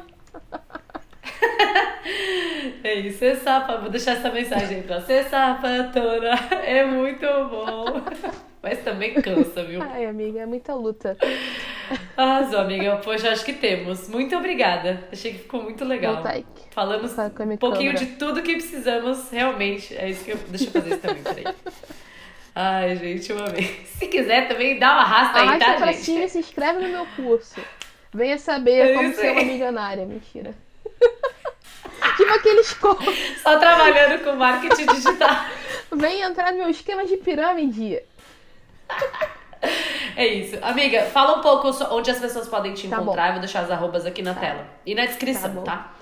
É 2.83 2.95
isso, 2.95 3.19
ser 3.19 3.37
sapa, 3.37 3.77
vou 3.77 3.91
deixar 3.91 4.13
essa 4.13 4.31
mensagem 4.31 4.79
aí 4.79 4.83
pra 4.83 5.01
ser 5.03 5.25
sapatona, 5.25 6.31
é 6.65 6.85
muito 6.85 7.27
bom. 7.27 8.03
Mas 8.63 8.79
também 8.83 9.15
cansa, 9.15 9.65
viu? 9.65 9.83
Ai, 9.83 10.07
amiga, 10.07 10.41
é 10.41 10.47
muita 10.47 10.75
luta. 10.75 11.17
Arrasou, 12.17 12.61
amiga. 12.61 12.97
Poxa, 12.97 13.31
acho 13.31 13.45
que 13.45 13.55
temos. 13.55 14.09
Muito 14.09 14.37
obrigada. 14.37 15.09
Achei 15.11 15.33
que 15.33 15.39
ficou 15.39 15.63
muito 15.63 15.85
legal. 15.85 16.23
Falamos 16.71 17.19
um 17.19 17.57
pouquinho 17.57 17.93
câmera. 17.93 17.99
de 17.99 18.07
tudo 18.17 18.43
que 18.43 18.53
precisamos, 18.53 19.31
realmente. 19.31 19.97
É 19.97 20.09
isso 20.11 20.25
que 20.25 20.33
eu. 20.33 20.37
Deixa 20.49 20.67
eu 20.67 20.71
fazer 20.73 20.91
isso 20.91 21.01
também, 21.01 21.23
peraí. 21.23 21.55
Ai, 22.55 22.97
gente, 22.97 23.33
uma 23.33 23.47
vez. 23.47 23.89
Se 23.89 24.07
quiser 24.07 24.49
também, 24.49 24.79
dá 24.79 24.93
uma 24.93 25.03
arrasta, 25.03 25.41
aí, 25.41 25.59
tá, 25.59 25.75
pra 25.75 25.93
gente? 25.93 26.05
Cima 26.05 26.25
e 26.25 26.29
se 26.29 26.39
inscreve 26.39 26.81
no 26.81 26.89
meu 26.89 27.07
curso. 27.17 27.61
Venha 28.13 28.39
saber 28.39 28.91
é 28.91 28.95
como 28.95 29.15
ser 29.15 29.31
uma 29.31 29.45
milionária. 29.45 30.05
Mentira. 30.05 30.55
tipo 32.17 32.33
aqueles 32.33 32.77
Só 33.43 33.59
trabalhando 33.59 34.25
com 34.25 34.33
marketing 34.35 34.87
digital. 34.87 35.45
Vem 35.93 36.23
entrar 36.23 36.53
no 36.53 36.59
meu 36.59 36.69
esquema 36.69 37.05
de 37.05 37.17
pirâmide. 37.17 38.03
É 40.17 40.27
isso. 40.27 40.59
Amiga, 40.63 41.05
fala 41.05 41.39
um 41.39 41.41
pouco 41.41 41.71
onde 41.95 42.11
as 42.11 42.19
pessoas 42.19 42.49
podem 42.49 42.75
te 42.75 42.89
tá 42.89 42.97
encontrar. 42.97 43.23
Bom. 43.23 43.29
Eu 43.29 43.33
vou 43.35 43.41
deixar 43.41 43.61
as 43.61 43.71
arrobas 43.71 44.05
aqui 44.07 44.23
na 44.23 44.35
tá. 44.35 44.41
tela. 44.41 44.67
E 44.85 44.95
na 44.95 45.07
descrição, 45.07 45.63
tá? 45.63 45.93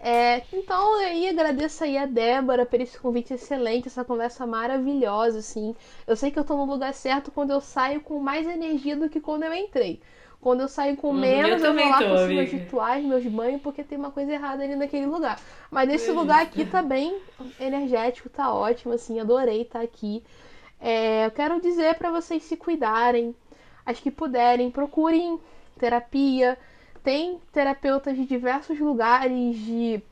É, 0.00 0.42
então, 0.52 1.00
eu 1.02 1.30
agradeço 1.30 1.82
aí 1.82 1.98
a 1.98 2.06
Débora 2.06 2.64
por 2.64 2.80
esse 2.80 2.98
convite 2.98 3.34
excelente, 3.34 3.88
essa 3.88 4.04
conversa 4.04 4.46
maravilhosa, 4.46 5.40
assim. 5.40 5.74
Eu 6.06 6.14
sei 6.14 6.30
que 6.30 6.38
eu 6.38 6.44
tô 6.44 6.56
no 6.56 6.64
lugar 6.64 6.94
certo 6.94 7.32
quando 7.32 7.50
eu 7.50 7.60
saio 7.60 8.00
com 8.00 8.18
mais 8.20 8.46
energia 8.46 8.96
do 8.96 9.08
que 9.08 9.20
quando 9.20 9.42
eu 9.42 9.52
entrei. 9.52 10.00
Quando 10.40 10.60
eu 10.60 10.68
saio 10.68 10.96
com 10.96 11.08
uhum, 11.08 11.14
menos, 11.14 11.60
eu, 11.62 11.74
eu 11.74 11.74
vou 11.74 11.88
lá 11.88 11.98
com 11.98 12.14
os 12.14 12.28
meus 12.28 12.50
rituais, 12.50 13.04
meus 13.04 13.26
banhos, 13.26 13.60
porque 13.60 13.82
tem 13.82 13.98
uma 13.98 14.12
coisa 14.12 14.32
errada 14.32 14.62
ali 14.62 14.76
naquele 14.76 15.06
lugar. 15.06 15.40
Mas 15.68 15.90
esse 15.90 16.12
lugar 16.12 16.42
aqui 16.42 16.64
tá 16.64 16.80
bem 16.80 17.18
energético, 17.58 18.28
tá 18.28 18.54
ótimo, 18.54 18.94
assim, 18.94 19.18
adorei 19.18 19.62
estar 19.62 19.80
tá 19.80 19.84
aqui. 19.84 20.22
É, 20.80 21.26
eu 21.26 21.32
quero 21.32 21.60
dizer 21.60 21.96
para 21.96 22.12
vocês 22.12 22.44
se 22.44 22.56
cuidarem, 22.56 23.34
as 23.84 23.98
que 23.98 24.12
puderem, 24.12 24.70
procurem 24.70 25.40
terapia. 25.76 26.56
Tem 27.02 27.40
terapeutas 27.52 28.16
de 28.16 28.26
diversos 28.26 28.78
lugares, 28.78 29.56
de 29.56 30.02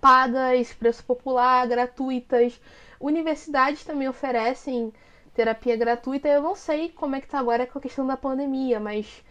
pagas, 0.00 0.72
preço 0.72 1.04
popular, 1.04 1.66
gratuitas. 1.66 2.60
Universidades 3.00 3.84
também 3.84 4.08
oferecem 4.08 4.92
terapia 5.34 5.76
gratuita. 5.76 6.28
Eu 6.28 6.42
não 6.42 6.54
sei 6.54 6.88
como 6.90 7.16
é 7.16 7.20
que 7.20 7.28
tá 7.28 7.38
agora 7.38 7.66
com 7.66 7.78
a 7.78 7.82
questão 7.82 8.06
da 8.06 8.16
pandemia, 8.16 8.80
mas 8.80 9.22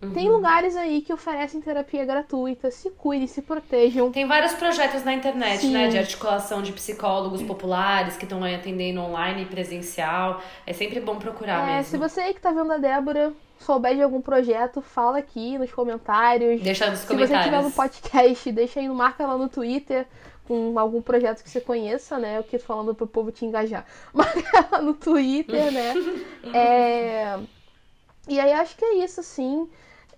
Uhum. 0.00 0.12
Tem 0.12 0.28
lugares 0.30 0.74
aí 0.74 1.02
que 1.02 1.12
oferecem 1.12 1.60
terapia 1.60 2.04
gratuita, 2.04 2.70
se 2.70 2.90
cuidem, 2.90 3.26
se 3.26 3.42
protejam. 3.42 4.10
Tem 4.10 4.26
vários 4.26 4.54
projetos 4.54 5.04
na 5.04 5.12
internet, 5.12 5.60
Sim. 5.60 5.72
né? 5.72 5.88
De 5.88 5.98
articulação 5.98 6.62
de 6.62 6.72
psicólogos 6.72 7.42
populares 7.42 8.16
que 8.16 8.24
estão 8.24 8.42
atendendo 8.42 9.00
online 9.00 9.42
e 9.42 9.46
presencial. 9.46 10.40
É 10.66 10.72
sempre 10.72 10.98
bom 10.98 11.16
procurar 11.16 11.68
é, 11.68 11.76
mesmo. 11.76 11.90
Se 11.90 11.96
você 11.98 12.20
aí 12.22 12.34
que 12.34 12.40
tá 12.40 12.50
vendo 12.50 12.72
a 12.72 12.78
Débora 12.78 13.34
souber 13.58 13.94
de 13.94 14.02
algum 14.02 14.20
projeto, 14.20 14.80
fala 14.80 15.18
aqui 15.18 15.58
nos 15.58 15.70
comentários. 15.70 16.62
Deixa 16.62 16.90
nos 16.90 17.04
comentários. 17.04 17.28
Se 17.28 17.36
você 17.36 17.44
tiver 17.44 17.62
no 17.62 17.70
podcast, 17.70 18.52
deixa 18.52 18.80
aí, 18.80 18.88
marca 18.88 19.26
lá 19.26 19.36
no 19.36 19.48
Twitter 19.48 20.06
com 20.48 20.78
algum 20.78 21.00
projeto 21.00 21.42
que 21.42 21.50
você 21.50 21.60
conheça, 21.60 22.18
né? 22.18 22.38
Eu 22.38 22.44
quis 22.44 22.62
falando 22.62 22.94
pro 22.94 23.06
povo 23.06 23.30
te 23.30 23.44
engajar. 23.44 23.86
Marca 24.12 24.68
lá 24.72 24.82
no 24.82 24.94
Twitter, 24.94 25.70
né? 25.70 25.94
é... 26.52 27.38
E 28.28 28.38
aí 28.38 28.52
acho 28.52 28.76
que 28.76 28.84
é 28.84 29.04
isso, 29.04 29.20
assim. 29.20 29.68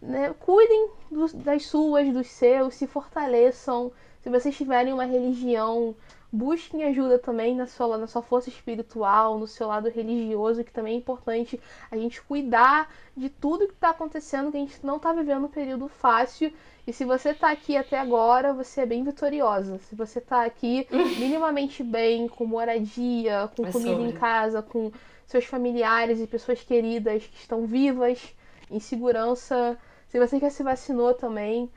Né? 0.00 0.34
Cuidem 0.40 0.90
do, 1.10 1.26
das 1.34 1.66
suas, 1.66 2.12
dos 2.12 2.26
seus, 2.28 2.74
se 2.74 2.86
fortaleçam. 2.86 3.92
Se 4.22 4.30
vocês 4.30 4.56
tiverem 4.56 4.92
uma 4.92 5.04
religião, 5.04 5.94
busquem 6.34 6.82
ajuda 6.84 7.18
também 7.18 7.54
na 7.54 7.66
sua, 7.66 7.96
na 7.96 8.06
sua 8.08 8.20
força 8.20 8.48
espiritual, 8.48 9.38
no 9.38 9.46
seu 9.46 9.68
lado 9.68 9.88
religioso, 9.88 10.64
que 10.64 10.72
também 10.72 10.94
é 10.94 10.98
importante 10.98 11.60
a 11.90 11.96
gente 11.96 12.20
cuidar 12.22 12.92
de 13.16 13.28
tudo 13.28 13.68
que 13.68 13.74
está 13.74 13.90
acontecendo, 13.90 14.50
que 14.50 14.56
a 14.56 14.60
gente 14.60 14.84
não 14.84 14.96
está 14.96 15.12
vivendo 15.12 15.44
um 15.44 15.48
período 15.48 15.88
fácil. 15.88 16.52
E 16.86 16.92
se 16.92 17.04
você 17.04 17.30
está 17.30 17.50
aqui 17.50 17.76
até 17.76 17.98
agora, 17.98 18.52
você 18.52 18.80
é 18.80 18.86
bem 18.86 19.04
vitoriosa. 19.04 19.78
Se 19.78 19.94
você 19.94 20.18
está 20.18 20.44
aqui 20.44 20.86
minimamente 21.18 21.84
bem, 21.84 22.26
com 22.26 22.44
moradia, 22.44 23.48
com 23.56 23.64
é 23.64 23.70
comida 23.72 23.90
sobre. 23.92 24.08
em 24.08 24.12
casa, 24.12 24.60
com 24.60 24.90
seus 25.26 25.44
familiares 25.44 26.20
e 26.20 26.26
pessoas 26.26 26.62
queridas 26.62 27.24
que 27.24 27.36
estão 27.38 27.66
vivas, 27.66 28.34
em 28.70 28.80
segurança. 28.80 29.78
Se 30.08 30.18
você 30.18 30.38
já 30.38 30.50
se 30.50 30.62
vacinou 30.62 31.14
também, 31.14 31.70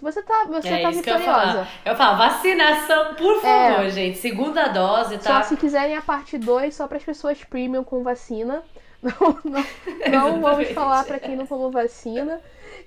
você 0.00 0.22
tá, 0.22 0.44
você 0.46 0.68
é 0.68 0.82
tá 0.82 0.90
vitoriosa. 0.90 1.68
Eu, 1.84 1.92
eu 1.92 1.96
falo, 1.96 2.18
vacinação, 2.18 3.14
por 3.14 3.36
é. 3.38 3.40
favor, 3.40 3.84
é, 3.86 3.90
gente. 3.90 4.18
Segunda 4.18 4.68
dose, 4.68 5.18
tá? 5.18 5.42
Só 5.42 5.48
se 5.48 5.56
quiserem 5.56 5.96
a 5.96 6.02
parte 6.02 6.38
2, 6.38 6.74
só 6.74 6.86
para 6.86 6.98
as 6.98 7.04
pessoas 7.04 7.42
premium 7.44 7.82
com 7.82 8.02
vacina. 8.02 8.62
Não, 9.00 9.38
não, 9.44 9.64
não 10.10 10.40
vamos 10.42 10.70
falar 10.70 11.04
para 11.04 11.20
quem 11.20 11.36
não 11.36 11.46
tomou 11.46 11.70
vacina. 11.70 12.40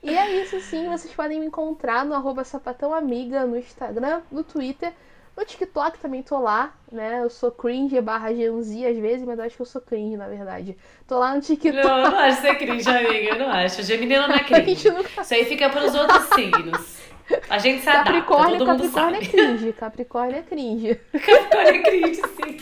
E 0.03 0.09
é 0.09 0.41
isso 0.41 0.59
sim, 0.59 0.89
vocês 0.89 1.13
podem 1.13 1.39
me 1.39 1.45
encontrar 1.45 2.03
no 2.03 2.13
arroba 2.13 2.43
sapatãoamiga 2.43 3.45
no 3.45 3.57
Instagram, 3.57 4.21
no 4.29 4.43
Twitter, 4.43 4.91
No 5.35 5.45
TikTok 5.45 5.97
também 5.99 6.21
tô 6.21 6.37
lá, 6.39 6.73
né? 6.91 7.21
Eu 7.23 7.29
sou 7.29 7.51
cringe 7.51 7.99
barra 8.01 8.33
Genzi 8.33 8.85
às 8.85 8.97
vezes, 8.97 9.25
mas 9.25 9.39
eu 9.39 9.45
acho 9.45 9.55
que 9.55 9.61
eu 9.61 9.65
sou 9.65 9.81
cringe, 9.81 10.17
na 10.17 10.27
verdade. 10.27 10.77
Tô 11.07 11.17
lá 11.17 11.33
no 11.33 11.41
TikTok. 11.41 11.75
Não, 11.75 11.97
eu 11.99 12.11
não 12.11 12.19
acho 12.19 12.41
ser 12.41 12.55
cringe, 12.55 12.89
amiga. 12.89 13.29
Eu 13.29 13.39
não 13.39 13.49
acho. 13.49 13.81
Geminiano 13.81 14.27
não 14.27 14.35
é 14.35 14.43
cringe. 14.43 14.89
Nunca... 14.89 15.21
Isso 15.21 15.33
aí 15.33 15.45
fica 15.45 15.69
pros 15.69 15.95
outros 15.95 16.23
signos. 16.35 17.01
A 17.49 17.57
gente 17.59 17.81
se 17.81 17.89
adapta, 17.89 18.11
Capricórnio, 18.11 18.57
todo 18.57 18.67
mundo 18.67 18.83
Capricórnio 18.91 19.23
sabe. 19.23 19.25
é 19.25 19.29
cringe. 19.31 19.73
Capricórnio 19.73 20.35
é 20.35 20.41
cringe. 20.41 20.95
Capricórnio 21.13 21.75
é 21.75 21.79
cringe, 21.79 22.21
sim. 22.21 22.57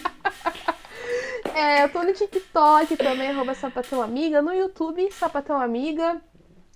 É, 1.55 1.83
eu 1.83 1.89
tô 1.89 2.03
no 2.03 2.13
TikTok 2.13 2.95
também, 2.97 3.29
arroba 3.31 3.55
Sapatão 3.55 4.01
Amiga. 4.01 4.41
No 4.41 4.53
YouTube, 4.53 5.11
Sapatão 5.11 5.59
Amiga. 5.59 6.21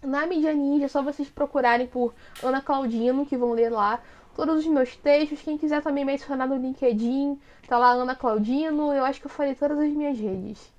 Na 0.01 0.25
Mídia 0.25 0.53
Ninja, 0.53 0.85
é 0.85 0.87
só 0.89 1.01
vocês 1.01 1.29
procurarem 1.29 1.87
por 1.87 2.13
Ana 2.41 2.61
Claudino, 2.61 3.25
que 3.25 3.37
vão 3.37 3.53
ler 3.53 3.69
lá 3.69 4.01
todos 4.35 4.59
os 4.59 4.67
meus 4.67 4.95
textos. 4.95 5.41
Quem 5.41 5.57
quiser 5.57 5.81
também 5.81 6.05
me 6.05 6.13
adicionar 6.13 6.47
no 6.47 6.55
LinkedIn, 6.55 7.39
tá 7.67 7.77
lá 7.77 7.91
Ana 7.91 8.15
Claudino. 8.15 8.93
Eu 8.93 9.05
acho 9.05 9.19
que 9.19 9.27
eu 9.27 9.31
falei 9.31 9.55
todas 9.55 9.79
as 9.79 9.89
minhas 9.89 10.17
redes. 10.17 10.73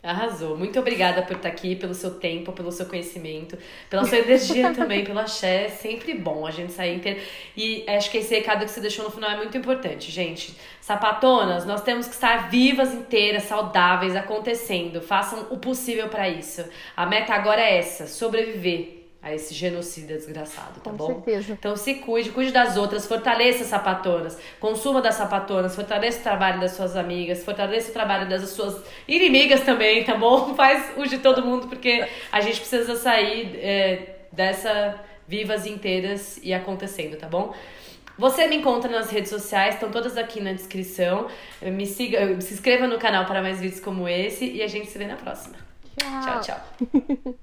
Arrasou. 0.00 0.56
Muito 0.56 0.78
obrigada 0.78 1.22
por 1.22 1.36
estar 1.36 1.48
aqui, 1.48 1.74
pelo 1.74 1.92
seu 1.92 2.14
tempo, 2.14 2.52
pelo 2.52 2.70
seu 2.70 2.86
conhecimento, 2.86 3.58
pela 3.90 4.04
sua 4.04 4.18
energia 4.18 4.72
também, 4.74 5.04
pelo 5.04 5.18
axé. 5.18 5.64
É 5.64 5.68
sempre 5.68 6.14
bom 6.14 6.46
a 6.46 6.52
gente 6.52 6.72
sair 6.72 6.96
inteiro. 6.96 7.20
E 7.56 7.84
acho 7.88 8.08
que 8.10 8.18
esse 8.18 8.32
recado 8.32 8.64
que 8.64 8.70
você 8.70 8.80
deixou 8.80 9.04
no 9.04 9.10
final 9.10 9.30
é 9.30 9.36
muito 9.36 9.58
importante, 9.58 10.10
gente. 10.10 10.56
Sapatonas, 10.80 11.66
nós 11.66 11.82
temos 11.82 12.06
que 12.06 12.14
estar 12.14 12.48
vivas, 12.48 12.94
inteiras, 12.94 13.42
saudáveis, 13.44 14.14
acontecendo. 14.14 15.00
Façam 15.00 15.48
o 15.50 15.58
possível 15.58 16.08
para 16.08 16.28
isso. 16.28 16.64
A 16.96 17.04
meta 17.04 17.34
agora 17.34 17.60
é 17.60 17.78
essa: 17.78 18.06
sobreviver 18.06 18.97
a 19.20 19.34
esse 19.34 19.52
genocida 19.52 20.14
desgraçado, 20.14 20.80
tá 20.80 20.90
Com 20.90 20.96
bom? 20.96 21.06
certeza. 21.06 21.52
Então 21.52 21.76
se 21.76 21.96
cuide, 21.96 22.30
cuide 22.30 22.52
das 22.52 22.76
outras, 22.76 23.06
fortaleça 23.06 23.64
as 23.64 23.68
sapatonas, 23.68 24.38
consuma 24.60 25.02
das 25.02 25.16
sapatonas, 25.16 25.74
fortaleça 25.74 26.20
o 26.20 26.22
trabalho 26.22 26.60
das 26.60 26.72
suas 26.72 26.96
amigas, 26.96 27.44
fortaleça 27.44 27.90
o 27.90 27.92
trabalho 27.92 28.28
das 28.28 28.48
suas 28.50 28.80
inimigas 29.08 29.62
também, 29.62 30.04
tá 30.04 30.14
bom? 30.14 30.54
Faz 30.56 30.96
o 30.96 31.04
de 31.04 31.18
todo 31.18 31.44
mundo, 31.44 31.66
porque 31.66 32.06
a 32.30 32.40
gente 32.40 32.60
precisa 32.60 32.94
sair 32.96 33.56
é, 33.56 34.16
dessa 34.30 34.94
vivas 35.26 35.66
inteiras 35.66 36.40
e 36.42 36.54
acontecendo, 36.54 37.16
tá 37.18 37.26
bom? 37.26 37.54
Você 38.16 38.46
me 38.48 38.56
encontra 38.56 38.90
nas 38.90 39.10
redes 39.10 39.30
sociais, 39.30 39.74
estão 39.74 39.90
todas 39.90 40.16
aqui 40.16 40.40
na 40.40 40.52
descrição. 40.52 41.28
Me 41.62 41.86
siga, 41.86 42.40
se 42.40 42.54
inscreva 42.54 42.86
no 42.86 42.98
canal 42.98 43.26
para 43.26 43.42
mais 43.42 43.60
vídeos 43.60 43.78
como 43.80 44.08
esse 44.08 44.44
e 44.50 44.62
a 44.62 44.66
gente 44.66 44.88
se 44.88 44.98
vê 44.98 45.06
na 45.06 45.16
próxima. 45.16 45.54
Tchau, 45.96 46.40
tchau. 46.40 46.60
tchau. 46.90 47.34